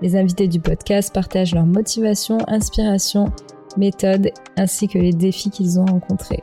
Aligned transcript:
Les 0.00 0.16
invités 0.16 0.46
du 0.46 0.60
podcast 0.60 1.12
partagent 1.12 1.54
leurs 1.54 1.66
motivations, 1.66 2.38
inspirations, 2.46 3.32
méthodes 3.76 4.30
ainsi 4.56 4.86
que 4.86 4.98
les 4.98 5.12
défis 5.12 5.50
qu'ils 5.50 5.80
ont 5.80 5.86
rencontrés. 5.86 6.40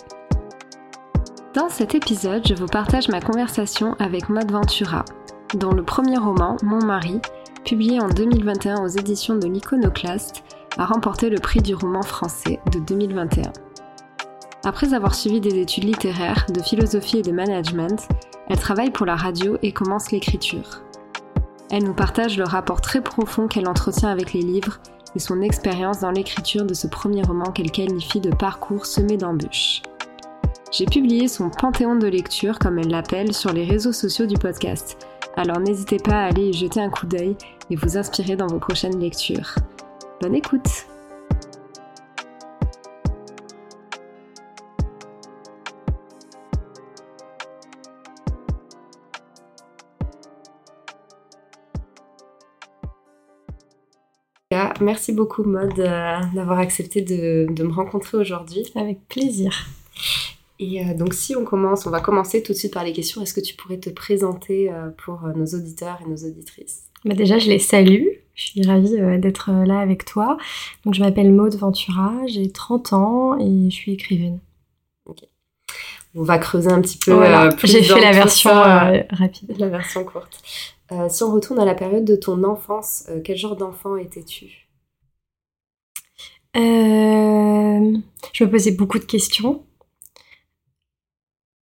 Dans 1.54 1.70
cet 1.70 1.96
épisode, 1.96 2.46
je 2.46 2.54
vous 2.54 2.66
partage 2.66 3.08
ma 3.08 3.22
conversation 3.22 3.94
avec 4.00 4.28
Maud 4.28 4.52
Ventura, 4.52 5.06
dont 5.54 5.72
le 5.72 5.84
premier 5.84 6.18
roman, 6.18 6.58
Mon 6.64 6.84
mari, 6.84 7.22
publié 7.64 8.02
en 8.02 8.10
2021 8.10 8.84
aux 8.84 8.88
éditions 8.88 9.38
de 9.38 9.48
l'Iconoclaste, 9.48 10.44
a 10.78 10.86
remporté 10.86 11.30
le 11.30 11.40
prix 11.40 11.62
du 11.62 11.74
roman 11.74 12.02
français 12.02 12.60
de 12.74 12.80
2021. 12.80 13.54
Après 14.66 14.94
avoir 14.94 15.16
suivi 15.16 15.40
des 15.40 15.62
études 15.62 15.86
littéraires, 15.86 16.46
de 16.54 16.62
philosophie 16.62 17.20
et 17.20 17.22
de 17.22 17.32
management, 17.32 18.06
elle 18.50 18.60
travaille 18.60 18.92
pour 18.92 19.06
la 19.06 19.16
radio 19.16 19.58
et 19.62 19.72
commence 19.72 20.12
l'écriture. 20.12 20.82
Elle 21.72 21.84
nous 21.84 21.94
partage 21.94 22.38
le 22.38 22.44
rapport 22.44 22.82
très 22.82 23.02
profond 23.02 23.48
qu'elle 23.48 23.68
entretient 23.68 24.10
avec 24.10 24.34
les 24.34 24.42
livres 24.42 24.80
et 25.16 25.20
son 25.20 25.42
expérience 25.42 26.00
dans 26.00 26.12
l'écriture 26.12 26.66
de 26.66 26.74
ce 26.74 26.88
premier 26.88 27.24
roman 27.24 27.52
qu'elle 27.52 27.72
qualifie 27.72 28.20
de 28.20 28.34
parcours 28.34 28.86
semé 28.86 29.18
d'embûches. 29.18 29.82
J'ai 30.72 30.86
publié 30.86 31.28
son 31.28 31.50
panthéon 31.50 31.96
de 31.96 32.08
lecture, 32.08 32.60
comme 32.60 32.80
elle 32.80 32.90
l'appelle, 32.90 33.34
sur 33.34 33.54
les 33.54 33.64
réseaux 33.64 33.94
sociaux 33.94 34.26
du 34.26 34.36
podcast. 34.36 34.98
Alors 35.38 35.60
n'hésitez 35.60 35.98
pas 35.98 36.24
à 36.24 36.26
aller 36.26 36.50
y 36.50 36.54
jeter 36.54 36.82
un 36.82 36.90
coup 36.90 37.06
d'œil 37.06 37.36
et 37.70 37.76
vous 37.76 37.98
inspirer 37.98 38.36
dans 38.36 38.48
vos 38.48 38.60
prochaines 38.60 39.00
lectures. 39.00 39.56
Bonne 40.22 40.36
écoute 40.36 40.86
Merci 54.82 55.14
beaucoup, 55.14 55.44
Maud, 55.44 55.80
euh, 55.80 56.18
d'avoir 56.34 56.60
accepté 56.60 57.02
de, 57.02 57.48
me 57.64 57.72
rencontrer 57.72 58.18
aujourd'hui. 58.18 58.66
Avec 58.76 59.08
plaisir. 59.08 59.68
Et 60.60 60.82
euh, 60.82 60.94
donc, 60.94 61.14
si 61.14 61.36
on 61.36 61.46
commence, 61.46 61.86
on 61.86 61.90
va 61.90 62.02
commencer 62.02 62.44
tout 62.44 62.52
de 62.52 62.58
suite 62.58 62.74
par 62.74 62.84
les 62.84 62.92
questions. 62.92 63.22
Est-ce 63.22 63.34
que 63.34 63.42
tu 63.42 63.56
pourrais 63.56 63.78
te 63.78 63.90
présenter 63.90 64.72
euh, 64.72 64.90
pour 64.90 65.22
nos 65.36 65.46
auditeurs 65.46 66.00
et 66.06 66.10
nos 66.10 66.18
auditrices? 66.18 66.84
Bah 67.06 67.14
Déjà, 67.14 67.40
je 67.40 67.50
les 67.50 67.60
salue. 67.60 68.06
Je 68.34 68.48
suis 68.48 68.64
ravie 68.64 68.98
d'être 69.20 69.50
là 69.66 69.80
avec 69.80 70.04
toi. 70.04 70.38
Donc, 70.84 70.94
je 70.94 71.00
m'appelle 71.00 71.32
Maud 71.32 71.56
Ventura, 71.56 72.14
j'ai 72.28 72.52
30 72.52 72.94
ans 72.94 73.40
et 73.40 73.70
je 73.70 73.74
suis 73.76 73.94
écrivaine. 73.94 74.40
Ok. 75.06 75.20
On 76.16 76.24
va 76.24 76.38
creuser 76.38 76.70
un 76.70 76.82
petit 76.82 76.98
peu 76.98 77.18
J'ai 77.64 77.82
fait 77.82 78.02
la 78.02 78.12
version 78.12 78.52
rapide. 78.52 79.56
La 79.58 79.70
version 79.70 80.04
courte. 80.04 80.42
si 81.08 81.24
on 81.24 81.32
retourne 81.32 81.60
à 81.60 81.66
la 81.66 81.76
période 81.76 82.04
de 82.04 82.18
ton 82.18 82.44
enfance, 82.44 83.06
quel 83.24 83.38
genre 83.38 83.56
d'enfant 83.56 83.96
étais-tu? 83.96 84.65
Euh, 86.56 87.98
je 88.34 88.44
me 88.44 88.50
posais 88.50 88.72
beaucoup 88.72 89.00
de 89.00 89.06
questions. 89.06 89.64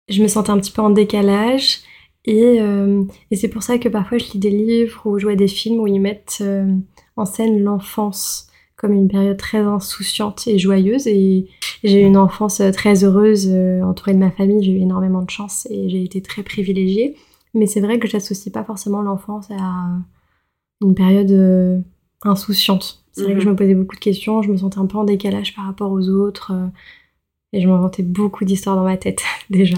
Je 0.10 0.22
me 0.22 0.28
sentais 0.28 0.50
un 0.50 0.60
petit 0.60 0.72
peu 0.72 0.82
en 0.82 0.90
décalage. 0.90 1.80
Et, 2.26 2.62
euh, 2.62 3.04
c'est 3.34 3.50
pour 3.50 3.64
ça 3.64 3.78
que 3.78 3.90
parfois 3.90 4.18
je 4.18 4.32
lis 4.32 4.40
des 4.40 4.50
livres 4.50 5.02
ou 5.06 5.20
je 5.20 5.26
vois 5.26 5.36
des 5.36 5.48
films 5.48 5.80
où 5.80 5.88
ils 5.88 6.00
mettent 6.00 6.40
euh, 6.42 6.74
en 7.18 7.26
scène 7.26 7.62
l'enfance 7.62 8.48
comme 8.78 8.94
une 8.94 9.08
période 9.08 9.38
très 9.38 9.60
insouciante 9.60 10.48
et 10.48 10.58
joyeuse. 10.58 11.08
Et 11.08 11.48
j'ai 11.84 12.02
eu 12.02 12.06
une 12.06 12.18
enfance 12.18 12.62
très 12.74 13.04
heureuse, 13.04 13.50
entourée 13.84 14.14
de 14.14 14.20
ma 14.20 14.32
famille. 14.32 14.64
J'ai 14.64 14.74
eu 14.74 14.82
énormément 14.82 15.22
de 15.22 15.30
chance 15.30 15.68
et 15.70 15.90
j'ai 15.90 16.04
été 16.04 16.22
très 16.22 16.44
privilégiée. 16.44 17.16
Mais 17.54 17.66
c'est 17.66 17.82
vrai 17.82 18.00
que 18.00 18.08
j'associe 18.08 18.52
pas 18.52 18.64
forcément 18.64 19.02
l'enfance 19.02 19.50
à 19.52 19.88
une 20.82 20.96
période 20.96 21.84
insouciante. 22.24 23.03
C'est 23.14 23.24
vrai 23.24 23.36
que 23.36 23.40
je 23.40 23.46
mhm. 23.46 23.52
me 23.52 23.56
posais 23.56 23.76
beaucoup 23.76 23.96
de 23.96 24.02
questions, 24.02 24.42
je 24.42 24.52
me 24.52 24.58
sentais 24.58 24.80
un 24.80 24.88
peu 24.88 24.98
en 24.98 25.04
décalage 25.04 25.56
par 25.56 25.66
rapport 25.66 25.92
aux 25.92 26.10
autres. 26.10 26.52
Euh, 26.52 26.68
et 27.54 27.62
je 27.62 27.68
m'inventais 27.68 28.04
beaucoup 28.04 28.44
d'histoires 28.44 28.76
dans 28.76 28.84
ma 28.84 28.98
tête, 28.98 29.22
déjà. 29.50 29.78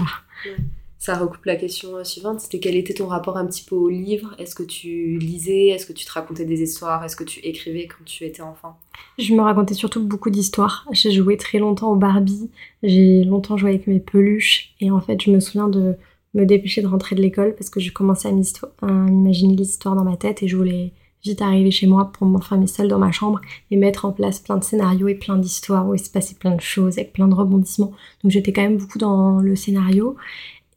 Ça 0.98 1.16
recoupe 1.16 1.44
la 1.44 1.56
question 1.56 1.94
euh, 1.96 2.04
suivante, 2.04 2.40
c'était 2.40 2.58
quel 2.58 2.74
était 2.74 2.94
ton 2.94 3.06
rapport 3.06 3.36
un 3.36 3.46
petit 3.46 3.62
peu 3.62 3.76
au 3.76 3.88
livre? 3.90 4.34
Est-ce 4.38 4.54
que 4.54 4.62
tu 4.62 5.18
lisais? 5.18 5.68
Est-ce 5.68 5.86
que 5.86 5.92
tu 5.92 6.06
te 6.06 6.12
racontais 6.12 6.46
des 6.46 6.62
histoires? 6.62 7.04
Est-ce 7.04 7.14
que 7.14 7.24
tu 7.24 7.40
écrivais 7.40 7.86
quand 7.86 8.02
tu 8.06 8.24
étais 8.24 8.40
enfant? 8.40 8.78
Je 9.18 9.34
me 9.34 9.42
racontais 9.42 9.74
surtout 9.74 10.02
beaucoup 10.02 10.30
d'histoires. 10.30 10.86
J'ai 10.92 11.12
joué 11.12 11.36
très 11.36 11.58
longtemps 11.58 11.92
au 11.92 11.96
Barbie, 11.96 12.50
j'ai 12.82 13.22
longtemps 13.24 13.58
joué 13.58 13.70
avec 13.70 13.86
mes 13.86 14.00
peluches, 14.00 14.74
et 14.80 14.90
en 14.90 15.00
fait 15.00 15.20
je 15.20 15.30
me 15.30 15.40
souviens 15.40 15.68
de 15.68 15.94
me 16.34 16.44
dépêcher 16.44 16.82
de 16.82 16.86
rentrer 16.86 17.14
de 17.14 17.22
l'école 17.22 17.54
parce 17.54 17.70
que 17.70 17.80
je 17.80 17.92
commençais 17.92 18.28
à 18.28 18.32
m'imaginer 18.32 19.54
l'histoire 19.54 19.94
dans 19.94 20.04
ma 20.04 20.16
tête 20.16 20.42
et 20.42 20.48
je 20.48 20.56
voulais 20.56 20.92
vite 21.22 21.42
arriver 21.42 21.70
chez 21.70 21.86
moi 21.86 22.12
pour 22.12 22.26
m'enfermer 22.26 22.66
seule 22.66 22.88
dans 22.88 22.98
ma 22.98 23.12
chambre 23.12 23.40
et 23.70 23.76
mettre 23.76 24.04
en 24.04 24.12
place 24.12 24.40
plein 24.40 24.56
de 24.56 24.64
scénarios 24.64 25.08
et 25.08 25.14
plein 25.14 25.36
d'histoires 25.36 25.88
où 25.88 25.94
il 25.94 25.98
se 25.98 26.10
passait 26.10 26.36
plein 26.36 26.54
de 26.54 26.60
choses 26.60 26.98
avec 26.98 27.12
plein 27.12 27.28
de 27.28 27.34
rebondissements. 27.34 27.92
Donc 28.22 28.32
j'étais 28.32 28.52
quand 28.52 28.62
même 28.62 28.78
beaucoup 28.78 28.98
dans 28.98 29.40
le 29.40 29.56
scénario. 29.56 30.16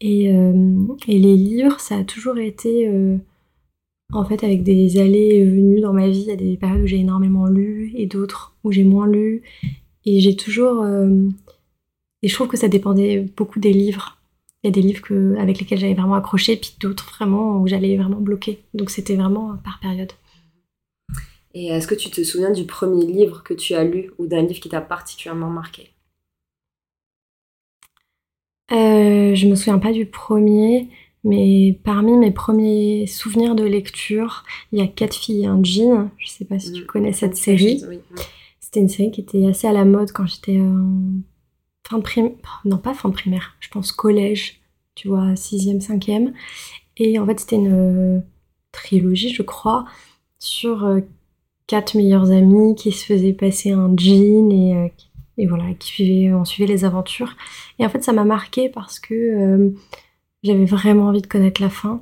Et, 0.01 0.33
euh, 0.33 0.75
les 1.07 1.19
livres, 1.19 1.79
ça 1.79 1.97
a 1.97 2.03
toujours 2.03 2.37
été 2.37 2.87
euh, 2.87 3.17
en 4.13 4.25
fait 4.25 4.43
avec 4.43 4.63
des 4.63 4.99
allées 4.99 5.35
et 5.35 5.45
venues 5.45 5.81
dans 5.81 5.93
ma 5.93 6.07
vie. 6.07 6.21
Il 6.21 6.27
y 6.27 6.31
a 6.31 6.35
des 6.35 6.57
périodes 6.57 6.83
où 6.83 6.87
j'ai 6.87 6.99
énormément 6.99 7.47
lu 7.47 7.91
et 7.95 8.05
d'autres 8.05 8.55
où 8.63 8.71
j'ai 8.71 8.83
moins 8.83 9.07
lu. 9.07 9.43
Et 10.05 10.19
j'ai 10.19 10.35
toujours... 10.35 10.81
Euh, 10.81 11.27
et 12.21 12.27
je 12.27 12.33
trouve 12.33 12.47
que 12.47 12.57
ça 12.57 12.67
dépendait 12.67 13.25
beaucoup 13.37 13.59
des 13.59 13.71
livres. 13.71 14.17
Il 14.63 14.67
y 14.67 14.69
a 14.69 14.73
des 14.73 14.81
livres 14.81 15.01
que, 15.01 15.37
avec 15.37 15.59
lesquels 15.59 15.79
j'avais 15.79 15.93
vraiment 15.93 16.15
accroché, 16.15 16.57
puis 16.57 16.75
d'autres 16.81 17.09
vraiment 17.15 17.61
où 17.61 17.67
j'allais 17.67 17.95
vraiment 17.95 18.19
bloquer. 18.19 18.59
Donc 18.73 18.89
c'était 18.89 19.15
vraiment 19.15 19.55
par 19.63 19.79
période. 19.79 20.11
Et 21.61 21.65
est-ce 21.65 21.87
que 21.87 21.95
tu 21.95 22.09
te 22.09 22.23
souviens 22.23 22.51
du 22.51 22.63
premier 22.63 23.05
livre 23.05 23.43
que 23.43 23.53
tu 23.53 23.73
as 23.73 23.83
lu 23.83 24.13
ou 24.17 24.27
d'un 24.27 24.43
livre 24.43 24.61
qui 24.61 24.69
t'a 24.69 24.79
particulièrement 24.79 25.49
marqué? 25.49 25.89
Euh, 28.71 29.35
Je 29.35 29.45
me 29.45 29.55
souviens 29.55 29.77
pas 29.77 29.91
du 29.91 30.05
premier, 30.05 30.87
mais 31.25 31.77
parmi 31.83 32.13
mes 32.17 32.31
premiers 32.31 33.07
souvenirs 33.07 33.55
de 33.55 33.65
lecture, 33.65 34.45
il 34.71 34.79
y 34.79 34.81
a 34.81 34.87
Quatre 34.87 35.15
filles 35.17 35.43
et 35.43 35.47
un 35.47 35.61
jean. 35.61 36.09
Je 36.17 36.29
sais 36.29 36.45
pas 36.45 36.59
si 36.59 36.71
tu 36.71 36.83
mm. 36.83 36.85
connais 36.85 37.11
cette 37.11 37.35
série. 37.35 37.83
C'était 38.61 38.79
une 38.79 38.87
série 38.87 39.11
qui 39.11 39.19
était 39.19 39.45
assez 39.45 39.67
à 39.67 39.73
la 39.73 39.83
mode 39.83 40.13
quand 40.13 40.27
j'étais 40.27 40.61
fin 41.85 41.97
de 41.97 42.03
primaire. 42.03 42.61
Non, 42.63 42.77
pas 42.77 42.93
fin 42.93 43.09
de 43.09 43.13
primaire, 43.13 43.57
je 43.59 43.67
pense 43.67 43.91
collège, 43.91 44.61
tu 44.95 45.09
vois, 45.09 45.33
6e, 45.33 45.85
5e. 45.85 46.31
Et 46.95 47.19
en 47.19 47.25
fait, 47.25 47.41
c'était 47.41 47.57
une 47.57 48.23
trilogie, 48.71 49.33
je 49.33 49.41
crois, 49.41 49.83
sur 50.37 50.85
euh, 50.85 51.01
quatre 51.69 51.95
meilleurs 51.95 52.31
amis 52.31 52.73
qui 52.73 52.91
se 52.91 53.05
faisaient 53.05 53.31
passer 53.31 53.71
un 53.71 53.93
jean 53.95 54.51
et, 54.51 54.75
euh, 54.75 54.87
et 55.37 55.45
voilà, 55.45 55.71
qui 55.75 55.87
suivaient, 55.87 56.33
on 56.33 56.43
suivait 56.43 56.67
les 56.67 56.83
aventures. 56.83 57.35
Et 57.77 57.85
en 57.85 57.89
fait, 57.89 58.03
ça 58.03 58.11
m'a 58.11 58.25
marqué 58.25 58.69
parce 58.69 58.99
que 58.99 59.13
euh, 59.13 59.69
j'avais 60.41 60.65
vraiment 60.65 61.05
envie 61.05 61.21
de 61.21 61.27
connaître 61.27 61.61
la 61.61 61.69
fin 61.69 62.01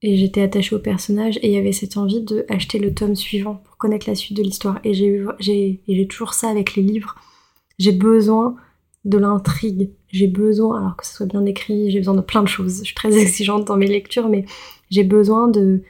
et 0.00 0.16
j'étais 0.16 0.40
attachée 0.40 0.74
au 0.74 0.78
personnage 0.78 1.36
et 1.42 1.48
il 1.48 1.52
y 1.52 1.58
avait 1.58 1.72
cette 1.72 1.98
envie 1.98 2.22
de 2.22 2.46
acheter 2.48 2.78
le 2.78 2.94
tome 2.94 3.14
suivant 3.14 3.56
pour 3.56 3.76
connaître 3.76 4.08
la 4.08 4.14
suite 4.14 4.36
de 4.36 4.42
l'histoire. 4.42 4.80
Et 4.82 4.94
j'ai 4.94 6.08
toujours 6.08 6.32
ça 6.32 6.48
avec 6.48 6.74
les 6.74 6.82
livres. 6.82 7.14
J'ai 7.78 7.92
besoin 7.92 8.56
de 9.04 9.18
l'intrigue. 9.18 9.90
J'ai 10.08 10.26
besoin, 10.26 10.80
alors 10.80 10.96
que 10.96 11.06
ce 11.06 11.14
soit 11.14 11.26
bien 11.26 11.44
écrit, 11.44 11.90
j'ai 11.90 11.98
besoin 11.98 12.14
de 12.14 12.22
plein 12.22 12.42
de 12.42 12.48
choses. 12.48 12.78
Je 12.78 12.84
suis 12.84 12.94
très 12.94 13.14
exigeante 13.20 13.66
dans 13.66 13.76
mes 13.76 13.88
lectures, 13.88 14.30
mais 14.30 14.46
j'ai 14.88 15.04
besoin 15.04 15.48
de, 15.48 15.82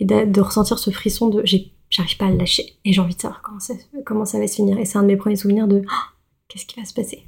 de, 0.00 0.26
de 0.26 0.40
ressentir 0.40 0.78
ce 0.78 0.90
frisson 0.90 1.28
de 1.28 1.42
j'ai 1.44 1.71
j'arrive 1.92 2.16
pas 2.16 2.26
à 2.26 2.30
le 2.30 2.38
lâcher. 2.38 2.74
Et 2.84 2.92
j'ai 2.92 3.00
envie 3.00 3.14
de 3.14 3.20
savoir 3.20 3.42
comment 3.42 3.60
ça, 3.60 3.74
comment 4.04 4.24
ça 4.24 4.38
va 4.38 4.48
se 4.48 4.56
finir. 4.56 4.78
Et 4.78 4.84
c'est 4.84 4.98
un 4.98 5.02
de 5.02 5.08
mes 5.08 5.16
premiers 5.16 5.36
souvenirs 5.36 5.68
de 5.68 5.82
oh, 5.84 6.04
qu'est-ce 6.48 6.66
qui 6.66 6.80
va 6.80 6.86
se 6.86 6.94
passer. 6.94 7.22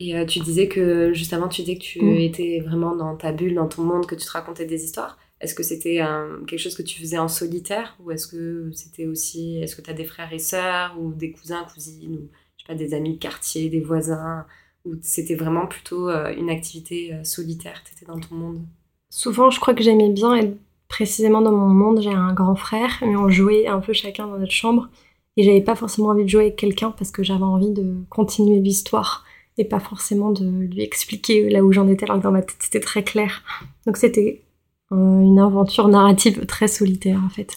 Et 0.00 0.16
euh, 0.16 0.26
tu 0.26 0.40
disais 0.40 0.68
que, 0.68 1.12
juste 1.12 1.32
avant, 1.32 1.48
tu 1.48 1.62
disais 1.62 1.78
que 1.78 1.84
tu 1.84 2.02
mm. 2.02 2.16
étais 2.16 2.60
vraiment 2.60 2.96
dans 2.96 3.16
ta 3.16 3.32
bulle, 3.32 3.54
dans 3.54 3.68
ton 3.68 3.82
monde, 3.82 4.06
que 4.06 4.14
tu 4.14 4.26
te 4.26 4.30
racontais 4.30 4.66
des 4.66 4.84
histoires. 4.84 5.18
Est-ce 5.40 5.54
que 5.54 5.62
c'était 5.62 6.00
quelque 6.46 6.58
chose 6.58 6.74
que 6.74 6.82
tu 6.82 6.98
faisais 6.98 7.18
en 7.18 7.28
solitaire 7.28 7.94
ou 8.00 8.10
est-ce 8.10 8.26
que 8.26 8.70
c'était 8.72 9.04
aussi, 9.04 9.58
est-ce 9.58 9.76
que 9.76 9.82
tu 9.82 9.90
as 9.90 9.92
des 9.92 10.06
frères 10.06 10.32
et 10.32 10.38
sœurs 10.38 10.96
ou 10.98 11.12
des 11.12 11.30
cousins, 11.30 11.62
cousines 11.64 12.14
ou 12.14 12.30
je 12.56 12.62
sais 12.62 12.66
pas, 12.66 12.74
des 12.74 12.94
amis 12.94 13.16
de 13.16 13.18
quartier, 13.18 13.68
des 13.68 13.82
voisins 13.82 14.46
ou 14.86 14.94
c'était 15.02 15.34
vraiment 15.34 15.66
plutôt 15.66 16.08
euh, 16.08 16.34
une 16.34 16.48
activité 16.48 17.12
euh, 17.12 17.22
solitaire, 17.22 17.82
tu 17.84 17.92
étais 17.92 18.06
dans 18.06 18.18
ton 18.18 18.34
monde? 18.34 18.62
Souvent, 19.10 19.50
je 19.50 19.60
crois 19.60 19.74
que 19.74 19.82
j'aimais 19.82 20.10
bien 20.10 20.34
être 20.36 20.56
précisément 20.88 21.40
dans 21.40 21.52
mon 21.52 21.68
monde, 21.68 22.00
j'ai 22.00 22.12
un 22.12 22.32
grand 22.32 22.56
frère, 22.56 22.98
mais 23.02 23.16
on 23.16 23.28
jouait 23.28 23.66
un 23.66 23.80
peu 23.80 23.92
chacun 23.92 24.26
dans 24.26 24.38
notre 24.38 24.52
chambre. 24.52 24.88
Et 25.36 25.42
j'avais 25.42 25.60
pas 25.60 25.74
forcément 25.74 26.08
envie 26.08 26.24
de 26.24 26.28
jouer 26.28 26.42
avec 26.42 26.56
quelqu'un 26.56 26.90
parce 26.90 27.10
que 27.10 27.22
j'avais 27.22 27.42
envie 27.42 27.70
de 27.70 27.94
continuer 28.08 28.58
l'histoire 28.58 29.24
et 29.58 29.64
pas 29.64 29.80
forcément 29.80 30.30
de 30.30 30.46
lui 30.46 30.82
expliquer 30.82 31.48
là 31.50 31.62
où 31.62 31.72
j'en 31.72 31.88
étais 31.88 32.04
alors 32.04 32.18
que 32.18 32.22
dans 32.22 32.32
ma 32.32 32.42
tête 32.42 32.56
c'était 32.60 32.80
très 32.80 33.02
clair. 33.02 33.42
Donc 33.86 33.96
c'était 33.96 34.42
une 34.90 35.38
aventure 35.38 35.88
narrative 35.88 36.46
très 36.46 36.68
solitaire 36.68 37.20
en 37.24 37.28
fait. 37.28 37.54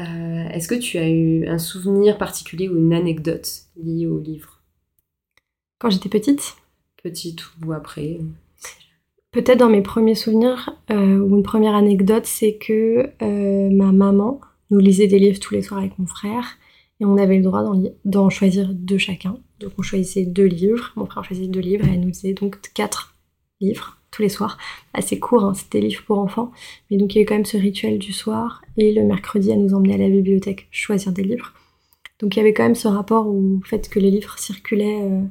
Euh, 0.00 0.48
est-ce 0.48 0.66
que 0.66 0.74
tu 0.74 0.98
as 0.98 1.08
eu 1.08 1.46
un 1.46 1.58
souvenir 1.58 2.18
particulier 2.18 2.68
ou 2.68 2.76
une 2.76 2.92
anecdote 2.92 3.48
liée 3.76 4.06
au 4.06 4.18
livre? 4.18 4.60
Quand 5.78 5.90
j'étais 5.90 6.08
petite? 6.08 6.56
Petite 7.02 7.42
ou 7.64 7.72
après? 7.72 8.18
Peut-être 9.34 9.58
dans 9.58 9.68
mes 9.68 9.82
premiers 9.82 10.14
souvenirs, 10.14 10.70
euh, 10.92 11.18
ou 11.18 11.36
une 11.36 11.42
première 11.42 11.74
anecdote, 11.74 12.24
c'est 12.24 12.54
que 12.54 13.10
euh, 13.20 13.68
ma 13.68 13.90
maman 13.90 14.40
nous 14.70 14.78
lisait 14.78 15.08
des 15.08 15.18
livres 15.18 15.40
tous 15.40 15.54
les 15.54 15.62
soirs 15.62 15.80
avec 15.80 15.98
mon 15.98 16.06
frère, 16.06 16.56
et 17.00 17.04
on 17.04 17.16
avait 17.16 17.38
le 17.38 17.42
droit 17.42 17.64
d'en 18.04 18.30
choisir 18.30 18.72
deux 18.72 18.96
chacun. 18.96 19.36
Donc 19.58 19.72
on 19.76 19.82
choisissait 19.82 20.24
deux 20.24 20.44
livres, 20.44 20.92
mon 20.94 21.06
frère 21.06 21.24
choisissait 21.24 21.48
deux 21.48 21.58
livres, 21.58 21.84
et 21.84 21.94
elle 21.94 22.00
nous 22.02 22.12
disait 22.12 22.32
donc 22.32 22.60
quatre 22.74 23.16
livres 23.60 23.98
tous 24.12 24.22
les 24.22 24.28
soirs. 24.28 24.56
Assez 24.92 25.18
court, 25.18 25.42
hein, 25.42 25.54
c'était 25.54 25.80
livres 25.80 26.04
pour 26.06 26.20
enfants. 26.20 26.52
Mais 26.88 26.96
donc 26.96 27.12
il 27.12 27.18
y 27.18 27.20
avait 27.20 27.26
quand 27.26 27.34
même 27.34 27.44
ce 27.44 27.56
rituel 27.56 27.98
du 27.98 28.12
soir. 28.12 28.62
Et 28.76 28.94
le 28.94 29.02
mercredi, 29.02 29.50
à 29.50 29.56
nous 29.56 29.74
emmener 29.74 29.94
à 29.94 29.98
la 29.98 30.10
bibliothèque 30.10 30.68
choisir 30.70 31.10
des 31.10 31.24
livres. 31.24 31.52
Donc 32.20 32.36
il 32.36 32.38
y 32.38 32.40
avait 32.40 32.52
quand 32.52 32.62
même 32.62 32.76
ce 32.76 32.86
rapport 32.86 33.26
au 33.26 33.60
fait 33.64 33.88
que 33.88 33.98
les 33.98 34.12
livres 34.12 34.38
circulaient 34.38 35.02
euh, 35.02 35.24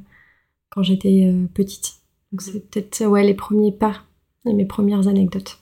quand 0.68 0.82
j'étais 0.82 1.26
petite. 1.54 2.03
Donc 2.34 2.42
c'est 2.42 2.68
peut-être 2.68 3.06
ouais, 3.06 3.22
les 3.22 3.34
premiers 3.34 3.70
pas 3.70 4.02
et 4.44 4.52
mes 4.52 4.64
premières 4.64 5.06
anecdotes. 5.06 5.60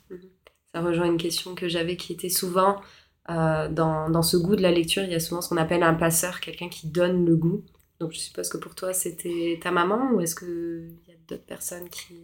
Ça 0.73 0.81
rejoint 0.81 1.05
une 1.05 1.19
question 1.19 1.55
que 1.55 1.69
j'avais 1.69 1.99
qui 1.99 2.15
était 2.15 2.31
souvent 2.31 2.81
euh, 3.29 3.69
dans, 3.69 4.09
dans, 4.09 4.23
ce 4.23 4.39
goût 4.39 4.57
de 4.57 4.63
la 4.63 4.71
lecture, 4.71 5.03
il 5.03 5.13
y 5.13 5.15
a 5.15 5.21
souvent 5.21 5.43
ce 5.43 5.51
qu'on 5.51 5.59
appelle 5.59 5.83
un 5.83 5.93
passeur, 5.93 6.41
quelqu'un 6.41 6.71
qui 6.71 6.87
donne 6.87 7.27
le 7.27 7.37
goût. 7.37 7.63
Donc 8.01 8.13
je 8.13 8.21
suppose 8.21 8.49
que 8.49 8.57
pour 8.57 8.75
toi 8.75 8.95
c'était 8.95 9.61
ta 9.63 9.71
maman 9.71 10.13
ou 10.15 10.23
est-ce 10.23 10.35
qu'il 10.35 10.97
y 11.07 11.13
a 11.13 11.17
d'autres 11.29 11.45
personnes 11.45 11.91
qui... 11.91 12.15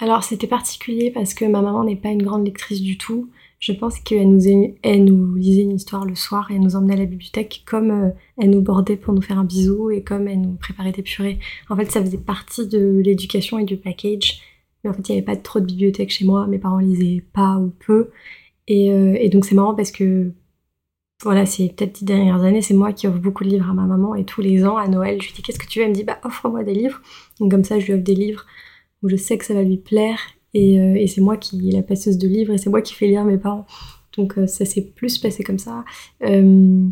Alors 0.00 0.24
c'était 0.24 0.48
particulier 0.48 1.12
parce 1.12 1.32
que 1.32 1.44
ma 1.44 1.62
maman 1.62 1.84
n'est 1.84 1.94
pas 1.94 2.08
une 2.08 2.24
grande 2.24 2.44
lectrice 2.44 2.80
du 2.80 2.98
tout. 2.98 3.30
Je 3.62 3.72
pense 3.72 4.00
qu'elle 4.00 4.28
nous, 4.28 4.74
elle 4.82 5.04
nous 5.04 5.36
lisait 5.36 5.62
une 5.62 5.76
histoire 5.76 6.04
le 6.04 6.16
soir 6.16 6.50
et 6.50 6.56
elle 6.56 6.62
nous 6.62 6.74
emmenait 6.74 6.94
à 6.94 6.96
la 6.96 7.04
bibliothèque 7.04 7.62
comme 7.64 7.92
euh, 7.92 8.10
elle 8.36 8.50
nous 8.50 8.60
bordait 8.60 8.96
pour 8.96 9.14
nous 9.14 9.22
faire 9.22 9.38
un 9.38 9.44
bisou 9.44 9.88
et 9.92 10.02
comme 10.02 10.26
elle 10.26 10.40
nous 10.40 10.54
préparait 10.54 10.90
des 10.90 11.02
purées. 11.02 11.38
En 11.70 11.76
fait 11.76 11.88
ça 11.88 12.00
faisait 12.04 12.18
partie 12.18 12.66
de 12.66 13.00
l'éducation 13.04 13.60
et 13.60 13.64
du 13.64 13.76
package. 13.76 14.42
Mais 14.82 14.90
en 14.90 14.94
fait 14.94 15.08
il 15.08 15.12
n'y 15.12 15.18
avait 15.18 15.24
pas 15.24 15.36
trop 15.36 15.60
de 15.60 15.66
bibliothèque 15.66 16.10
chez 16.10 16.24
moi, 16.24 16.48
mes 16.48 16.58
parents 16.58 16.78
lisaient 16.78 17.22
pas 17.32 17.56
ou 17.58 17.72
peu. 17.86 18.10
Et, 18.66 18.92
euh, 18.92 19.28
donc 19.28 19.44
c'est 19.44 19.54
marrant 19.54 19.76
parce 19.76 19.92
que 19.92 20.32
voilà, 21.22 21.46
c'est 21.46 21.68
peut-être 21.68 22.00
les 22.00 22.06
dernières 22.06 22.42
années, 22.42 22.62
c'est 22.62 22.74
moi 22.74 22.92
qui 22.92 23.06
offre 23.06 23.20
beaucoup 23.20 23.44
de 23.44 23.50
livres 23.50 23.70
à 23.70 23.74
ma 23.74 23.86
maman 23.86 24.16
et 24.16 24.24
tous 24.24 24.40
les 24.40 24.64
ans 24.64 24.76
à 24.76 24.88
Noël, 24.88 25.22
je 25.22 25.28
lui 25.28 25.34
dis 25.34 25.42
qu'est-ce 25.42 25.60
que 25.60 25.68
tu 25.68 25.78
veux 25.78 25.84
Elle 25.84 25.92
me 25.92 25.94
dit 25.94 26.02
bah 26.02 26.18
offre-moi 26.24 26.64
des 26.64 26.74
livres. 26.74 27.00
Donc 27.38 27.52
comme 27.52 27.62
ça 27.62 27.78
je 27.78 27.86
lui 27.86 27.92
offre 27.92 28.02
des 28.02 28.16
livres 28.16 28.44
où 29.04 29.08
je 29.08 29.14
sais 29.14 29.38
que 29.38 29.44
ça 29.44 29.54
va 29.54 29.62
lui 29.62 29.76
plaire 29.76 30.18
et, 30.54 30.80
euh, 30.80 30.94
et 30.96 31.06
c'est 31.06 31.20
moi 31.20 31.36
qui 31.36 31.70
la 31.70 31.82
passeuse 31.82 32.18
de 32.18 32.28
livres 32.28 32.52
et 32.52 32.58
c'est 32.58 32.70
moi 32.70 32.82
qui 32.82 32.94
fais 32.94 33.06
lire 33.06 33.24
mes 33.24 33.38
parents. 33.38 33.66
Donc 34.16 34.38
euh, 34.38 34.46
ça 34.46 34.64
s'est 34.64 34.84
plus 34.84 35.18
passé 35.18 35.42
comme 35.42 35.58
ça. 35.58 35.84
Euh, 36.22 36.86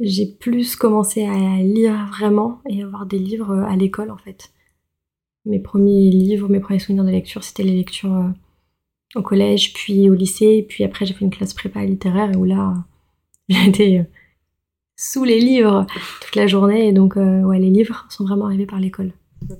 j'ai 0.00 0.26
plus 0.26 0.76
commencé 0.76 1.24
à 1.24 1.62
lire 1.62 2.06
vraiment 2.18 2.60
et 2.68 2.82
avoir 2.82 3.06
des 3.06 3.18
livres 3.18 3.54
à 3.54 3.76
l'école 3.76 4.10
en 4.10 4.18
fait. 4.18 4.52
Mes 5.44 5.60
premiers 5.60 6.10
livres, 6.10 6.48
mes 6.48 6.60
premiers 6.60 6.80
souvenirs 6.80 7.04
de 7.04 7.10
lecture, 7.10 7.44
c'était 7.44 7.62
les 7.62 7.76
lectures 7.76 8.32
au 9.14 9.22
collège, 9.22 9.72
puis 9.74 10.10
au 10.10 10.14
lycée, 10.14 10.66
puis 10.68 10.82
après 10.82 11.06
j'ai 11.06 11.14
fait 11.14 11.24
une 11.24 11.30
classe 11.30 11.54
prépa 11.54 11.84
littéraire 11.84 12.32
où 12.36 12.44
là 12.44 12.74
j'étais 13.48 14.04
sous 14.96 15.24
les 15.24 15.40
livres 15.40 15.86
toute 16.20 16.34
la 16.34 16.46
journée 16.46 16.88
et 16.88 16.92
donc 16.92 17.14
ouais 17.16 17.60
les 17.60 17.70
livres 17.70 18.06
sont 18.10 18.24
vraiment 18.24 18.46
arrivés 18.46 18.66
par 18.66 18.80
l'école. 18.80 19.12
Euh, 19.50 19.54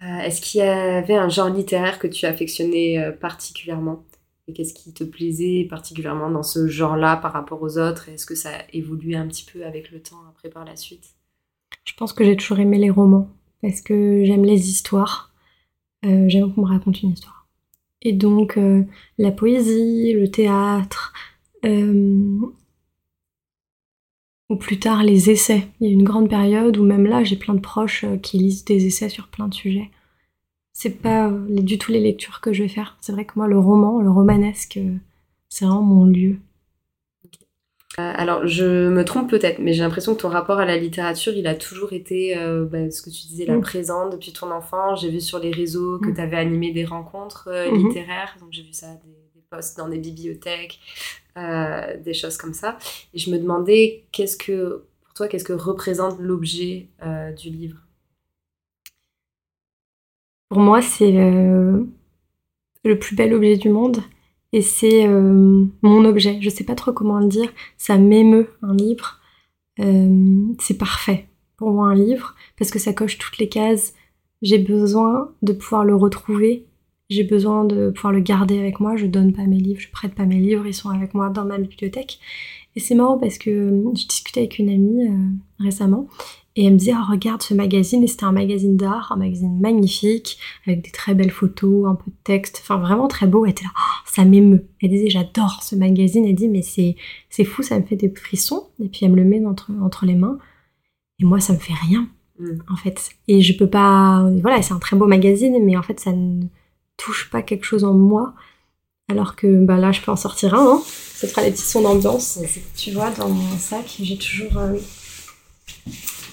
est-ce 0.00 0.40
qu'il 0.40 0.60
y 0.60 0.64
avait 0.64 1.16
un 1.16 1.28
genre 1.28 1.50
littéraire 1.50 1.98
que 1.98 2.06
tu 2.06 2.26
affectionnais 2.26 2.98
euh, 2.98 3.12
particulièrement? 3.12 4.04
Et 4.48 4.52
qu'est-ce 4.52 4.74
qui 4.74 4.92
te 4.92 5.04
plaisait 5.04 5.66
particulièrement 5.68 6.30
dans 6.30 6.42
ce 6.42 6.66
genre-là 6.66 7.16
par 7.16 7.32
rapport 7.32 7.62
aux 7.62 7.78
autres? 7.78 8.08
Est-ce 8.08 8.26
que 8.26 8.34
ça 8.34 8.50
a 8.50 8.62
évolué 8.72 9.14
un 9.14 9.28
petit 9.28 9.44
peu 9.44 9.64
avec 9.64 9.90
le 9.92 10.00
temps 10.00 10.22
après 10.28 10.48
par 10.48 10.64
la 10.64 10.76
suite? 10.76 11.14
Je 11.84 11.94
pense 11.94 12.12
que 12.12 12.24
j'ai 12.24 12.36
toujours 12.36 12.58
aimé 12.58 12.78
les 12.78 12.90
romans 12.90 13.28
parce 13.62 13.80
que 13.80 14.24
j'aime 14.24 14.44
les 14.44 14.70
histoires. 14.70 15.32
Euh, 16.04 16.28
j'aime 16.28 16.52
qu'on 16.52 16.62
me 16.62 16.66
raconte 16.66 17.02
une 17.02 17.10
histoire. 17.10 17.46
Et 18.02 18.14
donc 18.14 18.58
la 19.18 19.30
poésie, 19.30 20.14
le 20.14 20.30
théâtre, 20.30 21.12
ou 24.50 24.56
plus 24.56 24.78
tard 24.78 25.02
les 25.02 25.30
essais. 25.30 25.68
Il 25.80 25.86
y 25.86 25.90
a 25.90 25.92
une 25.92 26.02
grande 26.02 26.28
période 26.28 26.76
où 26.76 26.82
même 26.82 27.06
là 27.06 27.24
j'ai 27.24 27.36
plein 27.36 27.54
de 27.54 27.60
proches 27.60 28.04
euh, 28.04 28.18
qui 28.18 28.36
lisent 28.36 28.64
des 28.64 28.84
essais 28.84 29.08
sur 29.08 29.28
plein 29.28 29.48
de 29.48 29.54
sujets. 29.54 29.90
C'est 30.72 31.00
pas 31.00 31.28
euh, 31.28 31.46
du 31.48 31.78
tout 31.78 31.92
les 31.92 32.00
lectures 32.00 32.40
que 32.40 32.52
je 32.52 32.64
vais 32.64 32.68
faire. 32.68 32.98
C'est 33.00 33.12
vrai 33.12 33.24
que 33.24 33.32
moi 33.36 33.46
le 33.46 33.58
roman, 33.58 34.02
le 34.02 34.10
romanesque, 34.10 34.76
euh, 34.76 34.96
c'est 35.48 35.64
vraiment 35.64 35.82
mon 35.82 36.04
lieu. 36.04 36.36
Alors, 37.96 38.46
je 38.46 38.88
me 38.88 39.04
trompe 39.04 39.28
peut-être, 39.28 39.58
mais 39.58 39.74
j'ai 39.74 39.82
l'impression 39.82 40.14
que 40.14 40.22
ton 40.22 40.28
rapport 40.28 40.58
à 40.58 40.64
la 40.64 40.78
littérature, 40.78 41.34
il 41.34 41.46
a 41.46 41.54
toujours 41.54 41.92
été, 41.92 42.34
bah, 42.70 42.88
ce 42.90 43.02
que 43.02 43.10
tu 43.10 43.26
disais, 43.26 43.44
la 43.44 43.58
mm. 43.58 43.60
présente 43.60 44.12
depuis 44.12 44.32
ton 44.32 44.50
enfant. 44.52 44.94
J'ai 44.94 45.10
vu 45.10 45.20
sur 45.20 45.38
les 45.38 45.50
réseaux 45.50 45.98
que 45.98 46.08
mm. 46.08 46.14
tu 46.14 46.20
avais 46.20 46.36
animé 46.36 46.72
des 46.72 46.86
rencontres 46.86 47.50
mm-hmm. 47.50 47.88
littéraires, 47.88 48.36
donc 48.40 48.50
j'ai 48.52 48.62
vu 48.62 48.72
ça, 48.72 48.86
des, 49.04 49.10
des 49.34 49.44
posts 49.50 49.76
dans 49.76 49.88
des 49.88 49.98
bibliothèques. 49.98 50.78
Euh, 51.36 51.96
des 51.98 52.14
choses 52.14 52.36
comme 52.36 52.54
ça. 52.54 52.78
Et 53.14 53.18
je 53.18 53.30
me 53.30 53.38
demandais, 53.38 54.04
qu'est-ce 54.12 54.36
que, 54.36 54.84
pour 55.02 55.14
toi, 55.14 55.28
qu'est-ce 55.28 55.44
que 55.44 55.52
représente 55.52 56.18
l'objet 56.18 56.88
euh, 57.04 57.32
du 57.32 57.50
livre? 57.50 57.78
Pour 60.48 60.58
moi, 60.58 60.82
c'est 60.82 61.16
euh, 61.16 61.84
le 62.84 62.98
plus 62.98 63.14
bel 63.14 63.32
objet 63.32 63.56
du 63.56 63.68
monde. 63.68 63.98
Et 64.52 64.62
c'est 64.62 65.06
mon 65.06 66.04
objet. 66.04 66.38
Je 66.40 66.50
sais 66.50 66.64
pas 66.64 66.74
trop 66.74 66.92
comment 66.92 67.20
le 67.20 67.28
dire. 67.28 67.52
Ça 67.78 67.96
m'émeut, 67.96 68.48
un 68.62 68.74
livre. 68.74 69.20
c'est 69.78 70.76
parfait 70.76 71.28
pour 71.56 71.70
moi, 71.70 71.88
un 71.88 71.94
livre, 71.94 72.34
parce 72.58 72.72
que 72.72 72.80
ça 72.80 72.92
coche 72.92 73.18
toutes 73.18 73.38
les 73.38 73.48
cases. 73.48 73.94
J'ai 74.42 74.58
besoin 74.58 75.32
de 75.42 75.52
pouvoir 75.52 75.84
le 75.84 75.94
retrouver 75.94 76.66
j'ai 77.10 77.24
besoin 77.24 77.64
de 77.64 77.90
pouvoir 77.90 78.12
le 78.12 78.20
garder 78.20 78.58
avec 78.58 78.80
moi. 78.80 78.96
Je 78.96 79.06
donne 79.06 79.32
pas 79.32 79.44
mes 79.44 79.58
livres, 79.58 79.80
je 79.80 79.90
prête 79.90 80.14
pas 80.14 80.24
mes 80.24 80.38
livres, 80.38 80.66
ils 80.66 80.74
sont 80.74 80.88
avec 80.88 81.12
moi 81.12 81.28
dans 81.28 81.44
ma 81.44 81.58
bibliothèque. 81.58 82.20
Et 82.76 82.80
c'est 82.80 82.94
marrant 82.94 83.18
parce 83.18 83.36
que 83.36 83.50
euh, 83.50 83.94
je 83.96 84.06
discutais 84.06 84.40
avec 84.40 84.58
une 84.58 84.70
amie 84.70 85.08
euh, 85.08 85.64
récemment 85.64 86.06
et 86.56 86.66
elle 86.66 86.74
me 86.74 86.78
disait 86.78 86.94
oh, 86.94 87.10
regarde 87.10 87.42
ce 87.42 87.54
magazine 87.54 88.02
et 88.02 88.06
c'était 88.06 88.24
un 88.24 88.32
magazine 88.32 88.76
d'art, 88.76 89.12
un 89.12 89.16
magazine 89.16 89.60
magnifique 89.60 90.38
avec 90.66 90.82
des 90.82 90.90
très 90.90 91.14
belles 91.14 91.30
photos, 91.30 91.86
un 91.88 91.94
peu 91.94 92.10
de 92.10 92.16
texte, 92.24 92.60
enfin 92.62 92.78
vraiment 92.78 93.08
très 93.08 93.26
beau. 93.26 93.44
Elle 93.44 93.52
était 93.52 93.64
là 93.64 93.70
oh, 93.76 94.02
ça 94.04 94.24
m'émeut. 94.24 94.66
Elle 94.80 94.90
disait 94.90 95.10
j'adore 95.10 95.62
ce 95.62 95.74
magazine. 95.74 96.24
Elle 96.26 96.34
dit 96.34 96.48
mais 96.48 96.62
c'est 96.62 96.96
c'est 97.28 97.44
fou, 97.44 97.62
ça 97.62 97.78
me 97.78 97.84
fait 97.84 97.96
des 97.96 98.10
frissons. 98.10 98.68
Et 98.82 98.88
puis 98.88 99.00
elle 99.04 99.12
me 99.12 99.16
le 99.16 99.24
met 99.24 99.44
entre 99.44 99.70
entre 99.82 100.06
les 100.06 100.14
mains 100.14 100.38
et 101.20 101.24
moi 101.24 101.40
ça 101.40 101.52
me 101.52 101.58
fait 101.58 101.74
rien 101.74 102.08
mm. 102.38 102.58
en 102.68 102.76
fait. 102.76 103.10
Et 103.26 103.42
je 103.42 103.56
peux 103.56 103.68
pas 103.68 104.28
voilà 104.42 104.62
c'est 104.62 104.74
un 104.74 104.78
très 104.78 104.96
beau 104.96 105.06
magazine 105.06 105.56
mais 105.64 105.76
en 105.76 105.82
fait 105.82 105.98
ça 105.98 106.12
ne 106.12 106.44
touche 107.02 107.30
pas 107.30 107.42
quelque 107.42 107.64
chose 107.64 107.84
en 107.84 107.94
moi. 107.94 108.34
Alors 109.08 109.34
que 109.34 109.64
bah 109.64 109.76
là, 109.76 109.90
je 109.90 110.00
peux 110.00 110.12
en 110.12 110.16
sortir 110.16 110.54
un. 110.54 110.74
Hein. 110.74 110.82
Ce 110.84 111.26
sera 111.26 111.42
les 111.42 111.50
petits 111.50 111.62
sons 111.62 111.82
d'ambiance. 111.82 112.38
Tu 112.76 112.92
vois, 112.92 113.10
dans 113.10 113.28
mon 113.28 113.58
sac, 113.58 113.96
j'ai 114.00 114.16
toujours, 114.16 114.56
euh, 114.58 114.76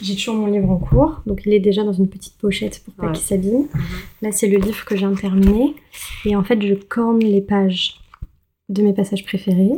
j'ai 0.02 0.16
toujours 0.16 0.36
mon 0.36 0.46
livre 0.46 0.70
en 0.70 0.78
cours. 0.78 1.22
Donc, 1.26 1.42
il 1.46 1.54
est 1.54 1.60
déjà 1.60 1.84
dans 1.84 1.94
une 1.94 2.08
petite 2.08 2.38
pochette 2.38 2.84
pour 2.86 2.94
pas 2.94 3.12
qu'il 3.12 3.26
s'abîme. 3.26 3.64
Mhm. 3.64 3.82
Là, 4.22 4.32
c'est 4.32 4.48
le 4.48 4.58
livre 4.58 4.86
que 4.86 4.96
j'ai 4.96 5.12
terminé. 5.16 5.76
Et 6.26 6.36
en 6.36 6.44
fait, 6.44 6.62
je 6.62 6.76
corne 6.76 7.20
les 7.20 7.42
pages 7.42 8.00
de 8.70 8.84
mes 8.84 8.94
passages 8.94 9.26
préférés. 9.26 9.72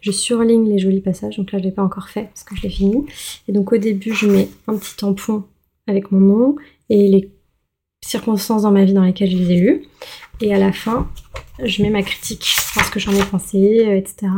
Je 0.00 0.10
surligne 0.10 0.66
les 0.66 0.78
jolis 0.78 1.02
passages. 1.02 1.36
Donc 1.36 1.52
là, 1.52 1.58
je 1.58 1.64
l'ai 1.64 1.72
pas 1.72 1.82
encore 1.82 2.08
fait 2.08 2.24
parce 2.24 2.44
que 2.44 2.56
je 2.56 2.62
l'ai 2.62 2.70
fini. 2.70 3.04
Et 3.48 3.52
donc, 3.52 3.72
au 3.72 3.76
début, 3.76 4.14
je 4.14 4.26
mets 4.28 4.48
un 4.66 4.76
petit 4.78 4.96
tampon 4.96 5.44
avec 5.86 6.10
mon 6.10 6.20
nom 6.20 6.56
et 6.88 7.08
les 7.08 7.30
circonstances 8.04 8.62
dans 8.62 8.70
ma 8.70 8.84
vie 8.84 8.92
dans 8.92 9.02
lesquelles 9.02 9.30
je 9.30 9.36
les 9.36 9.52
ai 9.52 9.56
lues. 9.56 9.82
Et 10.40 10.54
à 10.54 10.58
la 10.58 10.72
fin, 10.72 11.08
je 11.62 11.82
mets 11.82 11.90
ma 11.90 12.02
critique, 12.02 12.44
ce 12.44 12.90
que 12.90 13.00
j'en 13.00 13.12
ai 13.12 13.24
pensé, 13.24 13.86
euh, 13.86 13.96
etc. 13.96 14.32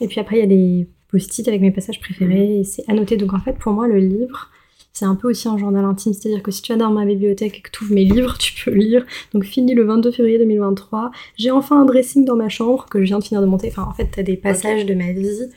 Et 0.00 0.08
puis 0.08 0.20
après, 0.20 0.36
il 0.36 0.40
y 0.40 0.42
a 0.42 0.46
des 0.46 0.88
post-it 1.10 1.46
avec 1.48 1.60
mes 1.60 1.70
passages 1.70 2.00
préférés 2.00 2.60
et 2.60 2.64
c'est 2.64 2.88
annoté. 2.88 3.16
Donc 3.16 3.34
en 3.34 3.40
fait, 3.40 3.54
pour 3.54 3.72
moi, 3.72 3.86
le 3.86 3.98
livre, 3.98 4.50
c'est 4.92 5.04
un 5.04 5.14
peu 5.14 5.28
aussi 5.28 5.46
un 5.46 5.58
journal 5.58 5.84
intime. 5.84 6.14
C'est-à-dire 6.14 6.42
que 6.42 6.50
si 6.50 6.62
tu 6.62 6.72
vas 6.72 6.78
dans 6.78 6.90
ma 6.90 7.04
bibliothèque 7.04 7.58
et 7.58 7.60
que 7.60 7.70
tu 7.70 7.84
ouvres 7.84 7.94
mes 7.94 8.04
livres, 8.04 8.38
tu 8.38 8.64
peux 8.64 8.70
lire. 8.70 9.04
Donc 9.34 9.44
fini 9.44 9.74
le 9.74 9.84
22 9.84 10.10
février 10.10 10.38
2023. 10.38 11.10
J'ai 11.36 11.50
enfin 11.50 11.82
un 11.82 11.84
dressing 11.84 12.24
dans 12.24 12.36
ma 12.36 12.48
chambre 12.48 12.86
que 12.90 13.00
je 13.00 13.04
viens 13.04 13.18
de 13.18 13.24
finir 13.24 13.42
de 13.42 13.46
monter. 13.46 13.68
Enfin, 13.68 13.86
en 13.88 13.92
fait, 13.92 14.10
tu 14.10 14.20
as 14.20 14.22
des 14.22 14.36
passages 14.36 14.86
de 14.86 14.94
ma 14.94 15.12
vie. 15.12 15.50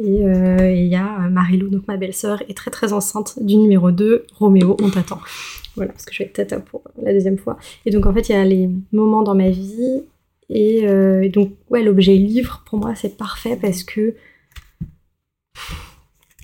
Euh, 0.00 0.58
et 0.60 0.82
il 0.84 0.88
y 0.88 0.96
a 0.96 1.24
euh, 1.24 1.28
Marilou, 1.30 1.68
donc 1.68 1.86
ma 1.86 1.96
belle-sœur, 1.96 2.42
est 2.48 2.56
très 2.56 2.70
très 2.70 2.92
enceinte 2.92 3.34
du 3.40 3.56
numéro 3.56 3.90
2. 3.90 4.26
Roméo, 4.34 4.76
on 4.80 4.90
t'attend. 4.90 5.20
Voilà, 5.76 5.92
parce 5.92 6.04
que 6.04 6.14
je 6.14 6.18
vais 6.20 6.24
être 6.26 6.34
tata 6.34 6.60
pour 6.60 6.82
la 7.02 7.12
deuxième 7.12 7.38
fois. 7.38 7.58
Et 7.86 7.90
donc 7.90 8.06
en 8.06 8.12
fait, 8.12 8.28
il 8.28 8.32
y 8.32 8.34
a 8.34 8.44
les 8.44 8.68
moments 8.92 9.22
dans 9.22 9.34
ma 9.34 9.50
vie 9.50 10.02
Et 10.50 11.30
donc, 11.30 11.52
ouais, 11.70 11.82
l'objet 11.82 12.14
livre, 12.14 12.62
pour 12.66 12.78
moi, 12.78 12.94
c'est 12.94 13.16
parfait 13.16 13.58
parce 13.60 13.82
que 13.84 14.14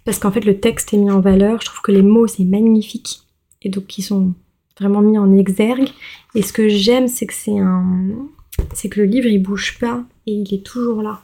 parce 0.09 0.19
qu'en 0.19 0.31
fait 0.31 0.47
le 0.47 0.59
texte 0.59 0.95
est 0.95 0.97
mis 0.97 1.11
en 1.11 1.21
valeur, 1.21 1.61
je 1.61 1.67
trouve 1.67 1.83
que 1.83 1.93
les 1.93 2.01
mots 2.01 2.27
c'est 2.27 2.45
magnifique 2.45 3.21
et 3.61 3.69
donc 3.69 3.99
ils 3.99 4.03
sont 4.03 4.33
vraiment 4.81 5.03
mis 5.03 5.19
en 5.19 5.37
exergue 5.37 5.91
et 6.35 6.41
ce 6.41 6.55
que 6.55 6.67
j'aime 6.71 7.09
c'est 7.09 7.27
que 7.27 7.35
c'est 7.35 7.59
un 7.59 8.27
c'est 8.73 8.89
que 8.89 9.01
le 9.01 9.07
livre 9.07 9.27
il 9.27 9.43
bouge 9.43 9.79
pas 9.79 10.03
et 10.27 10.33
il 10.33 10.55
est 10.55 10.65
toujours 10.65 11.03
là. 11.03 11.21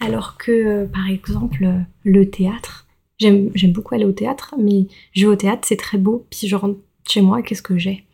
Alors 0.00 0.36
que 0.36 0.50
euh, 0.50 0.86
par 0.86 1.08
exemple 1.08 1.68
le 2.04 2.30
théâtre, 2.30 2.86
j'aime 3.18 3.50
beaucoup 3.72 3.94
aller 3.94 4.04
au 4.04 4.12
théâtre 4.12 4.54
mais 4.58 4.86
je 5.12 5.26
vais 5.26 5.32
au 5.32 5.36
théâtre, 5.36 5.62
c'est 5.66 5.76
très 5.76 5.98
beau 5.98 6.26
puis 6.30 6.48
je 6.48 6.56
rentre 6.56 6.78
chez 7.08 7.20
moi, 7.20 7.42
qu'est-ce 7.42 7.62
que 7.62 7.78
j'ai? 7.78 8.04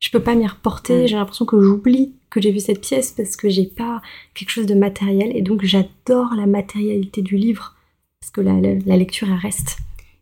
Je 0.00 0.10
peux 0.10 0.20
pas 0.22 0.34
m'y 0.34 0.46
reporter, 0.46 1.02
mhm. 1.02 1.06
j'ai 1.06 1.16
l'impression 1.16 1.44
que 1.44 1.60
j'oublie 1.60 2.14
que 2.30 2.40
j'ai 2.40 2.52
vu 2.52 2.60
cette 2.60 2.80
pièce 2.80 3.12
parce 3.12 3.36
que 3.36 3.48
j'ai 3.48 3.66
pas 3.66 4.00
quelque 4.34 4.50
chose 4.50 4.66
de 4.66 4.74
matériel 4.74 5.36
et 5.36 5.42
donc 5.42 5.64
j'adore 5.64 6.34
la 6.36 6.46
matérialité 6.46 7.22
du 7.22 7.36
livre 7.36 7.74
parce 8.20 8.30
que 8.30 8.40
la, 8.40 8.96
lecture, 8.96 9.28
elle 9.28 9.38
reste. 9.38 9.78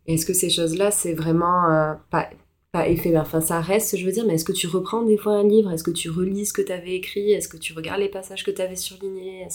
Est-ce 0.07 0.25
que 0.25 0.33
ces 0.33 0.51
choses-là, 0.51 0.91
c'est 0.91 1.15
vraiment 1.15 1.69
euh, 1.71 1.95
pas, 2.11 2.31
pas 2.73 2.89
éphémère 2.89 3.23
Enfin, 3.23 3.41
ça 3.41 3.61
reste, 3.61 3.97
je 3.97 4.05
veux 4.05 4.13
dire, 4.13 4.25
mais 4.27 4.35
est-ce 4.35 4.45
que 4.45 4.53
tu 4.53 4.67
reprends 4.67 5.03
des 5.03 5.17
fois 5.17 5.33
un 5.33 5.47
livre? 5.47 5.71
Est-ce 5.71 5.85
que 5.85 5.91
tu 5.91 6.11
relis 6.11 6.47
ce 6.47 6.53
que 6.53 6.63
tu 6.63 6.73
avais 6.73 6.95
écrit? 6.95 7.33
Est-ce 7.33 7.49
que 7.49 7.57
tu 7.57 7.73
regardes 7.73 8.01
les 8.01 8.09
passages 8.09 8.45
que 8.45 8.51
tu 8.51 8.63
avais 8.63 8.77
surlignés. 8.77 9.47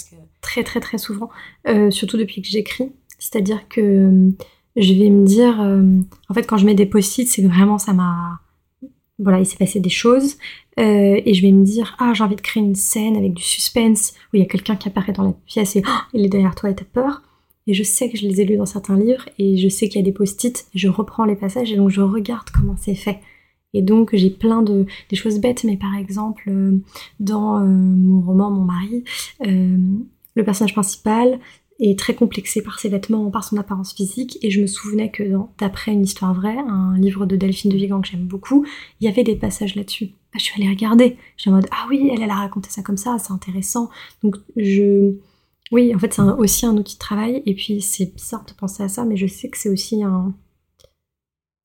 Très, 0.42 0.64
très, 0.64 0.80
très 0.80 0.98
souvent. 0.98 1.30
Euh, 1.68 1.92
surtout 1.92 2.18
depuis 2.18 2.42
que 2.42 2.48
j'écris. 2.48 2.92
C'est-à-dire 3.20 3.68
que 3.70 3.82
euh, 3.82 4.32
je 4.76 4.94
vais 4.94 5.10
me 5.10 5.26
dire... 5.26 5.60
en 5.60 6.34
fait, 6.34 6.44
quand 6.48 6.58
je 6.58 6.66
mets 6.66 6.76
des 6.76 6.86
post-it, 6.86 7.28
c'est 7.28 7.44
que 7.44 7.48
vraiment, 7.48 7.78
ça 7.78 7.94
m'a... 7.94 8.40
Voilà, 9.20 9.40
il 9.40 9.46
s'est 9.46 9.58
passé 9.58 9.80
des 9.80 9.90
choses. 9.90 10.38
et 10.78 11.34
je 11.34 11.42
vais 11.44 11.52
me 11.52 11.64
dire, 11.64 11.96
ah, 12.00 12.14
j'ai 12.16 12.24
envie 12.24 12.36
de 12.36 12.42
créer 12.42 12.64
une 12.64 12.76
scène 12.76 13.16
avec 13.16 13.34
du 13.34 13.44
suspense, 13.44 14.14
où 14.34 14.38
il 14.38 14.40
y 14.40 14.44
a 14.44 14.48
quelqu'un 14.48 14.76
qui 14.76 14.88
apparaît 14.88 15.14
dans 15.14 15.24
la 15.24 15.34
pièce 15.46 15.76
et 15.76 15.84
oh, 15.86 16.00
il 16.14 16.26
est 16.26 16.30
derrière 16.30 16.56
toi 16.56 16.72
et 16.72 16.76
t'as 16.76 16.86
peur. 16.86 17.22
Et 17.68 17.74
je 17.74 17.84
sais 17.84 18.10
que 18.10 18.18
je 18.18 18.28
les 18.28 18.42
ai 18.42 18.46
lus 18.46 18.58
dans 18.58 18.66
certains 18.66 18.98
livres 18.98 19.30
et 19.40 19.58
je 19.58 19.70
sais 19.70 19.88
qu'il 19.88 20.00
y 20.00 20.04
a 20.04 20.06
des 20.06 20.12
post-it, 20.12 20.66
je 20.76 20.88
reprends 20.90 21.26
les 21.26 21.36
passages 21.36 21.72
et 21.72 21.76
donc 21.76 21.90
je 21.90 22.02
regarde 22.02 22.50
comment 22.50 22.76
c'est 22.78 22.96
fait. 22.96 23.20
Et 23.74 23.82
donc 23.82 24.16
j'ai 24.16 24.30
plein 24.30 24.62
de 24.62 24.86
des 25.10 25.16
choses 25.16 25.40
bêtes, 25.40 25.64
mais 25.64 25.78
par 25.78 25.96
exemple 25.96 26.44
euh, 26.48 26.78
dans 27.20 27.60
euh, 27.60 27.66
mon 27.66 28.22
roman 28.22 28.52
Mon 28.52 28.66
mari, 28.66 29.04
euh, 29.46 29.78
le 30.36 30.44
personnage 30.44 30.74
principal 30.74 31.40
est 31.80 31.98
très 31.98 32.14
complexé 32.14 32.62
par 32.62 32.80
ses 32.80 32.90
vêtements, 32.90 33.32
par 33.32 33.44
son 33.44 33.58
apparence 33.58 33.94
physique, 33.94 34.38
et 34.42 34.52
je 34.52 34.62
me 34.62 34.68
souvenais 34.68 35.10
que 35.10 35.24
dans 35.24 35.52
D'après 35.58 35.92
une 35.92 36.04
histoire 36.04 36.34
vraie, 36.34 36.58
un 36.58 36.98
livre 36.98 37.26
de 37.26 37.36
Delphine 37.36 37.72
de 37.72 37.78
Vigan 37.78 38.02
que 38.02 38.08
j'aime 38.08 38.26
beaucoup, 38.26 38.66
il 39.02 39.06
y 39.06 39.08
avait 39.08 39.24
des 39.24 39.36
passages 39.36 39.76
là-dessus. 39.76 40.06
Bah, 40.06 40.38
je 40.38 40.44
suis 40.44 40.62
allée 40.62 40.70
regarder, 40.70 41.18
je 41.36 41.44
suis 41.44 41.52
en 41.52 41.56
mode 41.56 41.68
ah 41.72 41.88
oui, 41.90 42.10
elle, 42.14 42.22
elle 42.22 42.30
a 42.30 42.36
raconté 42.36 42.70
ça 42.70 42.84
comme 42.84 42.98
ça, 42.98 43.18
c'est 43.20 43.34
intéressant. 43.34 43.90
Donc 44.22 44.36
je 44.56 45.16
oui, 45.72 45.96
en 45.96 46.00
fait, 46.00 46.14
c'est 46.14 46.22
aussi 46.22 46.66
un 46.66 46.78
outil 46.78 46.96
de 46.96 47.00
travail. 47.00 47.42
Et 47.46 47.56
puis, 47.56 47.82
c'est 47.82 48.14
bizarre 48.14 48.46
de 48.46 48.54
penser 48.54 48.84
à 48.84 48.90
ça, 48.90 49.06
mais 49.06 49.18
je 49.18 49.28
sais 49.28 49.50
que 49.50 49.58
c'est 49.58 49.70
aussi 49.70 50.04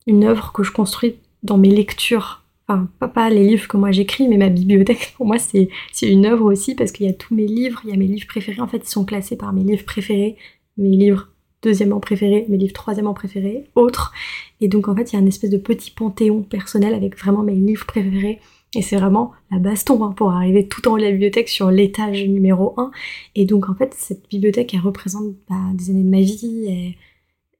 une 0.07 0.23
œuvre 0.23 0.51
que 0.51 0.63
je 0.63 0.71
construis 0.71 1.17
dans 1.43 1.57
mes 1.57 1.69
lectures. 1.69 2.43
Enfin, 2.67 2.89
pas, 2.99 3.29
les 3.29 3.43
livres 3.43 3.67
que 3.67 3.77
moi 3.77 3.91
j'écris, 3.91 4.27
mais 4.27 4.37
ma 4.37 4.49
bibliothèque, 4.49 5.13
pour 5.17 5.25
moi, 5.25 5.37
c'est 5.39 5.69
une 6.01 6.25
œuvre 6.25 6.45
aussi 6.45 6.75
parce 6.75 6.91
qu'il 6.91 7.07
y 7.07 7.09
a 7.09 7.13
tous 7.13 7.33
mes 7.33 7.47
livres, 7.47 7.81
il 7.83 7.89
y 7.89 7.93
a 7.93 7.97
mes 7.97 8.07
livres 8.07 8.27
préférés. 8.27 8.61
En 8.61 8.67
fait, 8.67 8.83
ils 8.83 8.89
sont 8.89 9.05
classés 9.05 9.37
par 9.37 9.53
mes 9.53 9.63
livres 9.63 9.85
préférés, 9.85 10.37
mes 10.77 10.95
livres 10.95 11.29
deuxièmement 11.61 11.99
préférés, 11.99 12.45
mes 12.47 12.57
livres 12.57 12.73
troisièmement 12.73 13.13
préférés, 13.13 13.65
autres. 13.75 14.13
Et 14.61 14.67
donc, 14.67 14.87
en 14.87 14.95
fait, 14.95 15.11
il 15.11 15.15
y 15.15 15.17
a 15.17 15.21
une 15.21 15.27
espèce 15.27 15.49
de 15.49 15.57
petit 15.57 15.91
panthéon 15.91 16.41
personnel 16.43 16.93
avec 16.93 17.17
vraiment 17.17 17.43
mes 17.43 17.55
livres 17.55 17.85
préférés 17.85 18.39
et 18.75 18.81
c'est 18.81 18.97
vraiment 18.97 19.31
la 19.51 19.57
baston 19.57 20.03
hein, 20.03 20.11
pour 20.11 20.31
arriver 20.31 20.67
tout 20.67 20.87
en 20.87 20.93
haut 20.93 20.97
de 20.97 21.03
la 21.03 21.11
bibliothèque 21.11 21.49
sur 21.49 21.71
l'étage 21.71 22.23
numéro 22.25 22.73
1. 22.77 22.91
Et 23.35 23.45
donc 23.45 23.69
en 23.69 23.73
fait, 23.73 23.95
cette 23.97 24.29
bibliothèque, 24.29 24.73
elle 24.73 24.81
représente 24.81 25.33
bah, 25.49 25.55
des 25.73 25.89
années 25.89 26.03
de 26.03 26.09
ma 26.09 26.21
vie, 26.21 26.65
et, 26.67 26.97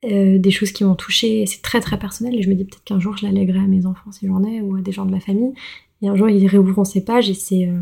euh, 0.05 0.37
des 0.37 0.51
choses 0.51 0.71
qui 0.71 0.83
m'ont 0.83 0.95
touchée. 0.95 1.45
C'est 1.45 1.61
très 1.61 1.81
très 1.81 1.97
personnel 1.97 2.35
et 2.35 2.43
je 2.43 2.49
me 2.49 2.55
dis 2.55 2.63
peut-être 2.63 2.83
qu'un 2.83 2.99
jour 2.99 3.17
je 3.17 3.25
la 3.25 3.31
lèguerai 3.31 3.59
à 3.59 3.67
mes 3.67 3.85
enfants 3.85 4.11
si 4.11 4.27
j'en 4.27 4.43
ai 4.43 4.61
ou 4.61 4.75
à 4.75 4.81
des 4.81 4.91
gens 4.91 5.05
de 5.05 5.11
ma 5.11 5.19
famille. 5.19 5.53
Et 6.01 6.07
un 6.07 6.15
jour 6.15 6.29
ils 6.29 6.47
réouvriront 6.47 6.85
ces 6.85 7.03
pages 7.03 7.29
et 7.29 7.33
c'est 7.33 7.67
euh, 7.67 7.81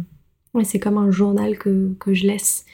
ouais, 0.53 0.79
comme 0.79 0.98
un 0.98 1.12
journal 1.12 1.57
que, 1.57 1.93
que 2.00 2.13
je 2.13 2.25
laisse. 2.25 2.65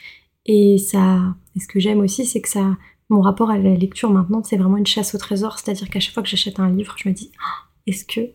Et 0.46 0.78
ça, 0.78 1.34
et 1.56 1.60
ce 1.60 1.68
que 1.68 1.80
j'aime 1.80 2.00
aussi, 2.00 2.26
c'est 2.26 2.40
que 2.40 2.48
ça, 2.48 2.76
mon 3.08 3.20
rapport 3.20 3.50
à 3.50 3.58
la 3.58 3.74
lecture 3.74 4.10
maintenant, 4.10 4.42
c'est 4.44 4.56
vraiment 4.56 4.76
une 4.76 4.86
chasse 4.86 5.14
au 5.14 5.18
trésor. 5.18 5.58
C'est-à-dire 5.58 5.88
qu'à 5.88 6.00
chaque 6.00 6.14
fois 6.14 6.22
que 6.22 6.28
j'achète 6.28 6.60
un 6.60 6.70
livre, 6.70 6.94
je 6.98 7.08
me 7.08 7.14
dis, 7.14 7.30
ah, 7.38 7.68
est-ce 7.86 8.04
que 8.04 8.30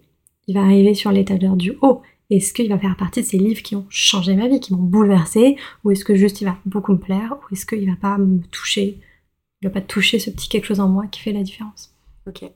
il 0.50 0.56
va 0.56 0.64
arriver 0.64 0.96
sur 0.96 1.12
l'étagère 1.12 1.56
du 1.56 1.74
haut 1.84 2.02
Est-ce 2.32 2.54
qu'il 2.54 2.70
va 2.70 2.80
faire 2.80 2.98
partie 2.98 3.22
de 3.22 3.26
ces 3.26 3.38
livres 3.38 3.62
qui 3.62 3.76
ont 3.76 3.86
changé 3.90 4.36
ma 4.36 4.48
vie, 4.48 4.60
qui 4.60 4.74
m'ont 4.74 4.82
bouleversé 4.82 5.58
Ou 5.84 5.92
est-ce 5.92 6.04
que 6.04 6.16
juste 6.16 6.42
il 6.42 6.46
va 6.46 6.58
beaucoup 6.66 6.92
me 6.92 6.98
plaire 6.98 7.36
Ou 7.36 7.54
est-ce 7.54 7.68
qu'il 7.68 7.88
va 7.88 7.96
pas 7.96 8.18
me 8.18 8.42
toucher 8.48 8.98
Il 9.62 9.68
va 9.68 9.70
pas 9.70 9.82
toucher 9.82 10.18
ce 10.18 10.32
petit 10.32 10.50
quelque 10.50 10.66
chose 10.66 10.80
en 10.80 10.90
moi 10.90 11.06
qui 11.06 11.22
fait 11.22 11.34
la 11.34 11.44
différence? 11.44 11.94
Ok. 12.28 12.50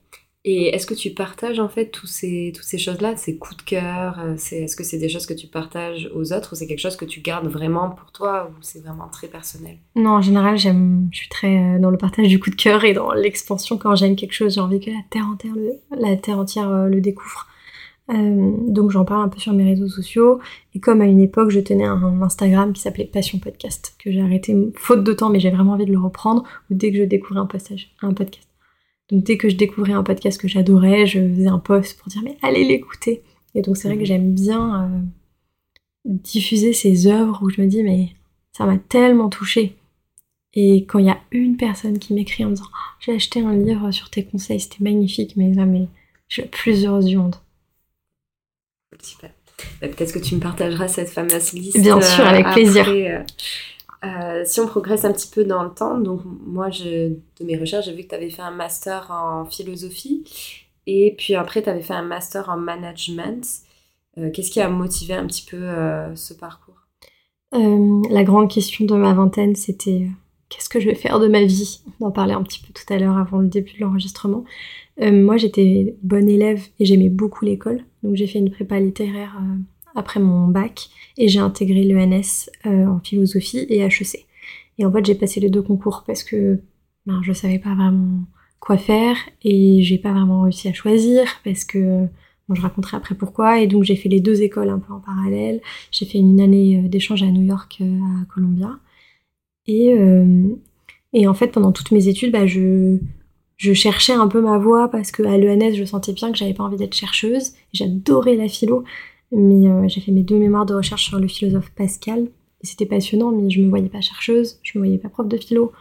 Et 0.45 0.75
est-ce 0.75 0.87
que 0.87 0.95
tu 0.95 1.11
partages 1.11 1.59
en 1.59 1.69
fait 1.69 1.91
tous 1.91 2.07
ces, 2.07 2.51
toutes 2.53 2.65
ces 2.65 2.79
choses-là, 2.79 3.15
ces 3.15 3.37
coups 3.37 3.57
de 3.57 3.61
cœur 3.61 4.19
euh, 4.19 4.33
Est-ce 4.33 4.75
que 4.75 4.83
c'est 4.83 4.97
des 4.97 5.07
choses 5.07 5.27
que 5.27 5.35
tu 5.35 5.45
partages 5.45 6.09
aux 6.15 6.33
autres 6.33 6.51
ou 6.51 6.55
c'est 6.55 6.65
quelque 6.65 6.79
chose 6.79 6.97
que 6.97 7.05
tu 7.05 7.21
gardes 7.21 7.47
vraiment 7.47 7.91
pour 7.91 8.11
toi 8.11 8.49
ou 8.49 8.61
c'est 8.61 8.83
vraiment 8.83 9.07
très 9.07 9.27
personnel? 9.27 9.77
Non, 9.95 10.15
en 10.15 10.21
général, 10.21 10.57
j'aime, 10.57 11.09
je 11.11 11.19
suis 11.19 11.29
très 11.29 11.75
euh, 11.75 11.79
dans 11.79 11.91
le 11.91 11.97
partage 11.97 12.27
du 12.27 12.39
coup 12.39 12.49
de 12.49 12.55
cœur 12.55 12.83
et 12.85 12.93
dans 12.93 13.13
l'expansion. 13.13 13.77
Quand 13.77 13.95
j'aime 13.95 14.15
quelque 14.15 14.33
chose, 14.33 14.55
j'ai 14.55 14.61
envie 14.61 14.79
que 14.79 14.89
la 14.89 15.03
terre 15.11 15.27
entière 15.27 15.53
le, 15.55 15.75
la 15.95 16.17
terre 16.17 16.39
entière, 16.39 16.69
euh, 16.69 16.87
le 16.87 16.99
découvre. 16.99 17.47
Euh, 18.09 18.51
donc 18.67 18.91
j'en 18.91 19.05
parle 19.05 19.23
un 19.23 19.29
peu 19.29 19.39
sur 19.39 19.53
mes 19.53 19.63
réseaux 19.63 19.87
sociaux. 19.87 20.39
Et 20.73 20.79
comme 20.79 21.01
à 21.01 21.05
une 21.05 21.21
époque, 21.21 21.49
je 21.49 21.59
tenais 21.59 21.85
un 21.85 22.21
Instagram 22.21 22.73
qui 22.73 22.81
s'appelait 22.81 23.05
Passion 23.05 23.39
Podcast, 23.39 23.95
que 23.99 24.11
j'ai 24.11 24.21
arrêté 24.21 24.55
faute 24.75 25.03
de 25.03 25.13
temps, 25.13 25.29
mais 25.29 25.39
j'ai 25.39 25.51
vraiment 25.51 25.73
envie 25.73 25.85
de 25.85 25.91
le 25.91 25.99
reprendre, 25.99 26.43
ou 26.69 26.73
dès 26.75 26.91
que 26.91 26.97
je 26.97 27.03
découvrais 27.03 27.39
un, 27.39 27.45
passage, 27.45 27.93
un 28.01 28.13
podcast. 28.13 28.47
Donc 29.09 29.23
dès 29.23 29.37
que 29.37 29.49
je 29.49 29.55
découvrais 29.55 29.93
un 29.93 30.03
podcast 30.03 30.39
que 30.39 30.47
j'adorais, 30.47 31.05
je 31.05 31.19
faisais 31.19 31.47
un 31.47 31.59
post 31.59 31.99
pour 31.99 32.07
dire 32.07 32.21
mais 32.23 32.37
allez 32.41 32.63
l'écouter. 32.63 33.21
Et 33.55 33.61
donc 33.61 33.77
c'est 33.77 33.87
vrai 33.87 33.97
que 33.97 34.01
mhm. 34.01 34.07
j'aime 34.07 34.33
bien 34.33 34.83
euh, 34.83 34.99
diffuser 36.05 36.73
ces 36.73 37.07
œuvres 37.07 37.39
où 37.43 37.49
je 37.49 37.61
me 37.61 37.67
dis 37.67 37.83
mais 37.83 38.09
ça 38.51 38.65
m'a 38.65 38.77
tellement 38.77 39.29
touchée. 39.29 39.75
Et 40.53 40.85
quand 40.85 40.99
il 40.99 41.05
y 41.05 41.09
a 41.09 41.19
une 41.31 41.57
personne 41.57 41.99
qui 41.99 42.13
m'écrit 42.13 42.45
en 42.45 42.49
me 42.49 42.55
disant 42.55 42.67
oh, 42.69 42.95
j'ai 42.99 43.13
acheté 43.13 43.41
un 43.41 43.55
livre 43.55 43.91
sur 43.91 44.09
tes 44.09 44.23
conseils, 44.23 44.59
c'était 44.59 44.83
magnifique, 44.83 45.35
mais 45.35 45.53
là 45.53 45.65
mais 45.65 45.87
je 46.27 46.35
suis 46.35 46.41
la 46.43 46.47
plus 46.47 46.85
heureuse 46.85 47.05
du 47.05 47.17
monde. 47.17 47.35
Super. 49.01 49.31
Bah, 49.81 49.87
peut-être 49.87 50.13
que 50.13 50.19
tu 50.19 50.35
me 50.35 50.39
partageras 50.39 50.87
cette 50.87 51.09
fameuse 51.09 51.53
liste. 51.53 51.79
Bien 51.79 52.01
sûr, 52.01 52.25
avec 52.25 52.47
euh, 52.47 52.53
plaisir. 52.53 52.87
Euh, 52.89 53.23
euh, 54.05 54.41
si 54.45 54.59
on 54.59 54.67
progresse 54.67 55.05
un 55.05 55.13
petit 55.13 55.29
peu 55.29 55.43
dans 55.43 55.63
le 55.63 55.71
temps, 55.71 55.97
donc 55.97 56.21
moi, 56.25 56.69
je, 56.69 57.09
de 57.09 57.45
mes 57.45 57.57
recherches, 57.57 57.85
j'ai 57.85 57.93
vu 57.93 58.03
que 58.03 58.09
tu 58.09 58.15
avais 58.15 58.29
fait 58.29 58.41
un 58.41 58.51
master 58.51 59.11
en 59.11 59.45
philosophie 59.45 60.23
et 60.87 61.15
puis 61.17 61.35
après, 61.35 61.61
tu 61.61 61.69
avais 61.69 61.81
fait 61.81 61.93
un 61.93 62.03
master 62.03 62.49
en 62.49 62.57
management. 62.57 63.45
Qu'est-ce 64.15 64.51
qui 64.51 64.61
a 64.61 64.69
motivé 64.69 65.15
un 65.15 65.25
petit 65.25 65.43
peu 65.43 65.57
ce 66.13 66.35
parcours? 66.35 66.75
La 67.51 68.23
grande 68.23 68.47
question 68.49 68.85
de 68.85 68.93
ma 68.93 69.13
vingtaine, 69.13 69.55
c'était 69.55 70.07
qu'est-ce 70.49 70.69
que 70.69 70.79
je 70.79 70.87
vais 70.87 70.95
faire 70.95 71.19
de 71.19 71.27
ma 71.27 71.43
vie? 71.43 71.81
On 71.99 72.07
en 72.07 72.11
parlait 72.11 72.33
un 72.33 72.43
petit 72.43 72.59
peu 72.59 72.73
tout 72.73 72.93
à 72.93 72.99
l'heure 72.99 73.17
avant 73.17 73.39
le 73.39 73.47
début 73.47 73.73
de 73.73 73.79
l'enregistrement. 73.79 74.43
moi, 75.01 75.37
j'étais 75.37 75.95
bonne 76.03 76.29
élève 76.29 76.61
et 76.79 76.85
j'aimais 76.85 77.09
beaucoup 77.09 77.43
l'école. 77.43 77.85
Donc 78.03 78.15
j'ai 78.15 78.27
fait 78.27 78.39
une 78.39 78.51
prépa 78.51 78.79
littéraire 78.79 79.37
euh, 79.41 79.57
après 79.95 80.19
mon 80.19 80.47
bac 80.47 80.89
et 81.17 81.27
j'ai 81.27 81.39
intégré 81.39 81.83
l'ENS 81.83 82.49
euh, 82.65 82.85
en 82.85 82.99
philosophie 82.99 83.65
et 83.69 83.79
HEC. 83.79 84.25
Et 84.77 84.85
en 84.85 84.91
fait 84.91 85.05
j'ai 85.05 85.15
passé 85.15 85.39
les 85.39 85.49
deux 85.49 85.61
concours 85.61 86.03
parce 86.05 86.23
que 86.23 86.59
ben, 87.05 87.21
je 87.23 87.33
savais 87.33 87.59
pas 87.59 87.75
vraiment 87.75 88.21
quoi 88.59 88.77
faire 88.77 89.17
et 89.43 89.81
j'ai 89.83 89.97
pas 89.97 90.13
vraiment 90.13 90.41
réussi 90.41 90.67
à 90.67 90.73
choisir 90.73 91.25
parce 91.43 91.63
que 91.65 92.05
bon, 92.47 92.55
je 92.55 92.61
raconterai 92.61 92.97
après 92.97 93.15
pourquoi 93.15 93.59
et 93.59 93.67
donc 93.67 93.83
j'ai 93.83 93.95
fait 93.95 94.09
les 94.09 94.19
deux 94.19 94.41
écoles 94.41 94.69
un 94.69 94.79
peu 94.79 94.93
en 94.93 94.99
parallèle. 94.99 95.61
J'ai 95.91 96.05
fait 96.05 96.17
une 96.17 96.41
année 96.41 96.83
euh, 96.83 96.89
d'échange 96.89 97.23
à 97.23 97.27
New 97.27 97.43
York 97.43 97.81
à 97.81 98.25
Columbia 98.33 98.79
et 99.65 99.95
et 101.13 101.25
en 101.25 101.33
fait 101.33 101.47
pendant 101.47 101.71
toutes 101.71 101.91
mes 101.91 102.09
études 102.09 102.33
bah, 102.33 102.45
je 102.45 102.99
je 103.63 103.71
cherchais 103.71 104.11
un 104.11 104.27
peu 104.27 104.41
ma 104.41 104.57
voie 104.57 104.89
parce 104.89 105.11
que 105.11 105.23
à 105.23 105.37
l'ENS, 105.37 105.73
je 105.73 105.85
sentais 105.85 106.11
bien 106.11 106.33
que 106.33 106.37
j'avais 106.37 106.53
pas 106.53 106.65
envie 106.65 106.75
d'être 106.75 106.95
chercheuse. 106.95 107.53
J'adorais 107.71 108.35
la 108.35 108.49
philo, 108.49 108.83
mais 109.31 109.69
euh, 109.69 109.87
j'ai 109.87 110.01
fait 110.01 110.11
mes 110.11 110.21
deux 110.21 110.37
mémoires 110.37 110.65
de 110.65 110.73
recherche 110.73 111.05
sur 111.05 111.17
le 111.17 111.29
philosophe 111.29 111.71
Pascal. 111.71 112.27
C'était 112.61 112.85
passionnant, 112.85 113.31
mais 113.31 113.49
je 113.49 113.61
me 113.61 113.69
voyais 113.69 113.87
pas 113.87 114.01
chercheuse, 114.01 114.59
je 114.63 114.77
me 114.77 114.83
voyais 114.83 114.97
pas 114.97 115.07
prof 115.07 115.29
de 115.29 115.37
philo. 115.37 115.71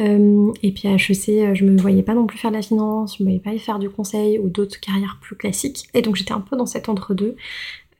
Euh, 0.00 0.52
et 0.64 0.72
puis 0.72 0.88
à 0.88 0.94
HEC, 0.94 1.28
euh, 1.28 1.54
je 1.54 1.64
me 1.64 1.80
voyais 1.80 2.02
pas 2.02 2.14
non 2.14 2.26
plus 2.26 2.38
faire 2.38 2.50
de 2.50 2.56
la 2.56 2.62
finance, 2.62 3.18
je 3.18 3.22
me 3.22 3.28
voyais 3.28 3.40
pas 3.40 3.56
faire 3.56 3.78
du 3.78 3.88
conseil 3.88 4.40
ou 4.40 4.48
d'autres 4.48 4.80
carrières 4.80 5.18
plus 5.22 5.36
classiques. 5.36 5.88
Et 5.94 6.02
donc 6.02 6.16
j'étais 6.16 6.32
un 6.32 6.40
peu 6.40 6.56
dans 6.56 6.66
cet 6.66 6.88
entre-deux. 6.88 7.36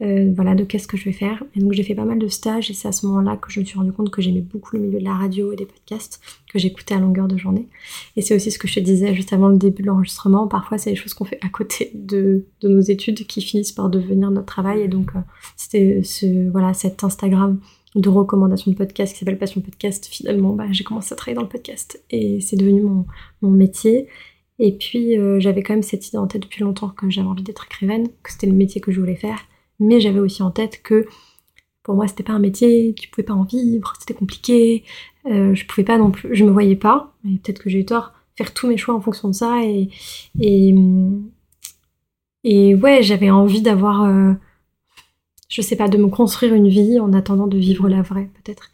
Euh, 0.02 0.30
voilà, 0.36 0.54
de 0.54 0.62
qu'est-ce 0.64 0.86
que 0.86 0.98
je 0.98 1.04
vais 1.06 1.12
faire. 1.12 1.42
Et 1.54 1.60
donc 1.60 1.72
j'ai 1.72 1.82
fait 1.82 1.94
pas 1.94 2.04
mal 2.04 2.18
de 2.18 2.28
stages 2.28 2.70
et 2.70 2.74
c'est 2.74 2.86
à 2.86 2.92
ce 2.92 3.06
moment-là 3.06 3.38
que 3.38 3.50
je 3.50 3.60
me 3.60 3.64
suis 3.64 3.78
rendu 3.78 3.92
compte 3.92 4.10
que 4.10 4.20
j'aimais 4.20 4.42
beaucoup 4.42 4.76
le 4.76 4.82
milieu 4.82 4.98
de 4.98 5.04
la 5.04 5.14
radio 5.14 5.52
et 5.52 5.56
des 5.56 5.64
podcasts 5.64 6.20
que 6.52 6.58
j'écoutais 6.58 6.94
à 6.94 6.98
longueur 6.98 7.28
de 7.28 7.38
journée. 7.38 7.66
Et 8.14 8.20
c'est 8.20 8.34
aussi 8.34 8.50
ce 8.50 8.58
que 8.58 8.68
je 8.68 8.74
te 8.74 8.80
disais 8.80 9.14
juste 9.14 9.32
avant 9.32 9.48
le 9.48 9.56
début 9.56 9.80
de 9.80 9.86
l'enregistrement. 9.86 10.48
Parfois, 10.48 10.76
c'est 10.76 10.90
des 10.90 10.96
choses 10.96 11.14
qu'on 11.14 11.24
fait 11.24 11.38
à 11.42 11.48
côté 11.48 11.92
de, 11.94 12.44
de, 12.60 12.68
nos 12.68 12.80
études 12.80 13.26
qui 13.26 13.40
finissent 13.40 13.72
par 13.72 13.88
devenir 13.88 14.30
notre 14.30 14.46
travail. 14.46 14.82
Et 14.82 14.88
donc 14.88 15.12
euh, 15.16 15.20
c'était 15.56 16.02
ce, 16.02 16.50
voilà, 16.50 16.74
cet 16.74 17.02
Instagram 17.02 17.58
de 17.94 18.10
recommandations 18.10 18.70
de 18.70 18.76
podcast 18.76 19.14
qui 19.14 19.20
s'appelle 19.20 19.38
Passion 19.38 19.62
Podcast, 19.62 20.04
finalement, 20.04 20.52
bah, 20.52 20.66
j'ai 20.70 20.84
commencé 20.84 21.14
à 21.14 21.16
travailler 21.16 21.36
dans 21.36 21.42
le 21.42 21.48
podcast 21.48 22.04
et 22.10 22.42
c'est 22.42 22.56
devenu 22.56 22.82
mon, 22.82 23.06
mon, 23.40 23.50
métier. 23.50 24.06
Et 24.58 24.72
puis, 24.72 25.18
euh, 25.18 25.40
j'avais 25.40 25.62
quand 25.62 25.72
même 25.72 25.82
cette 25.82 26.06
idée 26.06 26.18
en 26.18 26.26
tête 26.26 26.42
depuis 26.42 26.62
longtemps 26.62 26.90
que 26.90 27.08
j'avais 27.08 27.26
envie 27.26 27.42
d'être 27.42 27.64
écrivaine, 27.64 28.08
que 28.22 28.30
c'était 28.30 28.46
le 28.46 28.52
métier 28.52 28.82
que 28.82 28.92
je 28.92 29.00
voulais 29.00 29.16
faire. 29.16 29.38
Mais 29.80 30.00
j'avais 30.00 30.20
aussi 30.20 30.42
en 30.42 30.50
tête 30.50 30.82
que 30.82 31.06
pour 31.82 31.94
moi, 31.94 32.08
c'était 32.08 32.22
pas 32.22 32.32
un 32.32 32.38
métier, 32.38 32.94
tu 32.98 33.08
pouvais 33.08 33.24
pas 33.24 33.34
en 33.34 33.44
vivre, 33.44 33.92
c'était 33.98 34.14
compliqué. 34.14 34.84
Euh, 35.26 35.54
je 35.54 35.66
pouvais 35.66 35.84
pas 35.84 35.98
non 35.98 36.10
plus, 36.10 36.34
je 36.34 36.44
me 36.44 36.50
voyais 36.50 36.76
pas, 36.76 37.14
et 37.24 37.38
peut-être 37.38 37.62
que 37.62 37.70
j'ai 37.70 37.80
eu 37.80 37.84
tort, 37.84 38.12
faire 38.36 38.52
tous 38.54 38.66
mes 38.66 38.76
choix 38.76 38.94
en 38.94 39.00
fonction 39.00 39.28
de 39.28 39.34
ça. 39.34 39.62
Et, 39.64 39.88
et, 40.40 40.74
ouais, 42.74 43.02
j'avais 43.02 43.30
envie 43.30 43.62
d'avoir. 43.62 44.04
Euh, 44.04 44.32
je 45.48 45.62
sais 45.62 45.76
pas, 45.76 45.88
de 45.88 45.96
me 45.96 46.08
construire 46.08 46.54
une 46.54 46.68
vie 46.68 46.98
en 46.98 47.12
attendant 47.12 47.46
de 47.46 47.56
vivre 47.56 47.88
la 47.88 48.02
vraie, 48.02 48.30
peut-être. 48.42 48.70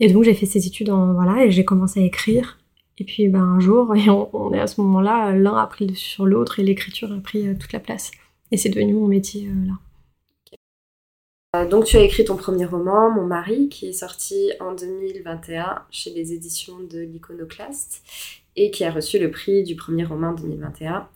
Et 0.00 0.12
donc 0.12 0.24
j'ai 0.24 0.34
fait 0.34 0.46
ces 0.46 0.66
études 0.66 0.90
voilà, 0.90 1.44
et 1.44 1.50
j'ai 1.52 1.64
commencé 1.64 2.00
à 2.00 2.04
écrire. 2.04 2.58
Et 2.98 3.04
puis 3.04 3.28
ben, 3.28 3.42
un 3.42 3.60
jour, 3.60 3.94
et 3.96 4.08
on, 4.10 4.52
est 4.52 4.60
à 4.60 4.66
ce 4.66 4.80
moment-là, 4.80 5.32
l'un 5.32 5.56
a 5.56 5.66
pris 5.66 5.94
sur 5.94 6.26
l'autre 6.26 6.60
et 6.60 6.64
l'écriture 6.64 7.12
a 7.12 7.20
pris 7.20 7.46
euh, 7.48 7.54
toute 7.58 7.72
la 7.72 7.80
place. 7.80 8.10
Et 8.50 8.56
c'est 8.56 8.68
devenu 8.68 8.94
mon 8.94 9.06
métier 9.06 9.48
euh, 9.48 9.66
là. 9.66 9.74
Euh, 11.54 11.66
donc 11.68 11.84
tu 11.84 11.96
as 11.96 12.02
écrit 12.02 12.24
ton 12.24 12.36
premier 12.36 12.64
roman, 12.64 13.10
Mon 13.10 13.26
mari, 13.26 13.68
qui 13.68 13.88
est 13.88 13.92
sorti 13.92 14.52
en 14.60 14.74
2021 14.74 15.84
chez 15.90 16.10
les 16.10 16.32
éditions 16.32 16.78
de 16.80 17.00
l'Iconoclaste 17.00 18.02
et 18.56 18.70
qui 18.70 18.84
a 18.84 18.90
reçu 18.90 19.18
le 19.18 19.30
prix 19.30 19.62
du 19.62 19.76
premier 19.76 20.04
roman 20.04 20.32
2021. 20.32 21.08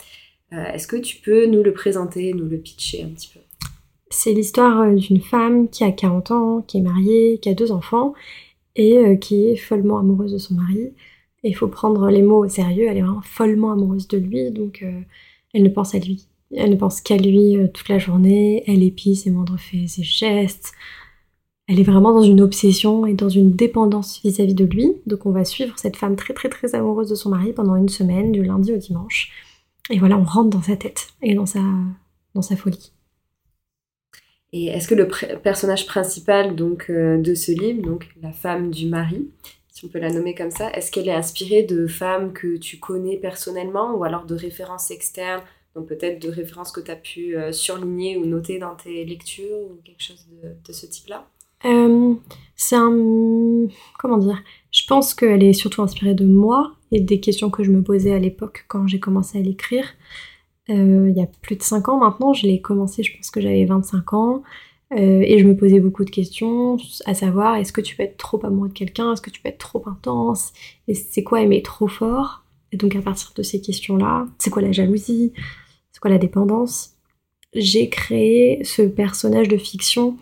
Est-ce 0.52 0.86
que 0.86 0.96
tu 0.96 1.16
peux 1.16 1.46
nous 1.46 1.62
le 1.62 1.72
présenter, 1.72 2.32
nous 2.32 2.48
le 2.48 2.58
pitcher 2.58 3.02
un 3.02 3.08
petit 3.08 3.28
peu? 3.34 3.40
C'est 4.10 4.32
l'histoire 4.32 4.82
euh, 4.82 4.94
d'une 4.94 5.20
femme 5.20 5.68
qui 5.68 5.84
a 5.84 5.90
40 5.90 6.30
ans, 6.30 6.62
qui 6.62 6.78
est 6.78 6.82
mariée, 6.82 7.38
qui 7.40 7.48
a 7.48 7.54
deux 7.54 7.72
enfants 7.72 8.14
et 8.76 8.98
euh, 8.98 9.16
qui 9.16 9.48
est 9.48 9.56
follement 9.56 9.98
amoureuse 9.98 10.32
de 10.32 10.38
son 10.38 10.54
mari. 10.54 10.92
Il 11.42 11.54
faut 11.54 11.68
prendre 11.68 12.08
les 12.08 12.22
mots 12.22 12.44
au 12.44 12.48
sérieux, 12.48 12.86
elle 12.88 12.96
est 12.96 13.02
vraiment 13.02 13.22
follement 13.22 13.72
amoureuse 13.72 14.08
de 14.08 14.18
lui, 14.18 14.50
donc 14.50 14.82
euh, 14.82 15.00
elle 15.54 15.62
ne 15.62 15.68
pense 15.68 15.94
à 15.94 15.98
lui. 15.98 16.26
Elle 16.56 16.70
ne 16.70 16.76
pense 16.76 17.00
qu'à 17.00 17.16
lui 17.16 17.56
toute 17.72 17.88
la 17.88 17.98
journée, 17.98 18.64
elle 18.66 18.82
épie 18.82 19.16
ses 19.16 19.30
moindres 19.30 19.58
faits, 19.58 19.88
ses 19.88 20.02
gestes. 20.02 20.72
Elle 21.68 21.80
est 21.80 21.84
vraiment 21.84 22.12
dans 22.12 22.22
une 22.22 22.40
obsession 22.40 23.06
et 23.06 23.14
dans 23.14 23.28
une 23.28 23.52
dépendance 23.52 24.20
vis-à-vis 24.22 24.52
-vis 24.52 24.56
de 24.56 24.64
lui. 24.64 24.92
Donc 25.06 25.26
on 25.26 25.32
va 25.32 25.44
suivre 25.44 25.78
cette 25.78 25.96
femme 25.96 26.16
très 26.16 26.34
très 26.34 26.48
très 26.48 26.74
amoureuse 26.74 27.08
de 27.10 27.14
son 27.14 27.30
mari 27.30 27.52
pendant 27.52 27.76
une 27.76 27.88
semaine, 27.88 28.32
du 28.32 28.42
lundi 28.42 28.72
au 28.72 28.76
dimanche. 28.76 29.32
Et 29.90 29.98
voilà, 29.98 30.16
on 30.18 30.24
rentre 30.24 30.50
dans 30.50 30.62
sa 30.62 30.76
tête 30.76 31.08
et 31.22 31.34
dans 31.34 31.46
sa, 31.46 31.60
dans 32.34 32.42
sa 32.42 32.56
folie. 32.56 32.92
Et 34.52 34.66
est-ce 34.66 34.88
que 34.88 34.94
le 34.94 35.08
personnage 35.38 35.86
principal 35.86 36.56
donc 36.56 36.88
euh, 36.88 37.18
de 37.18 37.34
ce 37.34 37.52
livre, 37.52 37.82
donc 37.82 38.08
la 38.22 38.32
femme 38.32 38.70
du 38.70 38.86
mari, 38.86 39.28
si 39.68 39.84
on 39.84 39.88
peut 39.88 39.98
la 39.98 40.10
nommer 40.10 40.34
comme 40.34 40.50
ça, 40.50 40.70
est-ce 40.72 40.90
qu'elle 40.90 41.08
est 41.08 41.14
inspirée 41.14 41.62
de 41.62 41.86
femmes 41.86 42.32
que 42.32 42.56
tu 42.56 42.78
connais 42.78 43.18
personnellement 43.18 43.94
ou 43.94 44.04
alors 44.04 44.24
de 44.24 44.34
références 44.34 44.90
externes, 44.90 45.42
donc 45.76 45.86
peut-être 45.86 46.20
de 46.20 46.30
références 46.30 46.72
que 46.72 46.80
tu 46.80 46.90
as 46.90 46.96
pu 46.96 47.36
euh, 47.36 47.52
surligner 47.52 48.16
ou 48.16 48.24
noter 48.24 48.58
dans 48.58 48.74
tes 48.74 49.04
lectures 49.04 49.58
ou 49.58 49.78
quelque 49.84 50.02
chose 50.02 50.26
de, 50.42 50.72
ce 50.72 50.86
type-là? 50.86 51.26
Euh, 51.66 52.14
C'est 52.56 52.76
un... 52.76 53.66
comment 53.98 54.16
dire? 54.16 54.42
Je 54.72 54.86
pense 54.86 55.12
qu'elle 55.12 55.44
est 55.44 55.52
surtout 55.52 55.82
inspirée 55.82 56.14
de 56.14 56.24
moi 56.24 56.72
et 56.92 57.00
des 57.00 57.20
questions 57.20 57.50
que 57.50 57.62
je 57.62 57.70
me 57.70 57.82
posais 57.82 58.12
à 58.12 58.18
l'époque 58.18 58.64
quand 58.68 58.86
j'ai 58.86 58.98
commencé 58.98 59.38
à 59.38 59.42
l'écrire. 59.42 59.84
Euh, 60.70 61.08
il 61.10 61.16
y 61.16 61.22
a 61.22 61.28
plus 61.42 61.56
de 61.56 61.62
5 61.62 61.88
ans 61.90 61.98
maintenant. 61.98 62.32
Je 62.32 62.46
l'ai 62.46 62.60
commencé, 62.62 63.02
je 63.02 63.14
pense 63.14 63.30
que 63.30 63.42
j'avais 63.42 63.66
25 63.66 64.14
ans. 64.14 64.42
Et 64.92 65.40
je 65.40 65.44
me 65.44 65.56
posais 65.56 65.80
beaucoup 65.80 66.04
de 66.04 66.10
questions, 66.10 66.76
à 67.06 67.14
savoir 67.14 67.56
est-ce 67.56 67.72
que 67.72 67.80
tu 67.80 67.96
peux 67.96 68.04
être 68.04 68.16
trop 68.16 68.40
amoureux 68.46 68.68
de 68.68 68.72
quelqu'un, 68.72 69.12
est-ce 69.12 69.20
que 69.20 69.30
tu 69.30 69.42
peux 69.42 69.48
être 69.48 69.58
trop 69.58 69.82
intense, 69.88 70.52
et 70.86 70.94
c'est 70.94 71.24
quoi 71.24 71.40
aimer 71.40 71.60
trop 71.60 71.88
fort? 71.88 72.44
Et 72.70 72.76
donc 72.76 72.94
à 72.94 73.02
partir 73.02 73.32
de 73.34 73.42
ces 73.42 73.60
questions-là, 73.60 74.28
c'est 74.38 74.50
quoi 74.50 74.62
la 74.62 74.70
jalousie, 74.70 75.32
c'est 75.96 76.00
quoi 76.00 76.10
la 76.10 76.18
dépendance? 76.18 76.90
J'ai 77.54 77.88
créé 77.88 78.62
ce 78.64 78.82
personnage 78.82 79.48
de 79.48 79.56
fiction 79.56 80.18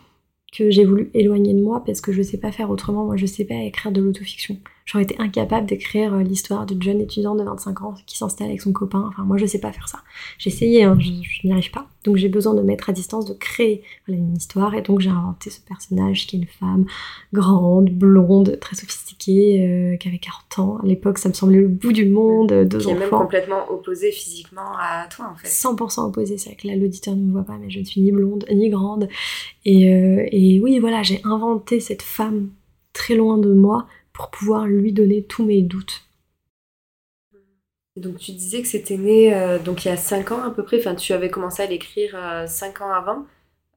que 0.57 0.71
j'ai 0.71 0.85
voulu 0.85 1.11
éloigner 1.15 1.53
de 1.53 1.61
moi 1.61 1.83
parce 1.85 2.01
que 2.01 2.13
je 2.13 2.23
sais 2.23 2.39
pas 2.39 2.53
faire 2.53 2.71
autrement. 2.71 3.05
Moi, 3.05 3.17
je 3.17 3.27
sais 3.27 3.45
pas 3.45 3.57
écrire 3.57 3.91
de 3.91 4.01
l'autofiction. 4.01 4.57
J'aurais 4.87 5.05
été 5.05 5.17
incapable 5.19 5.67
d'écrire 5.67 6.13
euh, 6.13 6.23
l'histoire 6.23 6.67
d'une 6.67 6.83
jeune 6.83 7.01
étudiante 7.01 7.39
de 7.39 7.45
25 7.45 7.81
ans 7.83 7.95
qui 8.07 8.19
s'installe 8.19 8.49
avec 8.49 8.61
son 8.61 8.73
copain. 8.73 9.07
Enfin, 9.09 9.23
moi, 9.23 9.39
je 9.39 9.47
sais 9.47 9.59
pas 9.59 9.73
faire 9.73 9.89
ça. 9.89 10.01
J'ai 10.37 10.51
essayé, 10.51 10.85
hein, 10.85 10.99
je, 11.01 11.11
n'y 11.47 11.53
arrive 11.53 11.71
pas. 11.71 11.89
Donc, 12.05 12.17
j'ai 12.17 12.29
besoin 12.29 12.53
de 12.53 12.61
mettre 12.61 12.91
à 12.91 12.93
distance, 12.93 13.25
de 13.25 13.33
créer 13.33 13.83
une 14.09 14.37
histoire. 14.37 14.75
Et 14.75 14.83
donc, 14.83 15.01
j'ai 15.01 15.09
inventé 15.09 15.49
ce 15.49 15.59
personnage 15.63 16.27
qui 16.27 16.37
est 16.37 16.41
une 16.41 16.47
femme 16.47 16.85
grande, 17.33 17.89
blonde, 17.89 18.59
très 18.61 18.77
sophistiquée, 18.77 19.67
euh, 19.67 19.97
qui 19.97 20.09
avait 20.09 20.19
40 20.19 20.59
ans. 20.59 20.79
À 20.83 20.87
l'époque, 20.87 21.17
ça 21.17 21.31
me 21.31 21.35
semblait 21.35 21.61
le 21.61 21.69
bout 21.69 21.93
du 21.93 22.05
monde, 22.05 22.53
euh, 22.53 22.67
deux 22.67 22.81
qui 22.81 22.91
est 22.91 22.95
même 22.95 23.09
complètement 23.09 23.71
opposée 23.71 24.13
physiquement 24.13 24.77
à 24.79 25.07
toi, 25.09 25.31
en 25.33 25.35
fait. 25.35 25.49
100% 25.49 26.09
opposée. 26.09 26.37
C'est 26.37 26.51
vrai 26.51 26.57
que 26.57 26.69
là, 26.69 26.77
l'auditeur 26.77 27.17
ne 27.17 27.23
me 27.23 27.33
voit 27.33 27.45
pas, 27.45 27.57
mais 27.59 27.71
je 27.71 27.79
ne 27.79 27.85
suis 27.85 28.03
ni 28.03 28.13
blonde, 28.13 28.45
ni 28.53 28.69
grande. 28.69 29.09
Et, 29.65 29.87
et 30.31 30.61
oui, 30.61 30.79
voilà, 30.79 31.03
j'ai 31.03 31.23
inventé 31.25 31.81
cette 31.81 32.03
femme 32.03 32.51
très 32.93 33.15
loin 33.15 33.39
de 33.39 33.53
moi 33.53 33.87
pour 34.15 34.31
pouvoir 34.31 34.67
lui 34.67 34.93
donner 34.93 35.23
tous 35.25 35.45
mes 35.45 35.61
doutes. 35.61 36.05
Donc 37.97 38.19
tu 38.19 38.33
disais 38.33 38.63
que 38.63 38.69
c'était 38.69 38.97
né 38.97 39.35
euh, 39.35 39.59
donc 39.59 39.85
il 39.85 39.89
y 39.89 39.91
a 39.91 39.97
5 39.97 40.33
ans 40.33 40.43
à 40.43 40.51
peu 40.51 40.65
près, 40.65 40.79
enfin 40.79 40.95
tu 40.95 41.13
avais 41.13 41.31
commencé 41.31 41.63
à 41.63 41.67
l'écrire 41.67 42.13
5 42.49 42.81
euh, 42.81 42.85
ans 42.85 42.91
avant. 42.93 43.27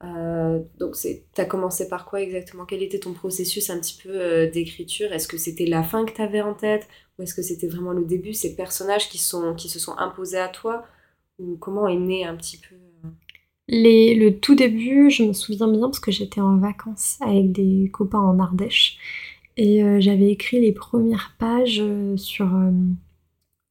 Euh, 0.03 0.59
donc 0.79 0.95
tu 0.95 1.41
as 1.41 1.45
commencé 1.45 1.87
par 1.87 2.05
quoi 2.05 2.21
exactement? 2.21 2.65
Quel 2.65 2.81
était 2.81 2.99
ton 2.99 3.13
processus 3.13 3.69
un 3.69 3.79
petit 3.79 3.99
peu 4.01 4.47
d'écriture? 4.47 5.11
Est-ce 5.11 5.27
que 5.27 5.37
c'était 5.37 5.65
la 5.65 5.83
fin 5.83 6.05
que 6.05 6.13
tu 6.13 6.21
avais 6.21 6.41
en 6.41 6.53
tête? 6.53 6.87
Ou 7.17 7.23
est-ce 7.23 7.33
que 7.33 7.41
c'était 7.41 7.67
vraiment 7.67 7.93
le 7.93 8.05
début, 8.05 8.33
ces 8.33 8.55
personnages 8.55 9.09
qui, 9.09 9.17
sont, 9.17 9.55
qui 9.55 9.69
se 9.69 9.79
sont 9.79 9.97
imposés 9.97 10.39
à 10.39 10.49
toi? 10.49 10.85
Ou 11.39 11.57
comment 11.57 11.87
est 11.87 11.95
né 11.95 12.25
un 12.25 12.35
petit 12.35 12.57
peu 12.57 12.75
Les, 13.67 14.15
le 14.15 14.39
tout 14.39 14.55
début, 14.55 15.09
je 15.09 15.23
me 15.23 15.33
souviens 15.33 15.67
bien 15.67 15.81
parce 15.81 15.99
que 15.99 16.11
j'étais 16.11 16.41
en 16.41 16.57
vacances 16.57 17.17
avec 17.21 17.51
des 17.51 17.89
copains 17.91 18.19
en 18.19 18.39
Ardèche 18.39 18.97
et 19.57 19.83
euh, 19.83 19.99
j'avais 19.99 20.31
écrit 20.31 20.61
les 20.61 20.71
premières 20.71 21.35
pages 21.39 21.81
euh, 21.81 22.15
sur, 22.15 22.55
euh, 22.55 22.71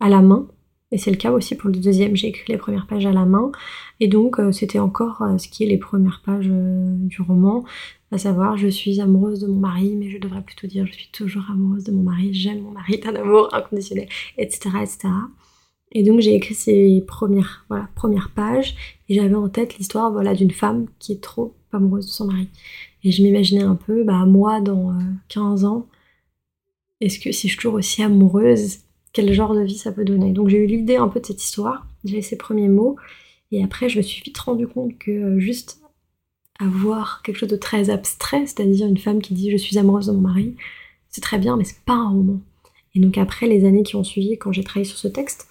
à 0.01 0.09
la 0.09 0.21
main. 0.21 0.49
Et 0.93 0.99
c'est 0.99 1.11
le 1.11 1.17
cas 1.17 1.33
aussi 1.33 1.57
pour 1.57 1.71
le 1.71 1.77
deuxième, 1.77 2.15
j'ai 2.15 2.29
écrit 2.29 2.53
les 2.53 2.59
premières 2.59 2.87
pages 2.87 3.07
à 3.07 3.13
la 3.13 3.25
main. 3.25 3.51
Et 3.99 4.07
donc 4.07 4.41
c'était 4.53 4.79
encore 4.79 5.21
ce 5.37 5.49
qui 5.49 5.65
est 5.65 5.67
les 5.67 5.79
premières 5.79 6.23
pages 6.25 6.49
du 6.49 7.21
roman, 7.23 7.65
à 8.13 8.19
savoir 8.19 8.57
je 8.57 8.69
suis 8.69 9.01
amoureuse 9.01 9.41
de 9.41 9.49
mon 9.49 9.59
mari, 9.59 9.97
mais 9.97 10.11
je 10.11 10.19
devrais 10.19 10.43
plutôt 10.43 10.69
dire 10.69 10.87
je 10.87 10.93
suis 10.93 11.11
toujours 11.11 11.43
amoureuse 11.51 11.83
de 11.83 11.91
mon 11.91 12.05
mari, 12.05 12.33
j'aime 12.33 12.61
mon 12.61 12.71
mari 12.71 12.99
d'un 12.99 13.17
amour 13.17 13.53
inconditionnel, 13.53 14.09
etc. 14.39 14.71
etc. 14.81 15.09
Et 15.91 16.05
donc 16.05 16.21
j'ai 16.21 16.37
écrit 16.37 16.55
ces 16.55 17.05
premières, 17.05 17.67
voilà, 17.69 17.89
premières 17.97 18.31
pages 18.31 18.77
et 19.09 19.15
j'avais 19.17 19.35
en 19.35 19.49
tête 19.49 19.79
l'histoire 19.79 20.13
voilà, 20.13 20.35
d'une 20.35 20.53
femme 20.53 20.87
qui 21.01 21.13
est 21.13 21.23
trop 21.23 21.57
amoureuse 21.73 22.07
de 22.07 22.11
son 22.13 22.27
mari. 22.27 22.49
Et 23.07 23.13
je 23.13 23.23
m'imaginais 23.23 23.63
un 23.63 23.77
peu, 23.77 24.03
bah, 24.03 24.27
moi, 24.27 24.61
dans 24.61 24.93
15 25.29 25.63
euh, 25.63 25.69
ans, 25.69 25.87
est-ce 27.01 27.21
que 27.21 27.31
si 27.31 27.47
je 27.47 27.53
suis 27.53 27.57
toujours 27.57 27.75
aussi 27.75 28.03
amoureuse, 28.03 28.79
quel 29.13 29.33
genre 29.33 29.55
de 29.55 29.61
vie 29.61 29.79
ça 29.79 29.93
peut 29.93 30.05
donner? 30.05 30.33
Donc 30.33 30.49
j'ai 30.49 30.59
eu 30.59 30.67
l'idée 30.67 30.97
un 30.97 31.07
peu 31.07 31.21
de 31.21 31.27
cette 31.27 31.41
histoire, 31.41 31.87
j'ai 32.03 32.21
ces 32.21 32.37
premiers 32.37 32.67
mots, 32.67 32.97
et 33.53 33.63
après 33.63 33.89
je 33.89 33.99
me 33.99 34.03
suis 34.03 34.25
vite 34.25 34.37
rendu 34.39 34.67
compte 34.67 34.99
que 34.99 35.13
euh, 35.13 35.39
juste 35.39 35.81
avoir 36.59 37.23
quelque 37.23 37.37
chose 37.37 37.49
de 37.49 37.57
très 37.57 37.91
abstrait, 37.91 38.45
c'est-à-dire 38.45 38.89
une 38.89 38.99
femme 38.99 39.23
qui 39.23 39.35
dit 39.35 39.53
je 39.53 39.57
suis 39.57 39.79
amoureuse 39.79 40.09
de 40.09 40.13
mon 40.13 40.23
mari, 40.23 40.57
c'est 41.09 41.21
très 41.21 41.39
bien, 41.39 41.57
mais 41.57 41.63
c'est 41.63 41.85
pas 41.85 41.95
un 41.95 42.09
roman. 42.09 42.41
Et 42.97 42.99
donc 42.99 43.19
après 43.19 43.47
les 43.47 43.65
années 43.67 43.85
qui 43.85 43.95
ont 43.95 44.03
suivi, 44.03 44.37
quand 44.37 44.51
j'ai 44.51 44.65
travaillé 44.65 44.85
sur 44.85 44.99
ce 44.99 45.07
texte, 45.07 45.47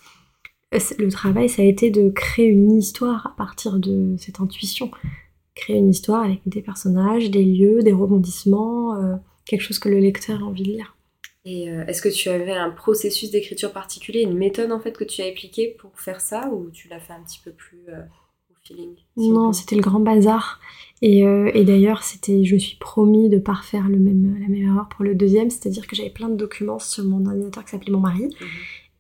euh, 0.74 0.80
le 1.00 1.10
travail 1.10 1.48
ça 1.48 1.62
a 1.62 1.66
été 1.66 1.90
de 1.90 2.10
créer 2.10 2.48
une 2.48 2.74
histoire 2.74 3.28
à 3.28 3.36
partir 3.38 3.80
de 3.80 4.18
cette 4.18 4.42
intuition, 4.42 4.92
créer 5.56 5.78
une 5.78 5.90
histoire 5.90 6.24
avec 6.24 6.42
des 6.46 6.62
personnages, 6.62 7.32
des 7.32 7.44
lieux, 7.44 7.82
des 7.82 7.94
rebondissements, 7.94 8.96
euh, 8.96 9.16
quelque 9.46 9.62
chose 9.62 9.80
que 9.80 9.90
le 9.90 10.00
lecteur 10.00 10.42
a 10.42 10.44
envie 10.44 10.64
de 10.64 10.72
lire. 10.72 10.96
Et 11.46 11.70
euh, 11.70 11.86
est-ce 11.86 12.02
que 12.02 12.10
tu 12.10 12.30
avais 12.30 12.52
un 12.52 12.72
processus 12.72 13.32
d'écriture 13.32 13.72
particulier, 13.72 14.22
une 14.22 14.38
méthode 14.38 14.72
en 14.72 14.80
fait 14.80 14.98
que 14.98 15.04
tu 15.04 15.22
as 15.22 15.28
appliquée 15.28 15.76
pour 15.80 15.92
faire 16.00 16.20
ça 16.20 16.50
ou 16.52 16.70
tu 16.72 16.88
l'as 16.88 17.00
fait 17.00 17.14
un 17.14 17.22
petit 17.24 17.40
peu 17.44 17.52
plus 17.52 17.84
euh, 17.88 18.02
au 18.52 18.56
feeling 18.64 18.96
Non, 19.16 19.54
c'était 19.54 19.76
le 19.76 19.82
grand 19.82 20.00
bazar. 20.00 20.60
Et, 21.02 21.20
et 21.20 21.64
d'ailleurs, 21.66 22.04
c'était, 22.04 22.46
je 22.46 22.56
me 22.56 22.60
suis 22.60 22.78
promis 22.78 23.30
de 23.30 23.36
ne 23.36 23.42
pas 23.42 23.54
refaire 23.54 23.90
le 23.90 24.00
même, 24.00 24.40
la 24.40 24.48
même 24.48 24.70
erreur 24.70 24.88
pour 24.90 25.04
le 25.04 25.14
deuxième, 25.14 25.52
c'est-à-dire 25.52 25.86
que 25.86 25.96
j'avais 25.96 26.10
plein 26.10 26.30
de 26.30 26.36
documents 26.36 26.80
sur 26.80 27.04
mon 27.04 27.24
ordinateur 27.26 27.64
qui 27.64 27.72
s'appelait 27.72 27.92
Mon 27.92 28.00
mari. 28.00 28.24
Mhm. 28.24 28.48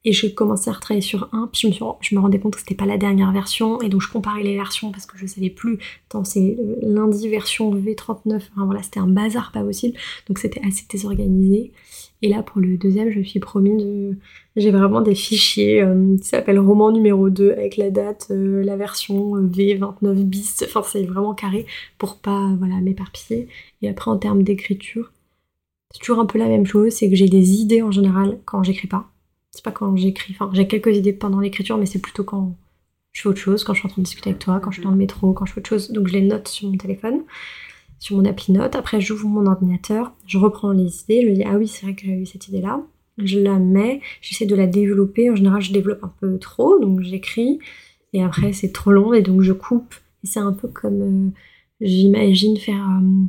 Et 0.05 0.13
je 0.13 0.27
commençais 0.27 0.69
à 0.69 0.73
retravailler 0.73 1.01
sur 1.01 1.29
un, 1.33 1.49
puis 1.51 1.61
je 1.61 1.67
me, 1.83 1.91
je 1.99 2.15
me 2.15 2.19
rendais 2.21 2.39
compte 2.39 2.53
que 2.53 2.61
c'était 2.61 2.75
pas 2.75 2.85
la 2.85 2.97
dernière 2.97 3.31
version, 3.31 3.81
et 3.81 3.89
donc 3.89 4.01
je 4.01 4.09
comparais 4.09 4.43
les 4.43 4.55
versions 4.55 4.91
parce 4.91 5.05
que 5.05 5.17
je 5.17 5.25
savais 5.25 5.49
plus. 5.49 5.79
Tant 6.09 6.23
c'est 6.23 6.57
lundi 6.81 7.27
version 7.27 7.73
V39, 7.73 8.35
enfin 8.35 8.65
voilà, 8.65 8.83
c'était 8.83 8.99
un 8.99 9.07
bazar 9.07 9.51
pas 9.51 9.63
possible, 9.63 9.97
donc 10.27 10.37
c'était 10.39 10.61
assez 10.65 10.85
désorganisé. 10.89 11.73
Et 12.21 12.29
là, 12.29 12.41
pour 12.43 12.61
le 12.61 12.77
deuxième, 12.77 13.11
je 13.11 13.19
me 13.19 13.23
suis 13.23 13.39
promis 13.39 13.75
de. 13.75 14.17
J'ai 14.55 14.71
vraiment 14.71 15.01
des 15.01 15.15
fichiers 15.15 15.81
euh, 15.81 16.17
qui 16.17 16.27
s'appellent 16.27 16.59
roman 16.59 16.91
numéro 16.91 17.29
2 17.29 17.51
avec 17.51 17.77
la 17.77 17.91
date, 17.91 18.27
euh, 18.31 18.63
la 18.63 18.77
version 18.77 19.35
euh, 19.35 19.47
V29 19.47 20.23
bis, 20.23 20.63
enfin 20.65 20.81
c'est 20.83 21.03
vraiment 21.03 21.33
carré 21.33 21.65
pour 21.97 22.17
pas 22.17 22.55
voilà, 22.57 22.75
m'éparpiller. 22.81 23.47
Et 23.81 23.89
après, 23.89 24.09
en 24.09 24.17
termes 24.17 24.43
d'écriture, 24.43 25.11
c'est 25.91 25.99
toujours 25.99 26.19
un 26.19 26.25
peu 26.25 26.39
la 26.39 26.47
même 26.47 26.65
chose, 26.65 26.93
c'est 26.93 27.09
que 27.09 27.15
j'ai 27.15 27.27
des 27.27 27.53
idées 27.61 27.81
en 27.81 27.91
général 27.91 28.39
quand 28.45 28.63
j'écris 28.63 28.87
pas. 28.87 29.09
C'est 29.55 29.63
pas 29.63 29.71
quand 29.71 29.95
j'écris, 29.95 30.35
enfin 30.37 30.51
j'ai 30.53 30.67
quelques 30.67 30.95
idées 30.95 31.13
pendant 31.13 31.39
l'écriture, 31.39 31.77
mais 31.77 31.87
c'est 31.87 31.99
plutôt 31.99 32.23
quand 32.23 32.55
je 33.13 33.21
fais 33.21 33.29
autre 33.29 33.39
chose, 33.39 33.63
quand 33.63 33.73
je 33.73 33.79
suis 33.79 33.87
en 33.87 33.89
train 33.89 34.01
de 34.01 34.05
discuter 34.05 34.29
avec 34.29 34.39
toi, 34.39 34.59
quand 34.59 34.69
je 34.69 34.75
suis 34.75 34.83
dans 34.83 34.91
le 34.91 34.97
métro, 34.97 35.33
quand 35.33 35.45
je 35.45 35.53
fais 35.53 35.59
autre 35.61 35.69
chose. 35.69 35.91
Donc 35.91 36.07
je 36.07 36.13
les 36.13 36.21
note 36.21 36.47
sur 36.47 36.69
mon 36.69 36.77
téléphone 36.77 37.23
sur 37.99 38.17
mon 38.17 38.25
appli 38.25 38.53
note. 38.53 38.75
Après, 38.75 39.01
j'ouvre 39.01 39.27
mon 39.27 39.45
ordinateur, 39.47 40.13
je 40.27 40.37
reprends 40.37 40.71
les 40.71 41.03
idées, 41.03 41.21
je 41.23 41.27
me 41.27 41.33
dis 41.33 41.43
ah 41.43 41.57
oui, 41.57 41.67
c'est 41.67 41.85
vrai 41.85 41.95
que 41.95 42.05
j'avais 42.05 42.21
eu 42.21 42.25
cette 42.25 42.47
idée-là. 42.47 42.81
Je 43.17 43.39
la 43.39 43.59
mets, 43.59 44.01
j'essaie 44.21 44.45
de 44.45 44.55
la 44.55 44.67
développer. 44.67 45.31
En 45.31 45.35
général, 45.35 45.61
je 45.61 45.71
développe 45.71 46.03
un 46.03 46.13
peu 46.19 46.37
trop, 46.37 46.79
donc 46.79 47.01
j'écris. 47.01 47.59
Et 48.13 48.21
après, 48.21 48.53
c'est 48.53 48.71
trop 48.71 48.91
long 48.91 49.13
et 49.13 49.21
donc 49.21 49.41
je 49.41 49.53
coupe. 49.53 49.95
Et 50.23 50.27
c'est 50.27 50.39
un 50.39 50.53
peu 50.53 50.67
comme 50.67 51.01
euh, 51.01 51.29
j'imagine 51.81 52.57
faire 52.57 52.87
euh, 53.01 53.25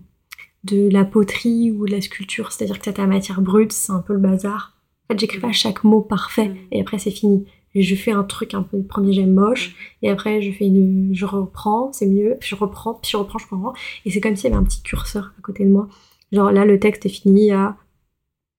de 0.65 0.89
la 0.91 1.05
poterie 1.05 1.71
ou 1.71 1.87
de 1.87 1.93
la 1.93 2.01
sculpture, 2.01 2.53
c'est-à-dire 2.53 2.79
que 2.79 2.85
tu 2.85 2.89
as 2.89 2.95
ta 2.95 3.07
matière 3.07 3.41
brute, 3.41 3.73
c'est 3.73 3.93
un 3.93 4.01
peu 4.01 4.13
le 4.15 4.19
bazar. 4.19 4.76
En 5.09 5.15
fait, 5.15 5.21
j'écris 5.21 5.39
pas 5.39 5.53
chaque 5.53 5.85
mot 5.85 6.01
parfait 6.01 6.49
mm. 6.49 6.57
et 6.73 6.81
après 6.81 6.99
c'est 6.99 7.11
fini 7.11 7.47
je 7.83 7.95
fais 7.95 8.13
un 8.13 8.25
truc 8.25 8.55
un 8.55 8.63
peu, 8.63 8.79
le 8.79 8.87
premier 8.87 9.13
j'aime 9.13 9.33
moche, 9.33 9.75
et 10.03 10.11
après 10.11 10.43
je 10.43 10.51
fais 10.53 10.67
une, 10.67 11.11
je 11.15 11.25
reprends, 11.25 11.93
c'est 11.93 12.07
mieux, 12.07 12.37
puis 12.41 12.51
je 12.51 12.55
reprends, 12.55 12.95
puis 12.95 13.11
je 13.11 13.17
reprends, 13.17 13.39
je 13.39 13.47
reprends, 13.51 13.75
et 14.05 14.11
c'est 14.11 14.21
comme 14.21 14.37
s'il 14.37 14.51
y 14.51 14.53
avait 14.53 14.61
un 14.61 14.65
petit 14.65 14.83
curseur 14.83 15.33
à 15.39 15.43
côté 15.43 15.65
de 15.65 15.71
moi. 15.71 15.89
Genre 16.33 16.51
là, 16.51 16.65
le 16.65 16.81
texte 16.81 17.07
est 17.07 17.11
fini 17.11 17.53
à 17.53 17.77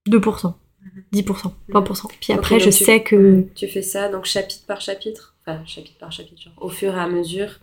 2%, 0.10 0.54
10%, 1.14 1.52
20%. 1.70 2.08
Puis 2.22 2.34
après, 2.34 2.60
je 2.60 2.70
sais 2.70 3.04
que... 3.04 3.46
Tu 3.56 3.68
fais 3.68 3.82
ça, 3.82 4.10
donc 4.10 4.26
chapitre 4.26 4.66
par 4.66 4.82
chapitre? 4.82 5.36
Enfin, 5.46 5.66
chapitre 5.66 5.98
par 6.00 6.12
chapitre, 6.12 6.42
genre, 6.42 6.54
au 6.58 6.70
fur 6.70 6.96
et 6.96 7.00
à 7.00 7.08
mesure? 7.08 7.60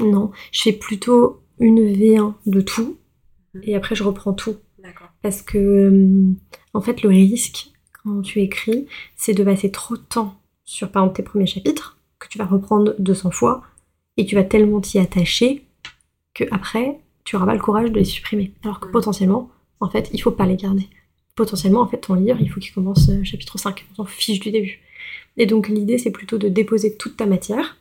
Non, 0.00 0.30
je 0.52 0.62
fais 0.62 0.72
plutôt 0.72 1.42
une 1.58 1.80
V1 1.80 2.34
de 2.46 2.60
tout, 2.60 2.96
mhm. 3.54 3.62
et 3.64 3.74
après 3.74 3.94
je 3.94 4.04
reprends 4.04 4.32
tout. 4.32 4.56
D'accord. 4.78 5.08
Parce 5.20 5.42
que, 5.42 5.58
euh, 5.58 6.32
en 6.72 6.80
fait, 6.80 7.02
le 7.02 7.10
risque, 7.10 7.69
quand 8.02 8.22
tu 8.22 8.40
écris, 8.40 8.86
c'est 9.16 9.34
de 9.34 9.44
passer 9.44 9.70
trop 9.70 9.96
de 9.96 10.02
temps 10.02 10.36
sur 10.64 10.90
par 10.90 11.02
exemple 11.02 11.16
tes 11.16 11.22
premiers 11.22 11.46
chapitres, 11.46 11.98
que 12.18 12.28
tu 12.28 12.38
vas 12.38 12.44
reprendre 12.46 12.94
200 12.98 13.30
fois, 13.30 13.62
et 14.16 14.26
tu 14.26 14.34
vas 14.34 14.44
tellement 14.44 14.80
t'y 14.80 14.98
attacher 14.98 15.64
que 16.34 16.44
après 16.50 17.00
tu 17.24 17.36
n'auras 17.36 17.46
pas 17.46 17.54
le 17.54 17.60
courage 17.60 17.90
de 17.90 17.98
les 17.98 18.04
supprimer. 18.04 18.52
Alors 18.64 18.80
que 18.80 18.88
potentiellement, 18.88 19.50
en 19.80 19.88
fait, 19.88 20.10
il 20.12 20.20
faut 20.20 20.30
pas 20.30 20.46
les 20.46 20.56
garder. 20.56 20.88
Potentiellement, 21.36 21.80
en 21.80 21.86
fait, 21.86 21.98
ton 21.98 22.14
livre, 22.14 22.38
il 22.40 22.50
faut 22.50 22.60
qu'il 22.60 22.72
commence 22.72 23.08
euh, 23.08 23.22
chapitre 23.24 23.58
5. 23.58 23.86
On 23.92 23.94
s'en 23.96 24.04
fiche 24.04 24.40
du 24.40 24.50
début. 24.50 24.80
Et 25.36 25.46
donc 25.46 25.68
l'idée, 25.68 25.98
c'est 25.98 26.10
plutôt 26.10 26.38
de 26.38 26.48
déposer 26.48 26.96
toute 26.96 27.16
ta 27.16 27.26
matière, 27.26 27.78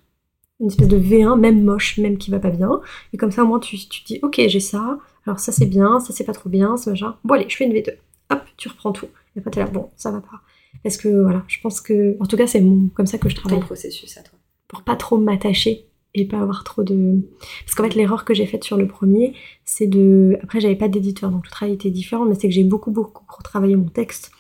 une 0.60 0.68
espèce 0.68 0.88
de 0.88 1.00
V1, 1.00 1.40
même 1.40 1.64
moche, 1.64 1.98
même 1.98 2.18
qui 2.18 2.32
va 2.32 2.40
pas 2.40 2.52
bien. 2.52 2.82
Et 3.14 3.18
comme 3.18 3.32
ça, 3.32 3.44
au 3.44 3.48
moins, 3.48 3.60
tu, 3.60 3.78
tu 3.78 4.04
dis, 4.04 4.20
ok, 4.22 4.40
j'ai 4.48 4.60
ça, 4.60 5.00
alors 5.26 5.40
ça 5.40 5.52
c'est 5.52 5.66
bien, 5.66 6.00
ça 6.00 6.14
c'est 6.14 6.24
pas 6.24 6.34
trop 6.34 6.50
bien, 6.50 6.78
ça 6.78 6.92
machin. 6.92 7.16
Bon, 7.24 7.36
allez, 7.36 7.46
je 7.50 7.56
fais 7.56 7.66
une 7.66 7.74
V2. 7.74 7.94
Hop, 8.32 8.42
tu 8.58 8.70
reprends 8.70 8.92
tout. 8.92 9.08
Et 9.40 9.42
après, 9.42 9.52
t'es 9.52 9.60
là, 9.60 9.68
bon, 9.68 9.90
ça 9.96 10.12
va 10.12 10.22
pas. 10.22 10.42
Parce 10.84 10.98
que 10.98 11.08
voilà, 11.22 11.44
je 11.48 11.60
pense 11.62 11.82
que, 11.82 12.18
en 12.20 12.26
tout 12.26 12.38
cas, 12.38 12.48
c'est 12.48 12.64
comme 12.94 13.08
ça 13.08 13.18
que 13.18 13.30
je 13.30 13.36
travaille. 13.36 13.60
Ton 13.60 13.66
processus 13.66 14.18
à 14.18 14.22
toi. 14.22 14.38
Pour 14.68 14.84
pas 14.84 14.96
trop 14.96 15.18
m'attacher 15.18 15.88
et 16.14 16.26
pas 16.26 16.40
avoir 16.40 16.64
trop 16.64 16.84
de. 16.84 17.28
Parce 17.66 17.76
qu'en 17.76 17.84
fait, 17.84 17.96
l'erreur 17.96 18.26
que 18.26 18.34
j'ai 18.34 18.46
faite 18.46 18.64
sur 18.64 18.78
le 18.78 18.88
premier, 18.88 19.34
c'est 19.66 19.88
de. 19.88 20.38
Après, 20.44 20.60
j'avais 20.60 20.76
pas 20.76 20.88
d'éditeur, 20.88 21.32
donc 21.32 21.46
le 21.46 21.52
travail 21.52 21.76
était 21.76 21.92
différent, 21.92 22.26
mais 22.26 22.36
c'est 22.36 22.48
que 22.48 22.54
j'ai 22.54 22.64
beaucoup, 22.64 22.92
beaucoup 22.92 23.24
retravaillé 23.28 23.76
mon 23.76 23.90
texte, 23.90 24.32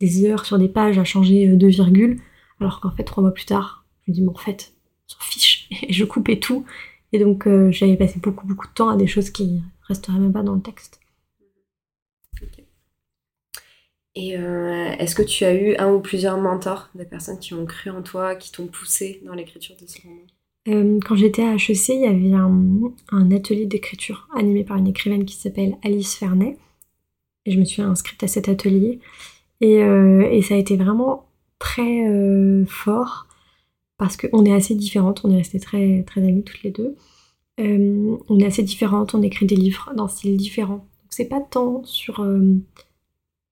des 0.00 0.24
heures 0.26 0.44
sur 0.44 0.58
des 0.58 0.68
pages 0.68 0.98
à 0.98 1.04
changer 1.04 1.48
euh, 1.48 1.56
de 1.56 1.66
virgule, 1.66 2.20
alors 2.60 2.80
qu'en 2.80 2.90
fait, 2.90 3.04
trois 3.04 3.22
mois 3.22 3.32
plus 3.32 3.46
tard, 3.46 3.84
je 4.06 4.12
me 4.12 4.14
dis, 4.14 4.22
mais 4.22 4.30
en 4.30 4.34
fait, 4.34 4.72
s'en 5.06 5.20
fiche, 5.20 5.68
et 5.82 5.92
je 5.92 6.04
coupais 6.04 6.38
tout. 6.38 6.64
Et 7.12 7.18
donc, 7.18 7.46
euh, 7.46 7.70
j'avais 7.70 7.96
passé 7.96 8.18
beaucoup, 8.20 8.46
beaucoup 8.46 8.66
de 8.66 8.72
temps 8.72 8.88
à 8.88 8.96
des 8.96 9.06
choses 9.06 9.30
qui 9.30 9.62
resteraient 9.82 10.18
même 10.18 10.32
pas 10.32 10.42
dans 10.42 10.54
le 10.54 10.60
texte. 10.60 11.00
Et 14.16 14.34
euh, 14.34 14.92
est-ce 14.98 15.14
que 15.14 15.22
tu 15.22 15.44
as 15.44 15.54
eu 15.54 15.76
un 15.76 15.92
ou 15.92 16.00
plusieurs 16.00 16.38
mentors, 16.38 16.88
des 16.94 17.04
personnes 17.04 17.38
qui 17.38 17.52
ont 17.52 17.66
cru 17.66 17.90
en 17.90 18.02
toi, 18.02 18.34
qui 18.34 18.50
t'ont 18.50 18.66
poussé 18.66 19.20
dans 19.26 19.34
l'écriture 19.34 19.76
de 19.80 19.86
ce 19.86 20.00
roman? 20.00 20.22
Euh, 20.68 20.98
Quand 21.06 21.16
j'étais 21.16 21.44
à 21.44 21.54
HEC, 21.54 21.90
il 21.90 22.00
y 22.00 22.06
avait 22.06 22.32
un, 22.32 23.30
atelier 23.30 23.66
d'écriture 23.66 24.26
animé 24.34 24.64
par 24.64 24.78
une 24.78 24.88
écrivaine 24.88 25.26
qui 25.26 25.36
s'appelle 25.36 25.76
Alice 25.84 26.16
Fernet. 26.16 26.56
Et 27.44 27.52
je 27.52 27.60
me 27.60 27.66
suis 27.66 27.82
inscrite 27.82 28.22
à 28.22 28.26
cet 28.26 28.48
atelier. 28.48 29.00
Et, 29.60 29.82
euh, 29.82 30.40
ça 30.40 30.54
a 30.54 30.56
été 30.56 30.76
vraiment 30.76 31.28
très 31.58 32.06
fort 32.66 33.26
parce 33.98 34.16
qu'on 34.16 34.44
est 34.44 34.52
assez 34.52 34.74
différentes, 34.74 35.22
on 35.24 35.30
est 35.30 35.36
resté 35.36 35.60
très, 35.60 36.02
très 36.04 36.22
amies 36.22 36.44
toutes 36.44 36.62
les 36.62 36.70
deux. 36.70 36.96
on 37.58 38.38
est 38.38 38.46
assez 38.46 38.62
différentes, 38.62 39.14
on 39.14 39.22
écrit 39.22 39.46
des 39.46 39.56
livres 39.56 39.92
d'un 39.94 40.08
style 40.08 40.36
différent. 40.38 40.76
Donc 40.76 41.10
c'est 41.10 41.28
pas 41.28 41.40
tant 41.40 41.82
sur 41.84 42.20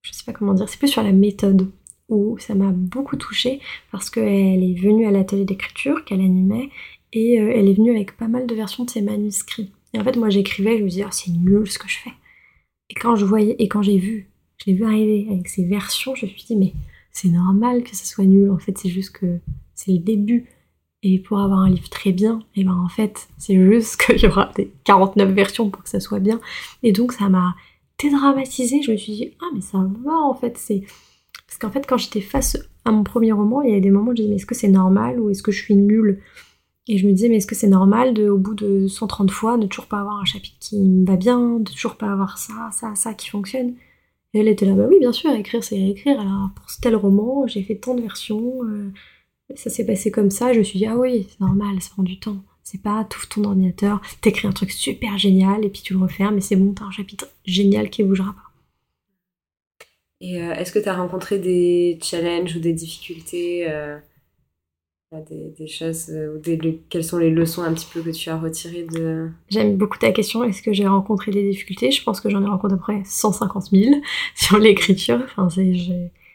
je 0.04 0.12
sais 0.12 0.24
pas 0.24 0.32
comment 0.32 0.54
dire, 0.54 0.68
c'est 0.68 0.78
plus 0.78 0.88
sur 0.88 1.02
la 1.02 1.12
méthode 1.12 1.70
où 2.08 2.38
ça 2.38 2.54
m'a 2.54 2.70
beaucoup 2.70 3.16
touchée 3.16 3.60
parce 3.90 4.10
qu'elle 4.10 4.62
est 4.62 4.78
venue 4.78 5.06
à 5.06 5.10
l'atelier 5.10 5.44
d'écriture 5.44 6.04
qu'elle 6.04 6.20
animait 6.20 6.68
et 7.12 7.40
euh, 7.40 7.52
elle 7.54 7.68
est 7.68 7.74
venue 7.74 7.90
avec 7.90 8.16
pas 8.16 8.28
mal 8.28 8.46
de 8.46 8.54
versions 8.54 8.84
de 8.84 8.90
ses 8.90 9.00
manuscrits. 9.00 9.72
Et 9.94 9.98
en 9.98 10.04
fait, 10.04 10.16
moi 10.16 10.28
j'écrivais, 10.28 10.78
je 10.78 10.84
me 10.84 10.88
disais, 10.88 11.04
oh, 11.06 11.12
c'est 11.12 11.30
nul 11.30 11.68
ce 11.70 11.78
que 11.78 11.88
je 11.88 11.98
fais. 11.98 12.12
Et 12.90 12.94
quand 12.94 13.16
je 13.16 13.24
voyais, 13.24 13.56
et 13.58 13.68
quand 13.68 13.82
j'ai 13.82 13.96
vu, 13.96 14.28
je 14.58 14.66
l'ai 14.66 14.76
vu 14.76 14.84
arriver 14.84 15.26
avec 15.30 15.48
ces 15.48 15.64
versions, 15.64 16.14
je 16.14 16.26
me 16.26 16.30
suis 16.30 16.44
dit, 16.44 16.56
mais 16.56 16.74
c'est 17.10 17.28
normal 17.28 17.82
que 17.82 17.96
ça 17.96 18.04
soit 18.04 18.24
nul. 18.24 18.50
En 18.50 18.58
fait, 18.58 18.76
c'est 18.76 18.90
juste 18.90 19.16
que 19.16 19.38
c'est 19.74 19.92
le 19.92 19.98
début. 19.98 20.46
Et 21.02 21.18
pour 21.18 21.38
avoir 21.38 21.60
un 21.60 21.70
livre 21.70 21.88
très 21.88 22.12
bien, 22.12 22.40
et 22.56 22.62
eh 22.62 22.64
ben 22.64 22.76
en 22.76 22.88
fait, 22.88 23.28
c'est 23.38 23.56
juste 23.56 23.96
qu'il 24.06 24.18
y 24.18 24.26
aura 24.26 24.50
des 24.56 24.70
49 24.84 25.30
versions 25.32 25.70
pour 25.70 25.82
que 25.82 25.88
ça 25.88 26.00
soit 26.00 26.20
bien. 26.20 26.40
Et 26.82 26.92
donc 26.92 27.12
ça 27.12 27.28
m'a 27.28 27.54
dédramatisé, 28.02 28.83
je 28.83 28.92
me 28.92 28.96
suis 28.96 29.12
dit, 29.12 29.30
ah 29.40 29.46
mais 29.54 29.61
ça 29.61 29.78
va 30.04 30.12
en 30.12 30.35
fait, 30.35 30.57
c'est... 30.59 30.83
Parce 31.46 31.59
qu'en 31.59 31.70
fait 31.70 31.87
quand 31.87 31.96
j'étais 31.96 32.20
face 32.20 32.57
à 32.85 32.92
mon 32.92 33.04
premier 33.04 33.33
roman, 33.33 33.62
il 33.62 33.72
y 33.72 33.76
a 33.76 33.80
des 33.80 33.90
moments 33.90 34.11
où 34.11 34.16
je 34.16 34.22
disais, 34.22 34.28
mais 34.28 34.37
est-ce 34.37 34.46
que 34.46 34.54
c'est 34.54 34.68
normal 34.68 35.20
ou 35.20 35.30
est-ce 35.30 35.42
que 35.42 35.52
je 35.52 35.62
suis 35.62 35.76
nulle? 35.76 36.20
Et 36.87 36.98
je 36.98 37.07
me 37.07 37.12
disais, 37.12 37.28
mais 37.28 37.37
est-ce 37.37 37.46
que 37.46 37.54
c'est 37.54 37.68
normal 37.68 38.12
de, 38.12 38.28
au 38.28 38.37
bout 38.37 38.54
de 38.54 38.88
130 38.88 39.30
fois, 39.30 39.57
de 39.57 39.66
toujours 39.66 39.87
pas 39.87 40.00
avoir 40.00 40.20
un 40.20 40.24
chapitre 40.24 40.57
qui 40.61 40.78
me 40.78 41.07
va 41.07 41.16
bien, 41.16 41.61
de 41.61 41.70
toujours 41.70 41.96
pas 41.96 42.12
avoir 42.12 42.37
ça, 42.37 42.68
ça, 42.72 42.94
ça 42.94 43.14
qui 43.14 43.30
fonctionne? 43.30 43.74
Et 44.35 44.40
elle 44.40 44.48
était 44.48 44.66
là, 44.66 44.74
bah 44.74 44.87
oui, 44.88 44.98
bien 44.98 45.12
sûr, 45.12 45.30
écrire 45.30 45.62
c'est 45.64 45.80
écrire. 45.80 46.20
Alors 46.20 46.50
pour 46.54 46.66
tel 46.83 46.96
roman, 46.96 47.46
j'ai 47.46 47.62
fait 47.62 47.76
tant 47.76 47.94
de 47.94 48.02
versions, 48.02 48.64
euh, 48.64 48.90
ça 49.54 49.70
s'est 49.70 49.87
passé 49.87 50.11
comme 50.11 50.30
ça, 50.30 50.52
je 50.52 50.59
me 50.59 50.64
suis 50.64 50.78
dit, 50.78 50.87
ah 50.87 50.96
oui, 50.96 51.26
c'est 51.30 51.40
normal, 51.40 51.80
ça 51.80 51.90
prend 51.90 52.02
du 52.02 52.18
temps. 52.18 52.42
C'est 52.64 52.81
pas 52.81 53.05
tout 53.05 53.20
ton 53.29 53.44
ordinateur, 53.44 54.00
t'écris 54.22 54.48
un 54.48 54.53
truc 54.53 54.70
super 54.70 55.18
génial 55.18 55.64
et 55.64 55.68
puis 55.68 55.83
tu 55.83 55.92
le 55.92 56.00
refermes 56.00 56.38
et 56.38 56.40
c'est 56.40 56.57
bon, 56.57 56.72
t'as 56.72 56.87
un 56.87 56.90
chapitre 56.90 57.29
génial 57.44 57.90
qui 57.90 58.03
bougera 58.03 58.33
pas. 58.33 58.50
Et 60.22 60.40
euh, 60.40 60.55
est-ce 60.55 60.72
que 60.72 60.79
tu 60.79 60.88
as 60.88 60.96
rencontré 60.96 61.38
des 61.38 61.98
challenges 62.03 62.57
ou 62.57 62.61
des 62.61 62.72
difficultés, 62.72 63.70
euh, 63.70 63.98
des, 65.12 65.66
choses, 65.66 66.09
euh, 66.09 66.35
ou 66.35 66.38
des, 66.38 66.81
quelles 66.88 67.05
sont 67.05 67.18
les 67.18 67.29
leçons 67.29 67.62
un 67.62 67.74
petit 67.74 67.87
peu 67.92 68.00
que 68.00 68.09
tu 68.09 68.31
as 68.31 68.38
retirées 68.38 68.85
de... 68.85 69.29
J'aime 69.50 69.77
beaucoup 69.77 69.98
ta 69.98 70.11
question, 70.12 70.42
est-ce 70.42 70.62
que 70.62 70.72
j'ai 70.72 70.87
rencontré 70.87 71.33
des 71.33 71.50
difficultés? 71.50 71.90
Je 71.90 72.03
pense 72.03 72.22
que 72.22 72.31
j'en 72.31 72.42
ai 72.42 72.48
rencontré 72.48 72.74
à 72.74 72.79
peu 72.79 72.83
près 72.83 73.03
150 73.05 73.70
000 73.72 74.00
sur 74.35 74.59
l'écriture. 74.59 75.20
Enfin, 75.24 75.50
c'est 75.50 75.74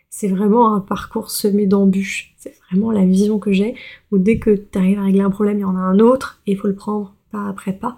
c'est 0.10 0.28
vraiment 0.28 0.74
un 0.74 0.80
parcours 0.80 1.30
semé 1.30 1.68
d'embûches. 1.68 2.34
C'est 2.38 2.56
vraiment 2.70 2.92
la 2.92 3.06
vision 3.06 3.40
que 3.40 3.52
j'ai, 3.52 3.76
où 4.12 4.18
dès 4.18 4.40
que 4.40 4.52
tu 4.52 4.78
arrives 4.78 5.00
à 5.00 5.04
régler 5.04 5.22
un 5.22 5.30
problème, 5.30 5.60
il 5.60 5.62
y 5.62 5.66
en 5.66 5.76
a 5.76 5.80
un 5.80 6.00
autre, 6.00 6.42
et 6.48 6.54
il 6.54 6.58
faut 6.58 6.68
le 6.68 6.76
prendre 6.76 7.16
pas 7.32 7.48
après 7.48 7.74
pas. 7.74 7.98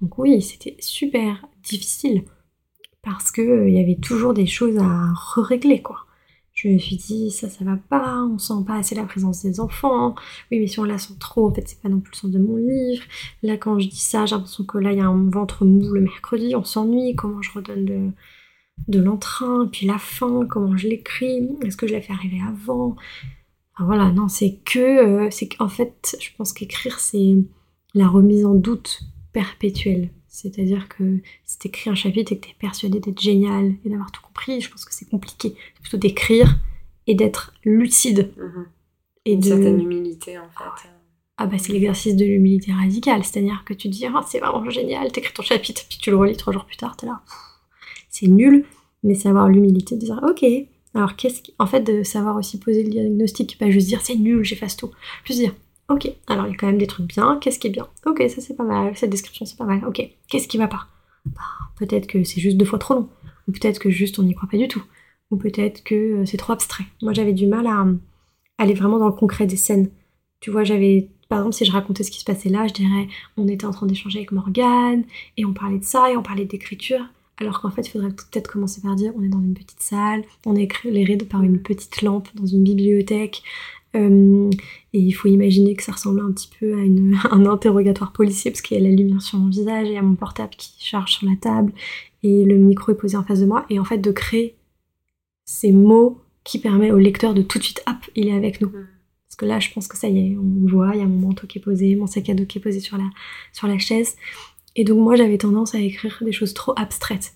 Donc 0.00 0.18
oui, 0.18 0.42
c'était 0.42 0.76
super 0.80 1.46
difficile, 1.62 2.24
parce 3.02 3.30
qu'il 3.30 3.48
euh, 3.48 3.68
il 3.68 3.74
y 3.74 3.80
avait 3.80 3.96
toujours 3.96 4.34
des 4.34 4.46
choses 4.46 4.78
à 4.78 5.12
régler 5.36 5.82
quoi. 5.82 6.06
Je 6.54 6.68
me 6.68 6.78
suis 6.78 6.96
dit, 6.96 7.30
ça, 7.30 7.48
ça 7.48 7.64
va 7.64 7.76
pas, 7.76 8.22
on 8.24 8.38
sent 8.38 8.64
pas 8.66 8.76
assez 8.76 8.94
la 8.94 9.04
présence 9.04 9.42
des 9.42 9.58
enfants. 9.58 10.14
Oui, 10.50 10.60
mais 10.60 10.66
si 10.66 10.78
on 10.80 10.84
la 10.84 10.98
sent 10.98 11.14
trop, 11.18 11.48
en 11.48 11.54
fait, 11.54 11.66
c'est 11.66 11.80
pas 11.80 11.88
non 11.88 12.00
plus 12.00 12.12
le 12.12 12.16
sens 12.16 12.30
de 12.30 12.38
mon 12.38 12.56
livre. 12.56 13.02
Là, 13.42 13.56
quand 13.56 13.78
je 13.78 13.88
dis 13.88 13.98
ça, 13.98 14.26
j'ai 14.26 14.34
l'impression 14.34 14.64
que 14.64 14.76
là, 14.76 14.92
il 14.92 14.98
y 14.98 15.00
a 15.00 15.06
un 15.06 15.30
ventre 15.30 15.64
mou 15.64 15.94
le 15.94 16.02
mercredi, 16.02 16.54
on 16.54 16.62
s'ennuie, 16.62 17.16
comment 17.16 17.40
je 17.40 17.52
redonne 17.52 17.86
le, 17.86 18.12
de 18.88 19.00
l'entrain, 19.00 19.68
puis 19.70 19.86
la 19.86 19.98
fin, 19.98 20.46
comment 20.46 20.76
je 20.76 20.88
l'écris, 20.88 21.48
est-ce 21.62 21.76
que 21.76 21.86
je 21.86 21.94
l'ai 21.94 22.02
fait 22.02 22.12
arriver 22.12 22.40
avant? 22.46 22.96
Voilà, 23.78 24.10
non, 24.10 24.28
c'est 24.28 24.58
que, 24.64 24.78
euh, 24.78 25.30
c'est 25.30 25.48
qu'en 25.48 25.68
fait, 25.68 26.16
je 26.20 26.28
pense 26.36 26.52
qu'écrire, 26.52 26.98
c'est 26.98 27.36
la 27.94 28.08
remise 28.08 28.44
en 28.44 28.54
doute 28.54 29.00
perpétuelle. 29.32 30.10
C'est-à-dire 30.28 30.88
que 30.88 31.20
si 31.44 31.58
t'écris 31.58 31.90
un 31.90 31.94
chapitre 31.94 32.32
et 32.32 32.38
que 32.38 32.46
t'es 32.46 32.54
persuadé 32.58 33.00
d'être 33.00 33.20
génial 33.20 33.74
et 33.84 33.90
d'avoir 33.90 34.10
tout 34.12 34.22
compris, 34.22 34.60
je 34.60 34.70
pense 34.70 34.84
que 34.84 34.94
c'est 34.94 35.08
compliqué. 35.08 35.54
C'est 35.74 35.82
plutôt 35.82 35.98
d'écrire 35.98 36.58
et 37.06 37.14
d'être 37.14 37.54
lucide. 37.64 38.32
Mhm. 38.36 38.66
Et 39.24 39.32
Une 39.34 39.40
de... 39.40 39.44
certaine 39.46 39.80
humilité, 39.80 40.38
en 40.38 40.48
fait. 40.48 40.88
Ah 41.38 41.46
bah 41.46 41.56
c'est 41.58 41.72
l'exercice 41.72 42.14
de 42.14 42.24
l'humilité 42.24 42.72
radicale, 42.72 43.24
c'est-à-dire 43.24 43.64
que 43.64 43.72
tu 43.74 43.88
te 43.90 43.94
dis 43.94 44.06
oh, 44.06 44.20
c'est 44.26 44.38
vraiment 44.38 44.68
génial, 44.70 45.10
t'écris 45.10 45.32
ton 45.32 45.42
chapitre, 45.42 45.82
puis 45.88 45.98
tu 45.98 46.10
le 46.10 46.16
relis 46.16 46.36
trois 46.36 46.52
jours 46.52 46.66
plus 46.66 46.76
tard, 46.76 46.96
t'es 46.96 47.06
là, 47.06 47.22
c'est 48.12 48.28
nul, 48.28 48.64
mais 49.02 49.14
c'est 49.14 49.28
avoir 49.28 49.48
l'humilité 49.48 49.96
de 49.96 50.00
dire 50.00 50.20
ok, 50.22 50.44
alors 50.94 51.16
qu'est-ce 51.16 51.42
qui... 51.42 51.54
En 51.58 51.66
fait 51.66 51.80
de 51.80 52.04
savoir 52.04 52.36
aussi 52.36 52.60
poser 52.60 52.84
le 52.84 52.90
diagnostic, 52.90 53.58
pas 53.58 53.70
juste 53.70 53.88
dire 53.88 54.00
c'est 54.02 54.14
nul, 54.14 54.44
j'efface 54.44 54.76
tout, 54.76 54.90
juste 55.24 55.40
dire 55.40 55.54
ok, 55.88 56.08
alors 56.28 56.46
il 56.46 56.50
y 56.50 56.52
a 56.52 56.56
quand 56.56 56.68
même 56.68 56.78
des 56.78 56.86
trucs 56.86 57.06
bien, 57.08 57.38
qu'est-ce 57.40 57.58
qui 57.58 57.66
est 57.66 57.70
bien? 57.70 57.88
Ok, 58.06 58.22
ça 58.28 58.40
c'est 58.40 58.54
pas 58.56 58.64
mal, 58.64 58.96
cette 58.96 59.10
description 59.10 59.44
c'est 59.44 59.58
pas 59.58 59.64
mal, 59.64 59.84
ok, 59.84 60.08
qu'est-ce 60.28 60.46
qui 60.46 60.58
va 60.58 60.68
pas? 60.68 60.86
Bah, 61.26 61.40
Peut-être 61.76 62.06
que 62.06 62.22
c'est 62.22 62.40
juste 62.40 62.56
deux 62.56 62.64
fois 62.64 62.78
trop 62.78 62.94
long, 62.94 63.08
ou 63.48 63.52
peut-être 63.52 63.80
que 63.80 63.90
juste 63.90 64.18
on 64.18 64.22
n'y 64.22 64.34
croit 64.34 64.48
pas 64.48 64.58
du 64.58 64.68
tout, 64.68 64.82
ou 65.30 65.36
peut-être 65.36 65.82
que 65.82 65.94
euh, 65.94 66.26
c'est 66.26 66.36
trop 66.36 66.52
abstrait. 66.52 66.84
Moi 67.02 67.12
j'avais 67.12 67.32
du 67.32 67.46
mal 67.46 67.66
à 67.66 67.86
aller 68.58 68.74
vraiment 68.74 68.98
dans 68.98 69.08
le 69.08 69.14
concret 69.14 69.46
des 69.46 69.56
scènes. 69.56 69.90
Tu 70.40 70.50
vois, 70.50 70.64
j'avais 70.64 71.08
par 71.28 71.38
exemple, 71.38 71.56
si 71.56 71.64
je 71.64 71.72
racontais 71.72 72.02
ce 72.02 72.10
qui 72.10 72.20
se 72.20 72.24
passait 72.24 72.50
là, 72.50 72.66
je 72.66 72.74
dirais 72.74 73.08
on 73.38 73.48
était 73.48 73.64
en 73.64 73.70
train 73.70 73.86
d'échanger 73.86 74.18
avec 74.18 74.32
Morgane 74.32 75.04
et 75.38 75.46
on 75.46 75.54
parlait 75.54 75.78
de 75.78 75.84
ça 75.84 76.10
et 76.10 76.16
on 76.16 76.22
parlait 76.22 76.44
d'écriture. 76.44 77.06
Alors 77.38 77.60
qu'en 77.60 77.70
fait, 77.70 77.82
il 77.86 77.90
faudrait 77.90 78.10
peut-être 78.10 78.50
commencer 78.50 78.80
par 78.80 78.94
dire 78.94 79.12
on 79.16 79.22
est 79.22 79.28
dans 79.28 79.40
une 79.40 79.54
petite 79.54 79.80
salle, 79.80 80.22
on 80.46 80.54
est 80.54 80.64
éclairé 80.64 81.16
par 81.16 81.42
une 81.42 81.60
petite 81.60 82.02
lampe 82.02 82.28
dans 82.34 82.46
une 82.46 82.62
bibliothèque. 82.62 83.42
Euh, 83.94 84.48
et 84.94 84.98
il 84.98 85.12
faut 85.12 85.28
imaginer 85.28 85.74
que 85.74 85.82
ça 85.82 85.92
ressemble 85.92 86.20
un 86.20 86.32
petit 86.32 86.50
peu 86.58 86.72
à 86.74 86.78
une, 86.78 87.18
un 87.30 87.44
interrogatoire 87.46 88.12
policier 88.12 88.50
parce 88.50 88.62
qu'il 88.62 88.78
y 88.78 88.80
a 88.80 88.88
la 88.88 88.94
lumière 88.94 89.20
sur 89.20 89.38
mon 89.38 89.50
visage 89.50 89.88
et 89.88 89.98
à 89.98 90.02
mon 90.02 90.14
portable 90.14 90.54
qui 90.56 90.72
charge 90.78 91.12
sur 91.12 91.28
la 91.28 91.36
table 91.36 91.72
et 92.22 92.44
le 92.44 92.56
micro 92.56 92.92
est 92.92 92.96
posé 92.96 93.16
en 93.16 93.24
face 93.24 93.40
de 93.40 93.46
moi. 93.46 93.66
Et 93.68 93.78
en 93.78 93.84
fait, 93.84 93.98
de 93.98 94.10
créer 94.12 94.56
ces 95.44 95.72
mots 95.72 96.20
qui 96.44 96.58
permet 96.58 96.90
au 96.90 96.98
lecteur 96.98 97.34
de 97.34 97.42
tout 97.42 97.58
de 97.58 97.64
suite, 97.64 97.82
hop, 97.86 97.96
il 98.14 98.28
est 98.28 98.34
avec 98.34 98.60
nous. 98.60 98.68
Mhm. 98.68 98.86
Parce 99.28 99.36
que 99.36 99.46
là, 99.46 99.60
je 99.60 99.70
pense 99.72 99.88
que 99.88 99.96
ça 99.96 100.08
y 100.08 100.18
est, 100.18 100.36
on 100.36 100.66
voit, 100.66 100.90
il 100.94 101.00
y 101.00 101.02
a 101.02 101.06
mon 101.06 101.28
manteau 101.28 101.46
qui 101.46 101.58
est 101.58 101.62
posé, 101.62 101.96
mon 101.96 102.06
sac 102.06 102.28
à 102.28 102.34
dos 102.34 102.44
qui 102.44 102.58
est 102.58 102.60
posé 102.60 102.80
sur 102.80 102.98
la, 102.98 103.08
sur 103.52 103.66
la 103.66 103.78
chaise. 103.78 104.16
Et 104.76 104.84
donc 104.84 104.98
moi, 104.98 105.16
j'avais 105.16 105.38
tendance 105.38 105.74
à 105.74 105.78
écrire 105.78 106.18
des 106.22 106.32
choses 106.32 106.54
trop 106.54 106.72
abstraites. 106.76 107.34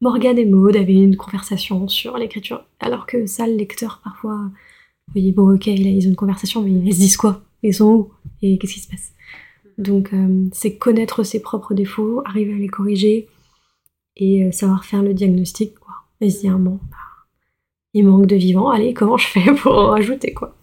Morgane 0.00 0.38
et 0.38 0.44
Maud 0.44 0.76
avaient 0.76 0.92
une 0.92 1.16
conversation 1.16 1.88
sur 1.88 2.18
l'écriture, 2.18 2.64
alors 2.80 3.06
que 3.06 3.26
ça, 3.26 3.46
le 3.46 3.54
lecteur, 3.54 4.00
parfois, 4.04 4.36
vous 5.06 5.12
voyez, 5.14 5.32
bon, 5.32 5.54
ok, 5.54 5.66
ils 5.66 6.06
ont 6.06 6.10
une 6.10 6.16
conversation, 6.16 6.62
mais 6.62 6.72
ils 6.72 6.92
se 6.92 6.98
disent 6.98 7.16
quoi? 7.16 7.42
Ils 7.62 7.74
sont 7.74 7.90
où? 7.90 8.12
Et 8.42 8.58
qu'est-ce 8.58 8.74
qui 8.74 8.80
se 8.80 8.88
passe? 8.88 9.12
Donc, 9.78 10.12
euh, 10.12 10.46
c'est 10.52 10.76
connaître 10.76 11.22
ses 11.22 11.40
propres 11.40 11.74
défauts, 11.74 12.22
arriver 12.26 12.52
à 12.52 12.58
les 12.58 12.68
corriger, 12.68 13.28
et 14.16 14.44
euh, 14.44 14.52
savoir 14.52 14.84
faire 14.84 15.02
le 15.02 15.14
diagnostic, 15.14 15.78
quoi. 15.78 15.94
Et 16.20 16.30
se 16.30 16.40
dire, 16.40 16.58
bon, 16.58 16.78
bah, 16.90 16.96
il 17.94 18.06
manque 18.06 18.26
de 18.26 18.36
vivant, 18.36 18.68
allez, 18.68 18.92
comment 18.92 19.16
je 19.16 19.26
fais 19.26 19.54
pour 19.62 19.72
en 19.72 19.90
rajouter, 19.90 20.34
quoi? 20.34 20.56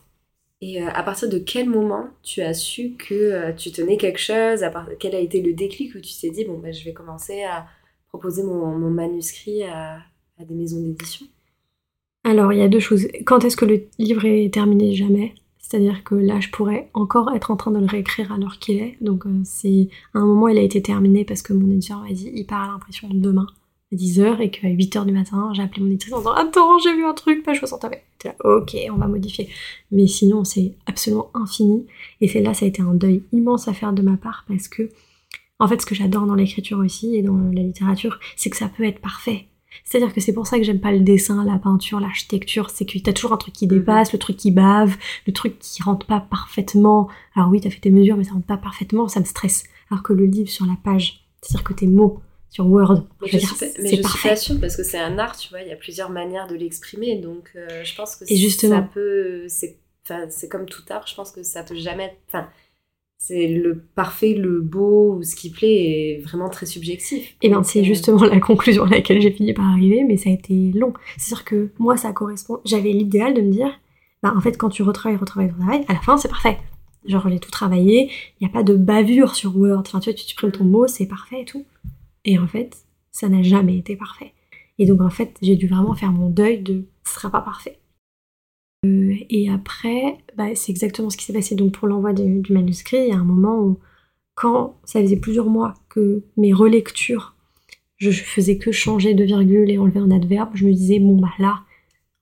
Et 0.61 0.81
euh, 0.81 0.89
à 0.93 1.01
partir 1.01 1.27
de 1.27 1.39
quel 1.39 1.67
moment 1.67 2.07
tu 2.21 2.41
as 2.41 2.53
su 2.53 2.91
que 2.91 3.15
euh, 3.15 3.51
tu 3.51 3.71
tenais 3.71 3.97
quelque 3.97 4.19
chose? 4.19 4.63
À 4.63 4.69
part... 4.69 4.87
Quel 4.99 5.15
a 5.15 5.19
été 5.19 5.41
le 5.41 5.53
déclic 5.53 5.95
où 5.95 5.99
tu 5.99 6.13
t'es 6.19 6.29
dit, 6.29 6.45
bon, 6.45 6.59
bah, 6.59 6.71
je 6.71 6.85
vais 6.85 6.93
commencer 6.93 7.43
à 7.43 7.65
proposer 8.09 8.43
mon, 8.43 8.77
mon 8.77 8.91
manuscrit 8.91 9.63
à, 9.63 9.97
à 10.39 10.45
des 10.45 10.53
maisons 10.53 10.81
d'édition? 10.81 11.25
Alors, 12.23 12.53
il 12.53 12.59
y 12.59 12.61
a 12.61 12.67
deux 12.67 12.79
choses. 12.79 13.07
Quand 13.25 13.43
est-ce 13.43 13.57
que 13.57 13.65
le 13.65 13.87
livre 13.97 14.25
est 14.25 14.53
terminé? 14.53 14.93
Jamais. 14.93 15.33
C'est-à-dire 15.57 16.03
que 16.03 16.15
là, 16.15 16.39
je 16.39 16.49
pourrais 16.49 16.89
encore 16.93 17.33
être 17.33 17.49
en 17.49 17.55
train 17.55 17.71
de 17.71 17.79
le 17.79 17.85
réécrire 17.85 18.37
l'heure 18.37 18.59
qu'il 18.59 18.77
est. 18.77 18.97
Donc, 19.01 19.25
euh, 19.25 19.43
à 20.13 20.19
un 20.19 20.25
moment, 20.25 20.47
il 20.47 20.57
a 20.57 20.61
été 20.61 20.81
terminé 20.81 21.25
parce 21.25 21.41
que 21.41 21.53
mon 21.53 21.71
éditeur 21.71 22.01
m'a 22.01 22.11
dit 22.11 22.29
il 22.35 22.45
part 22.45 22.69
à 22.69 22.73
l'impression 22.73 23.09
demain 23.11 23.47
à 23.91 23.95
10h 23.95 24.41
et 24.41 24.49
qu'à 24.49 24.67
8h 24.67 25.05
du 25.05 25.11
matin, 25.11 25.51
j'ai 25.53 25.61
appelé 25.61 25.81
mon 25.81 25.87
éditrice 25.87 26.13
en 26.13 26.19
disant 26.19 26.33
Attends, 26.33 26.79
j'ai 26.79 26.95
vu 26.95 27.05
un 27.05 27.13
truc, 27.13 27.43
page 27.43 27.59
69. 27.59 27.99
T'es 28.17 28.29
là, 28.29 28.35
ok, 28.43 28.75
on 28.91 28.97
va 28.97 29.07
modifier. 29.07 29.49
Mais 29.91 30.07
sinon, 30.07 30.43
c'est 30.43 30.73
absolument 30.85 31.29
infini. 31.33 31.85
Et 32.21 32.27
c'est 32.27 32.41
là, 32.41 32.53
ça 32.53 32.65
a 32.65 32.67
été 32.67 32.81
un 32.81 32.93
deuil 32.93 33.23
immense 33.31 33.67
à 33.67 33.73
faire 33.73 33.93
de 33.93 34.01
ma 34.01 34.17
part 34.17 34.45
parce 34.47 34.67
que, 34.67 34.89
en 35.59 35.67
fait, 35.67 35.81
ce 35.81 35.85
que 35.85 35.95
j'adore 35.95 36.25
dans 36.25 36.35
l'écriture 36.35 36.79
aussi 36.79 37.15
et 37.15 37.21
dans 37.21 37.37
la 37.37 37.61
littérature, 37.61 38.19
c'est 38.35 38.49
que 38.49 38.57
ça 38.57 38.69
peut 38.69 38.83
être 38.83 38.99
parfait. 38.99 39.47
C'est-à-dire 39.83 40.13
que 40.13 40.21
c'est 40.21 40.33
pour 40.33 40.47
ça 40.47 40.57
que 40.57 40.63
j'aime 40.63 40.81
pas 40.81 40.91
le 40.91 40.99
dessin, 40.99 41.45
la 41.45 41.57
peinture, 41.57 41.99
l'architecture, 41.99 42.69
c'est 42.69 42.85
que 42.85 42.99
t'as 42.99 43.13
toujours 43.13 43.33
un 43.33 43.37
truc 43.37 43.53
qui 43.53 43.67
dépasse, 43.67 44.11
le 44.11 44.19
truc 44.19 44.37
qui 44.37 44.51
bave, 44.51 44.97
le 45.27 45.33
truc 45.33 45.59
qui 45.59 45.81
rentre 45.81 46.05
pas 46.05 46.19
parfaitement. 46.19 47.07
Alors 47.35 47.49
oui, 47.49 47.61
t'as 47.61 47.69
fait 47.69 47.79
tes 47.79 47.89
mesures, 47.89 48.17
mais 48.17 48.23
ça 48.23 48.33
rentre 48.33 48.45
pas 48.45 48.57
parfaitement, 48.57 49.07
ça 49.07 49.19
me 49.19 49.25
stresse. 49.25 49.63
Alors 49.89 50.03
que 50.03 50.13
le 50.13 50.25
livre 50.25 50.49
sur 50.49 50.65
la 50.65 50.75
page, 50.83 51.25
c'est-à-dire 51.41 51.63
que 51.63 51.73
tes 51.73 51.87
mots 51.87 52.21
sur 52.51 52.67
Word, 52.67 53.07
Mais 53.21 53.27
je 53.29 53.39
je 53.39 53.45
suis, 53.45 53.55
mais 53.81 53.89
je 53.95 54.07
suis 54.07 54.27
pas 54.29 54.35
sûre 54.35 54.59
parce 54.59 54.75
que 54.77 54.83
c'est 54.83 54.99
un 54.99 55.17
art, 55.17 55.35
tu 55.37 55.49
vois, 55.49 55.61
il 55.61 55.69
y 55.69 55.71
a 55.71 55.75
plusieurs 55.77 56.09
manières 56.11 56.47
de 56.47 56.55
l'exprimer. 56.55 57.15
Donc, 57.17 57.49
euh, 57.55 57.83
je 57.83 57.95
pense 57.95 58.15
que 58.17 58.25
Et 58.31 58.35
justement. 58.35 58.75
ça 58.75 58.81
peut. 58.93 59.45
C'est 59.47 60.49
comme 60.49 60.65
tout 60.65 60.83
art, 60.89 61.07
je 61.07 61.15
pense 61.15 61.31
que 61.31 61.41
ça 61.43 61.63
peut 61.63 61.75
jamais. 61.75 62.03
être- 62.05 62.17
Enfin, 62.27 62.47
c'est 63.17 63.47
le 63.47 63.77
parfait, 63.95 64.33
le 64.33 64.59
beau 64.61 65.15
ou 65.15 65.23
ce 65.23 65.35
qui 65.35 65.49
plaît 65.51 66.17
est 66.17 66.21
vraiment 66.23 66.49
très 66.49 66.65
subjectif. 66.65 67.35
Et 67.41 67.49
ben 67.49 67.55
Donc, 67.57 67.65
c'est 67.65 67.79
euh, 67.81 67.83
justement 67.83 68.23
la 68.25 68.39
conclusion 68.41 68.83
à 68.83 68.89
laquelle 68.89 69.21
j'ai 69.21 69.31
fini 69.31 69.53
par 69.53 69.65
arriver, 69.69 70.03
mais 70.05 70.17
ça 70.17 70.29
a 70.29 70.33
été 70.33 70.53
long. 70.75 70.91
C'est 71.17 71.29
sûr 71.29 71.45
que 71.45 71.69
moi, 71.79 71.95
ça 71.97 72.11
correspond. 72.11 72.59
J'avais 72.65 72.91
l'idéal 72.91 73.33
de 73.33 73.41
me 73.41 73.51
dire, 73.51 73.79
bah 74.23 74.33
en 74.35 74.41
fait, 74.41 74.57
quand 74.57 74.69
tu 74.69 74.83
retravailles, 74.83 75.17
retravailles, 75.19 75.51
retravailles, 75.51 75.85
à 75.87 75.93
la 75.93 76.01
fin, 76.01 76.17
c'est 76.17 76.27
parfait. 76.29 76.57
Genre, 77.05 77.29
j'ai 77.29 77.39
tout 77.39 77.49
travaillé, 77.51 78.11
il 78.41 78.45
n'y 78.45 78.51
a 78.51 78.53
pas 78.53 78.63
de 78.63 78.75
bavure 78.75 79.35
sur 79.35 79.55
Word. 79.55 79.79
Enfin, 79.87 79.99
tu 80.01 80.09
vois, 80.09 80.17
tu 80.17 80.25
supprimes 80.25 80.51
ton 80.51 80.65
mot, 80.65 80.87
c'est 80.87 81.05
parfait 81.07 81.41
et 81.41 81.45
tout. 81.45 81.63
Et 82.25 82.37
en 82.39 82.47
fait, 82.47 82.85
ça 83.11 83.29
n'a 83.29 83.43
jamais 83.43 83.77
été 83.77 83.95
parfait. 83.95 84.33
Et 84.77 84.85
donc, 84.85 85.01
en 85.01 85.09
fait, 85.09 85.37
j'ai 85.41 85.55
dû 85.55 85.67
vraiment 85.67 85.95
faire 85.95 86.11
mon 86.11 86.29
deuil 86.29 86.61
de 86.61 86.85
ce 87.05 87.15
sera 87.15 87.29
pas 87.29 87.41
parfait. 87.41 87.79
Euh, 88.85 89.13
et 89.29 89.49
après, 89.49 90.17
bah, 90.35 90.55
c'est 90.55 90.71
exactement 90.71 91.09
ce 91.09 91.17
qui 91.17 91.25
s'est 91.25 91.33
passé. 91.33 91.55
Donc, 91.55 91.73
pour 91.73 91.87
l'envoi 91.87 92.13
du, 92.13 92.41
manuscrit, 92.51 92.97
il 92.97 93.09
y 93.09 93.11
a 93.11 93.17
un 93.17 93.23
moment 93.23 93.59
où, 93.59 93.79
quand 94.35 94.79
ça 94.85 95.01
faisait 95.01 95.17
plusieurs 95.17 95.49
mois 95.49 95.75
que 95.89 96.23
mes 96.37 96.53
relectures 96.53 97.35
je 98.01 98.09
faisais 98.09 98.57
que 98.57 98.71
changer 98.71 99.13
de 99.13 99.23
virgule 99.23 99.69
et 99.69 99.77
enlever 99.77 99.99
un 99.99 100.09
adverbe, 100.09 100.49
je 100.55 100.65
me 100.65 100.73
disais, 100.73 100.99
bon, 100.99 101.21
bah 101.21 101.29
là, 101.37 101.59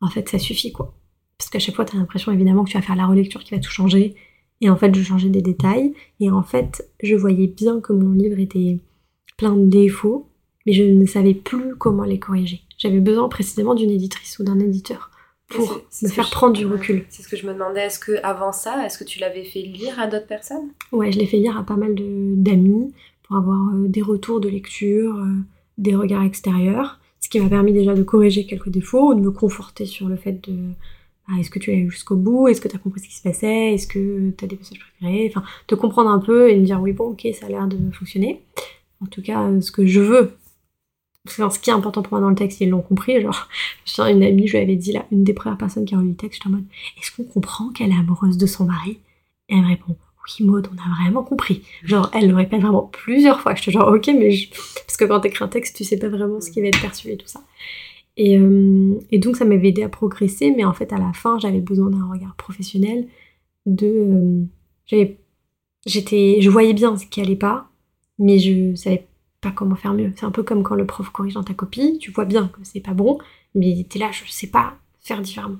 en 0.02 0.10
fait, 0.10 0.28
ça 0.28 0.38
suffit, 0.38 0.74
quoi. 0.74 0.94
Parce 1.38 1.50
qu'à 1.50 1.60
chaque 1.60 1.76
fois, 1.76 1.86
tu 1.86 1.96
as 1.96 2.00
l'impression, 2.00 2.34
évidemment, 2.34 2.66
que 2.66 2.72
tu 2.72 2.78
vas 2.78 2.84
faire 2.84 2.98
la 2.98 3.06
relecture 3.08 3.42
qui 3.46 3.56
va 3.56 3.62
tout 3.62 3.72
changer. 3.72 4.14
Et 4.60 4.70
en 4.70 4.76
fait, 4.76 4.94
je 4.94 5.02
changeais 5.02 5.30
des 5.30 5.42
détails. 5.42 5.94
Et 6.20 6.30
en 6.30 6.44
fait, 6.44 6.86
je 7.02 7.16
voyais 7.16 7.48
bien 7.48 7.80
que 7.80 7.94
mon 7.94 8.12
livre 8.12 8.40
était 8.40 8.80
plein 9.40 9.56
de 9.56 9.66
défauts, 9.66 10.28
mais 10.66 10.74
je 10.74 10.84
ne 10.84 11.06
savais 11.06 11.34
plus 11.34 11.76
comment 11.78 12.04
les 12.04 12.20
corriger. 12.20 12.62
J'avais 12.78 13.00
besoin 13.00 13.28
précisément 13.30 13.74
d'une 13.74 13.90
éditrice 13.92 14.38
ou 14.40 14.44
d'un 14.44 14.60
éditeur 14.60 15.12
pour 15.48 15.68
me 15.74 15.80
ce 15.90 16.08
faire 16.08 16.26
je- 16.26 16.32
prendre 16.32 16.54
du 16.54 16.66
recul. 16.66 17.06
C'est 17.10 17.24
ce 17.24 17.28
que 17.30 17.36
je 17.38 17.48
me 17.48 17.54
demandais. 17.54 17.82
Est-ce 17.88 18.00
que 18.00 18.14
avant 18.24 18.52
ça, 18.52 18.86
est-ce 18.86 18.98
que 18.98 19.04
tu 19.04 19.20
l'avais 19.20 19.44
fait 19.46 19.62
lire 19.62 20.00
à 20.00 20.08
d'autres 20.08 20.28
personnes? 20.28 20.70
Ouais, 20.92 21.12
je 21.12 21.18
l'ai 21.20 21.26
fait 21.26 21.38
lire 21.38 21.58
à 21.58 21.64
pas 21.64 21.76
mal 21.78 21.96
de- 21.96 22.36
d'amis 22.36 22.94
pour 23.24 23.38
avoir 23.38 23.74
euh, 23.74 23.88
des 23.88 24.02
retours 24.02 24.40
de 24.42 24.50
lecture, 24.50 25.16
euh, 25.16 25.34
des 25.78 25.96
regards 25.96 26.24
extérieurs, 26.24 27.00
ce 27.22 27.30
qui 27.30 27.40
m'a 27.40 27.50
permis 27.50 27.74
déjà 27.74 27.94
de 27.96 28.04
corriger 28.04 28.46
quelques 28.46 28.70
défauts, 28.70 29.14
de 29.16 29.22
me 29.22 29.32
conforter 29.32 29.86
sur 29.86 30.08
le 30.10 30.18
fait 30.18 30.48
de 30.50 30.56
ah, 31.32 31.40
est-ce 31.40 31.50
que 31.52 31.60
tu 31.60 31.70
l'as 31.72 31.78
lu 31.78 31.92
jusqu'au 31.92 32.16
bout, 32.16 32.48
est-ce 32.48 32.60
que 32.60 32.68
tu 32.68 32.76
as 32.76 32.80
compris 32.80 33.02
ce 33.02 33.08
qui 33.08 33.16
se 33.16 33.22
passait, 33.22 33.74
est-ce 33.74 33.86
que 33.88 34.32
tu 34.32 34.44
as 34.44 34.48
des 34.48 34.56
passages 34.56 34.80
préférés, 34.80 35.32
enfin, 35.32 35.44
te 35.68 35.76
comprendre 35.76 36.10
un 36.10 36.18
peu 36.20 36.50
et 36.50 36.56
me 36.58 36.66
dire 36.66 36.82
oui, 36.82 36.92
bon, 36.92 37.10
ok, 37.12 37.28
ça 37.40 37.46
a 37.46 37.50
l'air 37.50 37.68
de 37.68 37.78
fonctionner. 37.92 38.42
En 39.02 39.06
tout 39.06 39.22
cas, 39.22 39.44
euh, 39.44 39.62
ce 39.62 39.72
que 39.72 39.86
je 39.86 40.02
veux. 40.02 40.38
Ce 41.28 41.60
qui 41.60 41.70
est 41.70 41.74
important 41.74 42.02
pour 42.02 42.14
moi 42.14 42.22
dans 42.22 42.30
le 42.30 42.36
texte, 42.36 42.62
ils 42.62 42.70
l'ont 42.70 42.82
compris. 42.82 43.22
Genre, 43.22 43.48
une 44.10 44.24
amie, 44.24 44.48
je 44.48 44.58
lui 44.58 44.64
avais 44.64 44.76
dit 44.76 44.92
là, 44.92 45.06
une 45.12 45.24
des 45.24 45.34
premières 45.34 45.58
personnes 45.58 45.86
qui 45.86 45.96
a 45.96 45.98
relu 45.98 46.10
le 46.10 46.16
texte, 46.16 46.42
j'étais 46.42 46.48
en 46.48 46.58
mode 46.58 46.66
est-ce 47.00 47.12
qu'on 47.16 47.24
comprend 47.24 47.70
qu'elle 47.70 47.92
est 47.92 48.00
amoureuse 48.00 48.38
de 48.38 48.46
son 48.46 48.66
mari? 48.66 49.00
Et 49.50 49.56
elle 49.56 49.62
me 49.62 49.68
répond 49.68 49.96
oui 50.40 50.46
Maud, 50.46 50.68
on 50.72 50.78
a 50.78 50.96
vraiment 51.02 51.24
compris. 51.24 51.64
Genre, 51.84 52.10
elle 52.14 52.28
le 52.30 52.36
répète 52.36 52.62
vraiment 52.62 52.84
plusieurs 52.84 53.40
fois. 53.42 53.56
Je 53.56 53.64
te 53.64 53.72
genre, 53.72 53.92
ok, 53.94 54.08
mais 54.08 54.32
je... 54.32 54.50
parce 54.50 54.98
que 54.98 55.06
quand 55.06 55.20
t'écris 55.22 55.44
un 55.44 55.48
texte, 55.48 55.76
tu 55.76 55.84
sais 55.84 55.98
pas 55.98 56.10
vraiment 56.10 56.42
ce 56.42 56.52
qui 56.52 56.62
va 56.62 56.68
être 56.68 56.82
perçu 56.82 57.10
et 57.12 57.18
tout 57.18 57.28
ça. 57.28 57.42
Et, 58.18 58.38
euh, 58.38 59.00
donc, 59.14 59.38
ça 59.38 59.46
m'avait 59.46 59.70
aidé 59.70 59.84
à 59.84 59.90
progresser, 59.90 60.52
mais 60.52 60.66
en 60.66 60.74
fait, 60.74 60.92
à 60.94 60.98
la 60.98 61.14
fin, 61.14 61.40
j'avais 61.40 61.62
besoin 61.62 61.90
d'un 61.90 62.10
regard 62.12 62.36
professionnel. 62.36 63.08
De, 63.66 64.46
euh, 64.92 65.06
j'étais, 65.86 66.42
je 66.42 66.50
voyais 66.50 66.74
bien 66.74 66.98
ce 66.98 67.06
qui 67.06 67.22
allait 67.22 67.36
pas, 67.36 67.69
mais 68.20 68.40
je 68.40 68.76
savais 68.76 69.08
pas 69.42 69.52
comment 69.52 69.76
faire 69.76 69.94
mieux. 69.94 70.14
C'est 70.16 70.26
un 70.26 70.32
peu 70.32 70.44
comme 70.44 70.64
quand 70.64 70.76
le 70.76 70.86
prof 70.86 71.10
corrige 71.10 71.34
dans 71.34 71.44
ta 71.44 71.54
copie, 71.54 71.98
tu 72.00 72.12
vois 72.12 72.26
bien 72.26 72.50
que 72.50 72.60
c'est 72.64 72.82
pas 72.82 72.94
bon, 72.94 73.18
mais 73.56 73.86
t'es 73.90 74.00
là, 74.00 74.12
je 74.12 74.30
sais 74.32 74.48
pas 74.48 74.78
faire 75.02 75.22
différemment. 75.22 75.60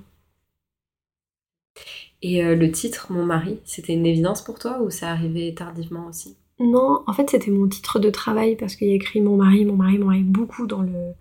Et 2.22 2.44
euh, 2.44 2.54
le 2.54 2.70
titre, 2.70 3.06
Mon 3.10 3.24
mari, 3.24 3.58
c'était 3.64 3.94
une 3.94 4.06
évidence 4.06 4.42
pour 4.42 4.58
toi 4.58 4.80
ou 4.82 4.90
ça 4.90 5.10
arrivait 5.10 5.54
tardivement 5.54 6.06
aussi? 6.08 6.36
Non, 6.58 7.02
en 7.06 7.12
fait, 7.14 7.30
c'était 7.30 7.50
mon 7.50 7.68
titre 7.68 7.98
de 7.98 8.10
travail 8.10 8.56
parce 8.56 8.76
qu'il 8.76 8.88
y 8.88 8.92
a 8.92 8.94
écrit 8.94 9.20
mon 9.20 9.36
mari, 9.36 9.64
mon 9.64 9.76
mari, 9.76 9.98
mon 9.98 10.06
mari 10.06 10.22
beaucoup 10.22 10.66
dans 10.66 10.82
le, 10.82 11.14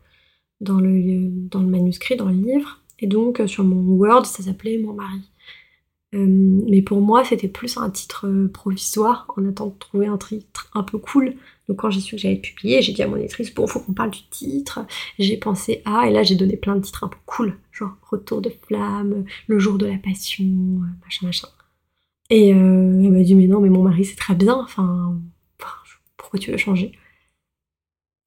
dans 0.59 0.79
le, 0.79 1.29
dans 1.49 1.61
le 1.61 1.67
manuscrit, 1.67 2.17
dans 2.17 2.27
le 2.27 2.33
livre. 2.33 2.81
Et 2.99 3.07
donc, 3.07 3.39
euh, 3.39 3.47
sur 3.47 3.63
mon 3.63 3.81
Word, 3.93 4.25
ça 4.25 4.43
s'appelait 4.43 4.77
mon 4.77 4.93
mari. 4.93 5.21
Mais 6.11 6.81
pour 6.81 7.01
moi, 7.01 7.23
c'était 7.23 7.47
plus 7.47 7.77
un 7.77 7.89
titre 7.89 8.27
provisoire 8.53 9.27
en 9.37 9.47
attendant 9.47 9.71
de 9.71 9.79
trouver 9.79 10.07
un 10.07 10.17
titre 10.17 10.69
un 10.73 10.83
peu 10.83 10.97
cool. 10.97 11.35
Donc 11.67 11.77
quand 11.77 11.91
j'ai 11.91 11.99
su 11.99 12.15
que 12.15 12.21
j'allais 12.21 12.35
être 12.35 12.41
publié, 12.41 12.81
j'ai 12.81 12.93
dit 12.93 13.03
à 13.03 13.07
mon 13.07 13.15
éditrice, 13.17 13.53
bon, 13.53 13.67
faut 13.67 13.79
qu'on 13.79 13.93
parle 13.93 14.09
du 14.09 14.27
titre. 14.31 14.79
J'ai 15.19 15.37
pensé 15.37 15.83
à, 15.85 16.07
et 16.07 16.11
là 16.11 16.23
j'ai 16.23 16.35
donné 16.35 16.57
plein 16.57 16.75
de 16.75 16.81
titres 16.81 17.03
un 17.03 17.09
peu 17.09 17.19
cool, 17.27 17.57
genre 17.71 17.91
Retour 18.09 18.41
de 18.41 18.49
flamme, 18.49 19.25
Le 19.47 19.59
jour 19.59 19.77
de 19.77 19.85
la 19.85 19.97
passion, 19.97 20.45
machin, 21.03 21.27
machin. 21.27 21.47
Et 22.31 22.53
euh, 22.53 23.01
elle 23.03 23.11
m'a 23.11 23.21
dit, 23.21 23.35
mais 23.35 23.47
non, 23.47 23.59
mais 23.59 23.69
mon 23.69 23.83
mari 23.83 24.03
c'est 24.05 24.15
très 24.15 24.35
bien, 24.35 24.55
enfin, 24.55 25.15
pourquoi 26.17 26.39
tu 26.39 26.51
veux 26.51 26.57
changer? 26.57 26.91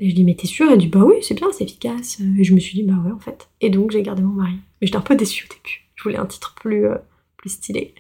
Et 0.01 0.11
je 0.11 0.15
dis, 0.15 0.25
mais 0.25 0.35
t'es 0.35 0.49
sûre? 0.49 0.71
Elle 0.71 0.79
dit, 0.79 0.89
bah 0.89 1.05
oui, 1.05 1.17
c'est 1.23 1.35
bien, 1.35 1.53
c'est 1.53 1.63
efficace. 1.63 2.21
Et 2.37 2.43
je 2.43 2.55
me 2.55 2.59
suis 2.59 2.75
dit, 2.75 2.83
bah 2.83 3.01
ouais, 3.05 3.13
en 3.13 3.21
fait. 3.21 3.49
Et 3.61 3.71
donc 3.71 3.93
j'ai 3.93 4.03
gardé 4.03 4.23
mon 4.23 4.35
mari. 4.35 4.55
Mais 4.81 4.87
j'étais 4.89 4.97
un 4.97 5.03
peu 5.03 5.15
déçue 5.15 5.47
au 5.47 5.55
début. 5.55 5.89
Je 5.95 6.03
voulais 6.03 6.17
un 6.17 6.27
titre 6.27 6.55
plus, 6.57 6.87
euh, 6.87 6.97
plus 7.43 7.51
stylé. 7.51 7.95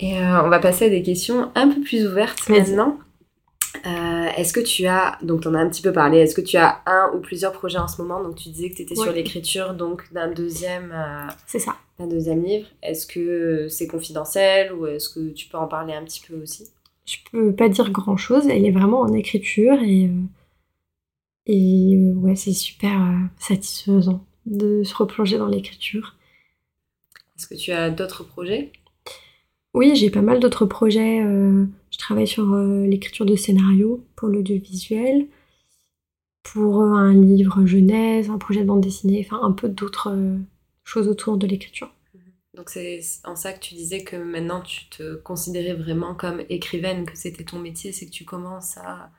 Et 0.00 0.18
euh, 0.18 0.42
on 0.42 0.48
va 0.48 0.58
passer 0.58 0.86
à 0.86 0.88
des 0.88 1.02
questions 1.02 1.52
un 1.54 1.68
peu 1.68 1.80
plus 1.80 2.06
ouvertes 2.06 2.48
maintenant. 2.48 2.98
Euh, 3.86 4.26
est-ce 4.36 4.52
que 4.52 4.60
tu 4.60 4.86
as, 4.86 5.18
donc 5.22 5.42
tu 5.42 5.48
en 5.48 5.54
as 5.54 5.58
un 5.58 5.68
petit 5.68 5.82
peu 5.82 5.92
parlé, 5.92 6.18
est-ce 6.18 6.34
que 6.34 6.40
tu 6.40 6.56
as 6.56 6.82
un 6.86 7.10
ou 7.14 7.20
plusieurs 7.20 7.52
projets 7.52 7.78
en 7.78 7.88
ce 7.88 8.00
moment? 8.00 8.22
Donc 8.22 8.36
tu 8.36 8.48
disais 8.48 8.70
que 8.70 8.76
tu 8.76 8.82
étais 8.82 8.94
sur 8.94 9.12
l'écriture 9.12 9.74
donc 9.74 10.12
d'un 10.12 10.30
deuxième, 10.30 10.92
euh, 10.92 11.30
c'est 11.46 11.58
ça, 11.58 11.76
d'un 11.98 12.06
deuxième 12.06 12.42
livre. 12.44 12.66
Est-ce 12.82 13.06
que 13.06 13.68
c'est 13.68 13.86
confidentiel 13.86 14.72
ou 14.72 14.86
est-ce 14.86 15.08
que 15.08 15.30
tu 15.30 15.48
peux 15.48 15.58
en 15.58 15.66
parler 15.66 15.94
un 15.94 16.04
petit 16.04 16.22
peu 16.26 16.40
aussi? 16.40 16.68
Je 17.06 17.16
peux 17.30 17.52
pas 17.52 17.68
dire 17.68 17.90
grand 17.90 18.16
chose. 18.16 18.46
Elle 18.48 18.64
est 18.64 18.70
vraiment 18.70 19.00
en 19.00 19.12
écriture 19.12 19.82
et 19.82 20.10
et 21.46 21.96
ouais 22.14 22.36
c'est 22.36 22.52
super 22.52 23.00
satisfaisant 23.40 24.24
de 24.46 24.84
se 24.84 24.94
replonger 24.94 25.38
dans 25.38 25.48
l'écriture. 25.48 26.16
Est-ce 27.36 27.46
que 27.46 27.54
tu 27.54 27.72
as 27.72 27.90
d'autres 27.90 28.24
projets? 28.24 28.72
Oui, 29.74 29.96
j'ai 29.96 30.10
pas 30.10 30.22
mal 30.22 30.38
d'autres 30.38 30.66
projets. 30.66 31.22
Je 31.92 31.98
travaille 31.98 32.26
sur 32.26 32.54
euh, 32.54 32.86
l'écriture 32.86 33.26
de 33.26 33.36
scénarios 33.36 34.04
pour 34.16 34.28
l'audiovisuel, 34.28 35.28
pour 36.42 36.80
euh, 36.80 36.94
un 36.94 37.12
livre 37.12 37.66
jeunesse, 37.66 38.30
un 38.30 38.38
projet 38.38 38.60
de 38.60 38.64
bande 38.64 38.80
dessinée, 38.80 39.24
enfin 39.24 39.40
un 39.42 39.52
peu 39.52 39.68
d'autres 39.68 40.10
euh, 40.10 40.38
choses 40.84 41.06
autour 41.06 41.36
de 41.36 41.46
l'écriture. 41.46 41.94
Mhm. 42.14 42.20
Donc 42.54 42.70
c'est 42.70 43.00
en 43.24 43.36
ça 43.36 43.52
que 43.52 43.60
tu 43.60 43.74
disais 43.74 44.04
que 44.04 44.16
maintenant 44.16 44.62
tu 44.62 44.88
te 44.88 45.16
considérais 45.16 45.74
vraiment 45.74 46.14
comme 46.14 46.42
écrivaine, 46.48 47.04
que 47.04 47.16
c'était 47.16 47.44
ton 47.44 47.58
métier, 47.58 47.92
c'est 47.92 48.06
que 48.06 48.10
tu 48.10 48.24
commences 48.24 48.78
à 48.78 49.10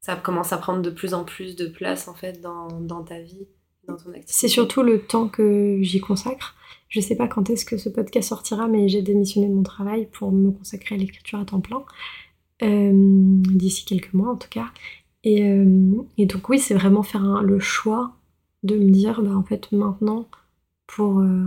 ça 0.00 0.16
commence 0.16 0.52
à 0.52 0.58
prendre 0.58 0.82
de 0.82 0.90
plus 0.90 1.14
en 1.14 1.24
plus 1.24 1.56
de 1.56 1.66
place 1.66 2.08
en 2.08 2.14
fait 2.14 2.40
dans, 2.42 2.68
dans 2.68 3.02
ta 3.04 3.20
vie, 3.20 3.46
C'est 4.26 4.48
surtout 4.48 4.82
le 4.82 5.00
temps 5.00 5.28
que 5.28 5.78
j'y 5.80 6.00
consacre. 6.00 6.54
Je 6.88 7.00
sais 7.00 7.16
pas 7.16 7.26
quand 7.26 7.50
est-ce 7.50 7.64
que 7.64 7.76
ce 7.76 7.88
podcast 7.88 8.28
sortira, 8.28 8.68
mais 8.68 8.88
j'ai 8.88 9.02
démissionné 9.02 9.48
de 9.48 9.54
mon 9.54 9.62
travail 9.62 10.08
pour 10.12 10.30
me 10.32 10.50
consacrer 10.50 10.94
à 10.94 10.98
l'écriture 10.98 11.40
à 11.40 11.44
temps 11.44 11.60
plein. 11.60 11.84
Euh, 12.62 12.92
d'ici 12.94 13.84
quelques 13.84 14.12
mois 14.12 14.30
en 14.30 14.36
tout 14.36 14.48
cas. 14.48 14.66
Et, 15.24 15.42
euh, 15.42 15.64
donc 16.18 16.48
oui, 16.48 16.58
c'est 16.58 16.74
vraiment 16.74 17.02
faire 17.02 17.42
le 17.42 17.58
choix 17.58 18.16
de 18.62 18.76
me 18.76 18.90
dire, 18.90 19.22
bah 19.22 19.36
en 19.36 19.42
fait 19.42 19.72
maintenant, 19.72 20.28
pour 20.86 21.18
euh, 21.18 21.46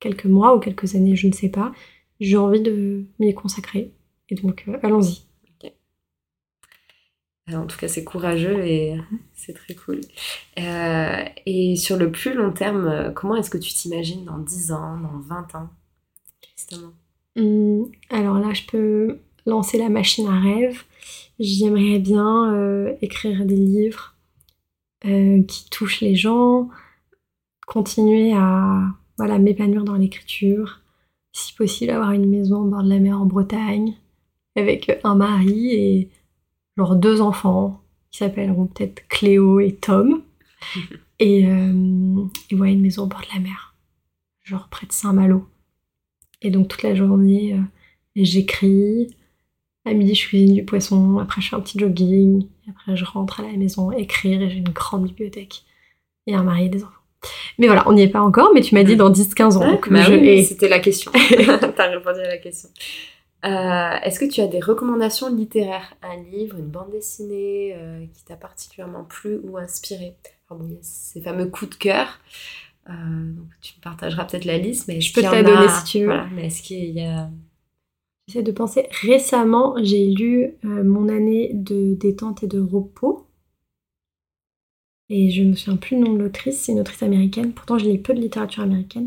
quelques 0.00 0.26
mois 0.26 0.54
ou 0.54 0.60
quelques 0.60 0.94
années, 0.94 1.16
je 1.16 1.28
ne 1.28 1.32
sais 1.32 1.48
pas, 1.48 1.72
j'ai 2.20 2.36
envie 2.36 2.60
de 2.60 3.04
m'y 3.18 3.34
consacrer. 3.34 3.94
Et 4.28 4.34
donc 4.34 4.66
allons-y. 4.82 5.27
En 7.52 7.66
tout 7.66 7.78
cas, 7.78 7.88
c'est 7.88 8.04
courageux 8.04 8.64
et 8.64 9.00
c'est 9.34 9.54
très 9.54 9.74
cool. 9.74 10.00
et 10.56 11.76
sur 11.76 11.96
le 11.96 12.10
plus 12.10 12.34
long 12.34 12.52
terme, 12.52 13.12
comment 13.14 13.36
est-ce 13.36 13.50
que 13.50 13.58
tu 13.58 13.72
t'imagines 13.72 14.24
dans 14.24 14.38
10 14.38 14.72
ans, 14.72 14.98
dans 14.98 15.18
20 15.18 15.54
ans, 15.54 15.70
justement 16.56 16.92
mmh, 17.36 17.84
Alors 18.10 18.38
là, 18.38 18.52
je 18.52 18.64
peux 18.66 19.18
lancer 19.48 19.78
la 19.78 19.88
machine 19.88 20.28
à 20.28 20.38
rêve. 20.38 20.82
J'aimerais 21.40 21.98
bien 21.98 22.54
euh, 22.54 22.94
écrire 23.00 23.44
des 23.44 23.56
livres 23.56 24.14
euh, 25.04 25.42
qui 25.42 25.68
touchent 25.70 26.00
les 26.00 26.14
gens, 26.14 26.68
continuer 27.66 28.32
à 28.34 28.82
voilà, 29.16 29.38
m'épanouir 29.38 29.84
dans 29.84 29.94
l'écriture, 29.94 30.80
si 31.32 31.54
possible 31.54 31.92
avoir 31.92 32.12
une 32.12 32.28
maison 32.28 32.62
au 32.62 32.66
bord 32.66 32.82
de 32.82 32.88
la 32.88 32.98
mer 32.98 33.20
en 33.20 33.26
Bretagne, 33.26 33.94
avec 34.56 35.00
un 35.04 35.14
mari 35.14 35.74
et 35.74 36.10
genre 36.78 36.96
deux 36.96 37.20
enfants 37.20 37.82
qui 38.10 38.18
s'appelleront 38.18 38.66
peut-être 38.66 39.06
Cléo 39.08 39.60
et 39.60 39.74
Tom. 39.74 40.22
et, 41.18 41.46
euh, 41.46 42.24
et 42.50 42.54
ouais, 42.54 42.72
une 42.72 42.80
maison 42.80 43.02
au 43.02 43.06
bord 43.06 43.20
de 43.20 43.34
la 43.34 43.40
mer, 43.40 43.74
genre 44.42 44.68
près 44.70 44.86
de 44.86 44.92
Saint-Malo. 44.92 45.46
Et 46.40 46.50
donc 46.50 46.68
toute 46.68 46.82
la 46.82 46.94
journée, 46.94 47.56
j'écris, 48.16 49.14
à 49.84 49.92
midi, 49.92 50.14
je 50.14 50.26
cuisine 50.26 50.54
du 50.54 50.64
poisson, 50.64 51.18
après 51.18 51.40
je 51.40 51.48
fais 51.48 51.56
un 51.56 51.60
petit 51.60 51.78
jogging, 51.78 52.46
après 52.68 52.96
je 52.96 53.04
rentre 53.04 53.40
à 53.40 53.42
la 53.42 53.56
maison 53.56 53.90
écrire 53.92 54.40
et 54.40 54.50
j'ai 54.50 54.58
une 54.58 54.68
grande 54.68 55.04
bibliothèque 55.04 55.64
et 56.26 56.34
un 56.34 56.42
mari 56.44 56.66
et 56.66 56.68
des 56.68 56.84
enfants. 56.84 56.92
Mais 57.58 57.66
voilà, 57.66 57.88
on 57.88 57.92
n'y 57.92 58.02
est 58.02 58.08
pas 58.08 58.20
encore, 58.20 58.50
mais 58.54 58.60
tu 58.60 58.74
m'as 58.74 58.84
dit 58.84 58.96
dans 58.96 59.10
10-15 59.10 59.56
ans. 59.56 59.70
donc 59.72 59.90
bah 59.90 60.04
oui, 60.08 60.44
c'était 60.44 60.68
la 60.68 60.78
question. 60.78 61.10
T'as 61.76 61.88
répondu 61.88 62.20
à 62.20 62.28
la 62.28 62.38
question. 62.38 62.68
Euh, 63.44 63.96
est-ce 64.02 64.18
que 64.18 64.24
tu 64.24 64.40
as 64.40 64.48
des 64.48 64.60
recommandations 64.60 65.34
littéraires? 65.34 65.94
Un 66.02 66.16
livre, 66.30 66.58
une 66.58 66.68
bande 66.68 66.90
dessinée 66.90 67.74
euh, 67.76 68.04
qui 68.12 68.24
t'a 68.24 68.36
particulièrement 68.36 69.04
plu 69.04 69.38
ou 69.44 69.58
inspiré? 69.58 70.16
Enfin, 70.48 70.60
bon, 70.60 70.76
Ces 70.82 71.20
fameux 71.20 71.46
coups 71.46 71.70
de 71.70 71.76
cœur. 71.76 72.20
Euh, 72.88 73.32
tu 73.60 73.74
me 73.76 73.82
partageras 73.82 74.24
peut-être 74.24 74.44
la 74.44 74.58
liste, 74.58 74.88
mais 74.88 75.00
je 75.00 75.12
peux 75.12 75.20
te 75.20 75.26
la 75.26 75.42
donner 75.42 75.68
si 75.68 75.84
tu 75.84 76.06
veux. 76.06 76.20
mais 76.34 76.46
est-ce 76.46 76.62
qu'il 76.62 76.90
y 76.90 77.04
a 77.04 77.30
J'essaie 78.26 78.42
de 78.42 78.52
penser. 78.52 78.86
Récemment, 79.02 79.74
j'ai 79.82 80.06
lu 80.06 80.54
Mon 80.62 81.08
année 81.08 81.52
de 81.54 81.94
détente 81.94 82.42
et 82.42 82.46
de 82.46 82.60
repos. 82.60 83.26
Et 85.10 85.30
je 85.30 85.42
me 85.42 85.54
souviens 85.54 85.76
plus 85.76 85.96
le 85.96 86.04
nom 86.04 86.12
de 86.12 86.18
l'autrice, 86.18 86.60
c'est 86.60 86.72
une 86.72 86.80
autrice 86.80 87.02
américaine. 87.02 87.52
Pourtant, 87.52 87.78
je 87.78 87.86
lis 87.86 87.96
peu 87.96 88.12
de 88.12 88.20
littérature 88.20 88.62
américaine. 88.62 89.06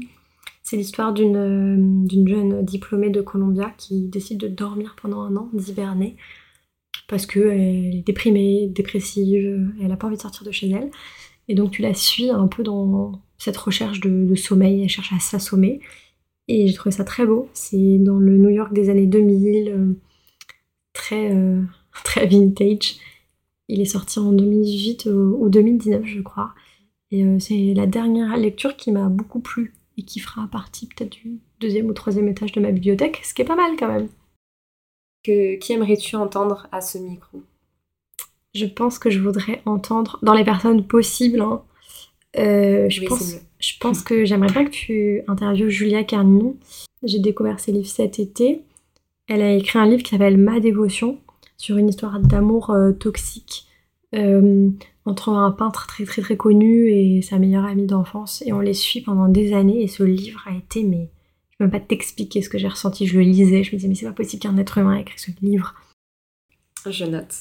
C'est 0.72 0.78
l'histoire 0.78 1.12
d'une 1.12 1.36
euh, 1.36 2.26
jeune 2.26 2.64
diplômée 2.64 3.10
de 3.10 3.20
Columbia 3.20 3.74
qui 3.78 4.08
décide 4.08 4.38
de 4.38 4.48
dormir 4.48 4.96
pendant 5.02 5.20
un 5.20 5.36
an, 5.36 5.50
d'hiberner, 5.52 6.16
parce 7.10 7.26
qu'elle 7.26 7.98
est 7.98 8.04
déprimée, 8.06 8.70
dépressive, 8.70 9.70
elle 9.82 9.88
n'a 9.90 9.98
pas 9.98 10.08
envie 10.08 10.16
de 10.16 10.22
sortir 10.22 10.46
de 10.46 10.52
chez 10.52 10.70
elle. 10.70 10.90
Et 11.50 11.56
donc, 11.56 11.72
tu 11.72 11.82
la 11.82 11.94
suis 11.94 12.30
un 12.30 12.48
peu 12.48 12.64
dans 12.64 13.22
cette 13.38 13.58
recherche 13.58 14.00
de, 14.00 14.34
sommeil, 14.36 14.84
elle 14.84 14.88
cherche 14.88 15.12
à 15.12 15.20
s'assommer. 15.20 15.82
Et 16.48 16.70
j'ai 16.70 16.74
trouvé 16.74 16.96
ça 16.96 17.04
très 17.04 17.26
beau. 17.26 17.50
C'est 17.52 17.98
dans 17.98 18.18
le 18.18 18.38
New 18.38 18.52
York 18.52 18.72
des 18.72 18.90
années 18.90 19.08
2000, 19.08 19.68
euh, 19.68 19.94
très, 20.94 21.36
euh, 21.36 21.62
très 22.06 22.28
vintage. 22.28 22.96
Il 23.68 23.82
est 23.82 23.86
sorti 23.86 24.20
en 24.20 24.32
2018 24.32 25.08
ou 25.38 25.50
2019, 25.50 26.06
je 26.06 26.22
crois. 26.22 26.54
Et 27.12 27.26
c'est 27.40 27.74
la 27.74 27.88
dernière 27.88 28.38
lecture 28.38 28.78
qui 28.78 28.94
m'a 28.94 29.10
beaucoup 29.10 29.42
plu 29.42 29.74
et 30.02 30.04
qui 30.04 30.20
fera 30.20 30.48
partie 30.48 30.88
peut-être 30.88 31.12
du 31.12 31.40
deuxième 31.60 31.88
ou 31.88 31.94
troisième 31.94 32.28
étage 32.28 32.52
de 32.52 32.60
ma 32.60 32.72
bibliothèque, 32.72 33.22
ce 33.24 33.34
qui 33.34 33.44
est 33.44 33.46
pas 33.46 33.56
mal 33.56 33.72
quand 33.78 33.88
même. 33.88 34.10
Que, 35.24 35.56
qui 35.58 35.74
aimerais-tu 35.74 36.16
entendre 36.16 36.68
à 36.72 36.82
ce 36.82 36.98
micro? 36.98 37.44
Je 38.56 38.66
pense 38.66 39.00
que 39.00 39.10
je 39.10 39.20
voudrais 39.20 39.62
entendre, 39.66 40.18
dans 40.24 40.34
les 40.34 40.44
personnes 40.44 40.86
possibles, 40.86 41.42
hein, 41.42 41.62
je 42.36 43.06
pense 43.06 43.36
je 43.62 43.74
pense 43.80 44.02
que 44.02 44.26
j'aimerais 44.26 44.52
bien 44.52 44.66
que 44.66 44.72
tu 44.72 45.22
interviewes 45.28 45.70
Julia 45.70 46.04
Carninon. 46.04 46.58
J'ai 47.04 47.20
découvert 47.20 47.60
ses 47.60 47.72
livres 47.72 47.88
cet 47.88 48.18
été. 48.18 48.64
Elle 49.28 49.42
a 49.42 49.54
écrit 49.54 49.78
un 49.78 49.86
livre 49.86 50.02
qui 50.02 50.10
s'appelle 50.10 50.38
Ma 50.38 50.60
dévotion 50.60 51.20
sur 51.58 51.78
une 51.78 51.90
histoire 51.90 52.20
d'amour 52.20 52.72
euh, 52.72 52.92
toxique 52.92 53.68
euh, 54.16 54.70
entre 55.06 55.30
un 55.30 55.52
peintre 55.52 55.88
très 55.88 56.06
très 56.06 56.22
très 56.22 56.38
connu 56.38 56.90
et 56.90 57.22
sa 57.22 57.40
meilleure 57.40 57.66
amie 57.66 57.88
d'enfance. 57.88 58.44
Et 58.46 58.54
on 58.54 58.60
les 58.60 58.74
suit 58.74 59.02
pendant 59.02 59.28
des 59.28 59.54
années. 59.54 59.82
Et 59.82 59.88
ce 59.88 60.04
livre 60.04 60.42
a 60.48 60.56
été, 60.56 60.84
mais 60.84 61.10
je 61.50 61.64
ne 61.64 61.70
peux 61.70 61.72
même 61.72 61.72
pas 61.72 61.80
t'expliquer 61.80 62.42
ce 62.42 62.50
que 62.50 62.58
j'ai 62.58 62.68
ressenti. 62.68 63.08
Je 63.08 63.18
le 63.18 63.24
lisais, 63.24 63.64
je 63.64 63.72
me 63.72 63.78
disais, 63.78 63.88
mais 63.88 63.96
c'est 63.96 64.06
pas 64.06 64.12
possible 64.12 64.42
qu'un 64.42 64.58
être 64.58 64.78
humain 64.78 64.96
ait 64.96 65.02
écrit 65.02 65.20
ce 65.20 65.32
livre. 65.42 65.74
Je 66.88 67.06
note. 67.06 67.34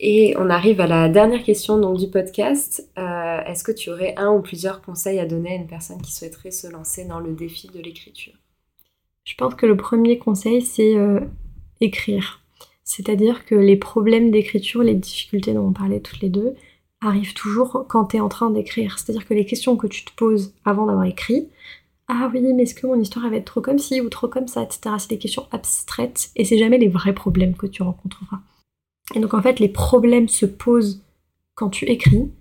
Et 0.00 0.36
on 0.38 0.48
arrive 0.48 0.80
à 0.80 0.86
la 0.86 1.08
dernière 1.08 1.42
question 1.42 1.78
donc, 1.78 1.98
du 1.98 2.08
podcast. 2.08 2.88
Euh, 2.98 3.42
est-ce 3.44 3.64
que 3.64 3.72
tu 3.72 3.90
aurais 3.90 4.14
un 4.16 4.30
ou 4.30 4.40
plusieurs 4.40 4.80
conseils 4.80 5.18
à 5.18 5.26
donner 5.26 5.52
à 5.52 5.54
une 5.56 5.66
personne 5.66 6.00
qui 6.00 6.12
souhaiterait 6.12 6.52
se 6.52 6.68
lancer 6.68 7.04
dans 7.04 7.18
le 7.18 7.32
défi 7.32 7.66
de 7.68 7.80
l'écriture? 7.80 8.34
Je 9.24 9.34
pense 9.34 9.54
que 9.56 9.66
le 9.66 9.76
premier 9.76 10.18
conseil, 10.18 10.62
c'est 10.62 10.94
euh, 10.94 11.20
écrire. 11.80 12.40
C'est-à-dire 12.88 13.44
que 13.44 13.54
les 13.54 13.76
problèmes 13.76 14.30
d'écriture, 14.30 14.82
les 14.82 14.94
difficultés 14.94 15.52
dont 15.52 15.66
on 15.68 15.72
parlait 15.72 16.00
toutes 16.00 16.20
les 16.20 16.30
deux, 16.30 16.54
arrivent 17.02 17.34
toujours 17.34 17.84
quand 17.86 18.06
tu 18.06 18.16
es 18.16 18.20
en 18.20 18.30
train 18.30 18.50
d'écrire. 18.50 18.98
C'est-à-dire 18.98 19.28
que 19.28 19.34
les 19.34 19.44
questions 19.44 19.76
que 19.76 19.86
tu 19.86 20.06
te 20.06 20.10
poses 20.16 20.54
avant 20.64 20.86
d'avoir 20.86 21.04
écrit, 21.04 21.48
ah 22.08 22.30
oui, 22.32 22.40
mais 22.40 22.62
est-ce 22.62 22.74
que 22.74 22.86
mon 22.86 22.98
histoire 22.98 23.28
va 23.28 23.36
être 23.36 23.44
trop 23.44 23.60
comme 23.60 23.78
ci 23.78 24.00
ou 24.00 24.08
trop 24.08 24.26
comme 24.26 24.48
ça, 24.48 24.62
etc. 24.62 24.96
C'est 24.98 25.10
des 25.10 25.18
questions 25.18 25.46
abstraites 25.50 26.30
et 26.34 26.46
c'est 26.46 26.56
jamais 26.56 26.78
les 26.78 26.88
vrais 26.88 27.12
problèmes 27.12 27.54
que 27.54 27.66
tu 27.66 27.82
rencontreras. 27.82 28.40
Et 29.14 29.20
donc 29.20 29.34
en 29.34 29.42
fait, 29.42 29.60
les 29.60 29.68
problèmes 29.68 30.28
se 30.28 30.46
posent 30.46 31.04
quand 31.54 31.68
tu 31.68 31.84
écris 31.84 32.32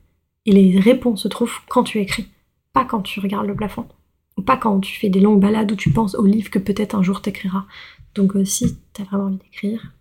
et 0.45 0.53
les 0.53 0.79
réponses 0.79 1.23
se 1.23 1.27
trouvent 1.27 1.59
quand 1.67 1.83
tu 1.83 1.99
écris, 1.99 2.29
pas 2.71 2.85
quand 2.85 3.01
tu 3.01 3.19
regardes 3.19 3.47
le 3.47 3.55
plafond. 3.55 3.85
pas 4.45 4.55
quand 4.55 4.79
tu 4.79 4.97
fais 4.97 5.09
des 5.09 5.19
longues 5.19 5.41
balades 5.41 5.73
où 5.73 5.75
tu 5.75 5.91
penses 5.91 6.15
au 6.15 6.25
livre 6.25 6.49
que 6.49 6.59
peut-être 6.59 6.95
un 6.95 7.03
jour 7.03 7.21
t'écriras. 7.21 7.65
Donc 8.15 8.37
euh, 8.37 8.45
si 8.45 8.77
t'as 8.93 9.03
vraiment 9.03 9.25
envie 9.25 9.37
d'écrire, 9.37 9.91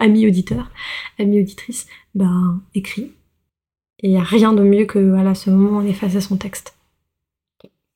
ami 0.00 0.26
auditeur, 0.26 0.70
ami 1.18 1.40
auditrice, 1.40 1.86
ben 2.14 2.60
écris. 2.74 3.12
Et 4.02 4.08
il 4.08 4.10
n'y 4.10 4.18
a 4.18 4.24
rien 4.24 4.52
de 4.52 4.62
mieux 4.62 4.86
que 4.86 4.98
voilà, 4.98 5.34
ce 5.34 5.50
moment 5.50 5.78
où 5.78 5.82
on 5.82 5.86
est 5.86 5.92
face 5.92 6.16
à 6.16 6.20
son 6.20 6.36
texte. 6.36 6.74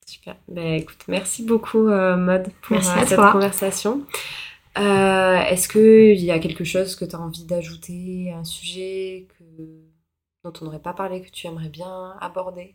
Super. 0.07 0.37
Ben, 0.49 0.75
écoute, 0.75 1.05
merci 1.09 1.43
beaucoup, 1.43 1.89
euh, 1.89 2.17
Mode, 2.17 2.53
pour 2.63 2.77
euh, 2.77 3.05
cette 3.07 3.19
conversation. 3.19 4.07
Euh, 4.77 5.41
est-ce 5.43 5.67
qu'il 5.69 6.23
y 6.23 6.31
a 6.31 6.39
quelque 6.39 6.65
chose 6.65 6.95
que 6.95 7.07
tu 7.07 7.17
as 7.17 7.21
envie 7.21 7.45
d'ajouter, 7.45 8.33
un 8.33 8.45
sujet 8.45 9.27
que, 9.39 9.45
dont 10.45 10.53
on 10.61 10.67
n'aurait 10.67 10.83
pas 10.83 10.93
parlé, 10.93 11.23
que 11.23 11.31
tu 11.31 11.47
aimerais 11.47 11.71
bien 11.71 12.17
aborder? 12.21 12.75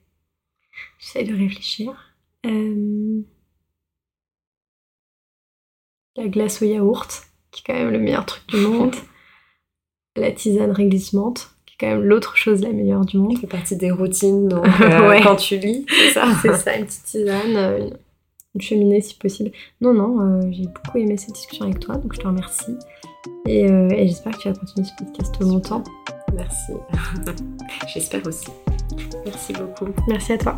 J'essaie 0.97 1.23
de 1.23 1.35
réfléchir. 1.35 2.15
La 6.15 6.27
glace 6.27 6.61
au 6.63 6.65
yaourt, 6.65 7.27
qui 7.51 7.61
est 7.61 7.63
quand 7.65 7.73
même 7.79 7.91
le 7.91 7.99
meilleur 7.99 8.25
truc 8.25 8.47
du 8.47 8.57
monde. 8.57 8.95
La 10.19 10.31
tisane 10.31 10.71
réglissante, 10.71 11.51
quand 11.79 11.87
même 11.87 12.03
l'autre 12.03 12.35
chose 12.35 12.61
la 12.61 12.71
meilleure 12.71 13.05
du 13.05 13.17
monde. 13.17 13.35
Ça 13.35 13.41
fait 13.41 13.47
partie 13.47 13.75
des 13.75 13.91
routines 13.91 14.47
donc, 14.47 14.65
euh, 14.81 15.19
quand 15.23 15.35
tu 15.35 15.57
lis, 15.57 15.85
c'est 15.89 16.11
ça 16.11 16.27
C'est 16.41 16.53
ça, 16.53 16.75
une 16.75 16.85
petite 16.85 17.03
tisane, 17.03 17.55
euh, 17.55 17.89
une 18.55 18.61
cheminée 18.61 19.01
si 19.01 19.15
possible. 19.15 19.51
Non, 19.81 19.93
non, 19.93 20.19
euh, 20.21 20.41
j'ai 20.51 20.63
beaucoup 20.65 20.97
aimé 20.97 21.17
cette 21.17 21.33
discussion 21.33 21.65
avec 21.65 21.79
toi, 21.79 21.95
donc 21.95 22.13
je 22.13 22.19
te 22.19 22.27
remercie. 22.27 22.75
Et, 23.45 23.63
et 23.63 24.07
j'espère 24.07 24.33
que 24.33 24.41
tu 24.41 24.49
vas 24.49 24.55
continuer 24.55 24.87
ce 24.87 25.03
podcast 25.03 25.39
longtemps. 25.41 25.83
Merci. 26.33 26.73
j'espère 27.93 28.25
aussi. 28.25 28.47
Merci 29.25 29.53
beaucoup. 29.53 29.91
Merci 30.07 30.33
à 30.33 30.37
toi. 30.37 30.57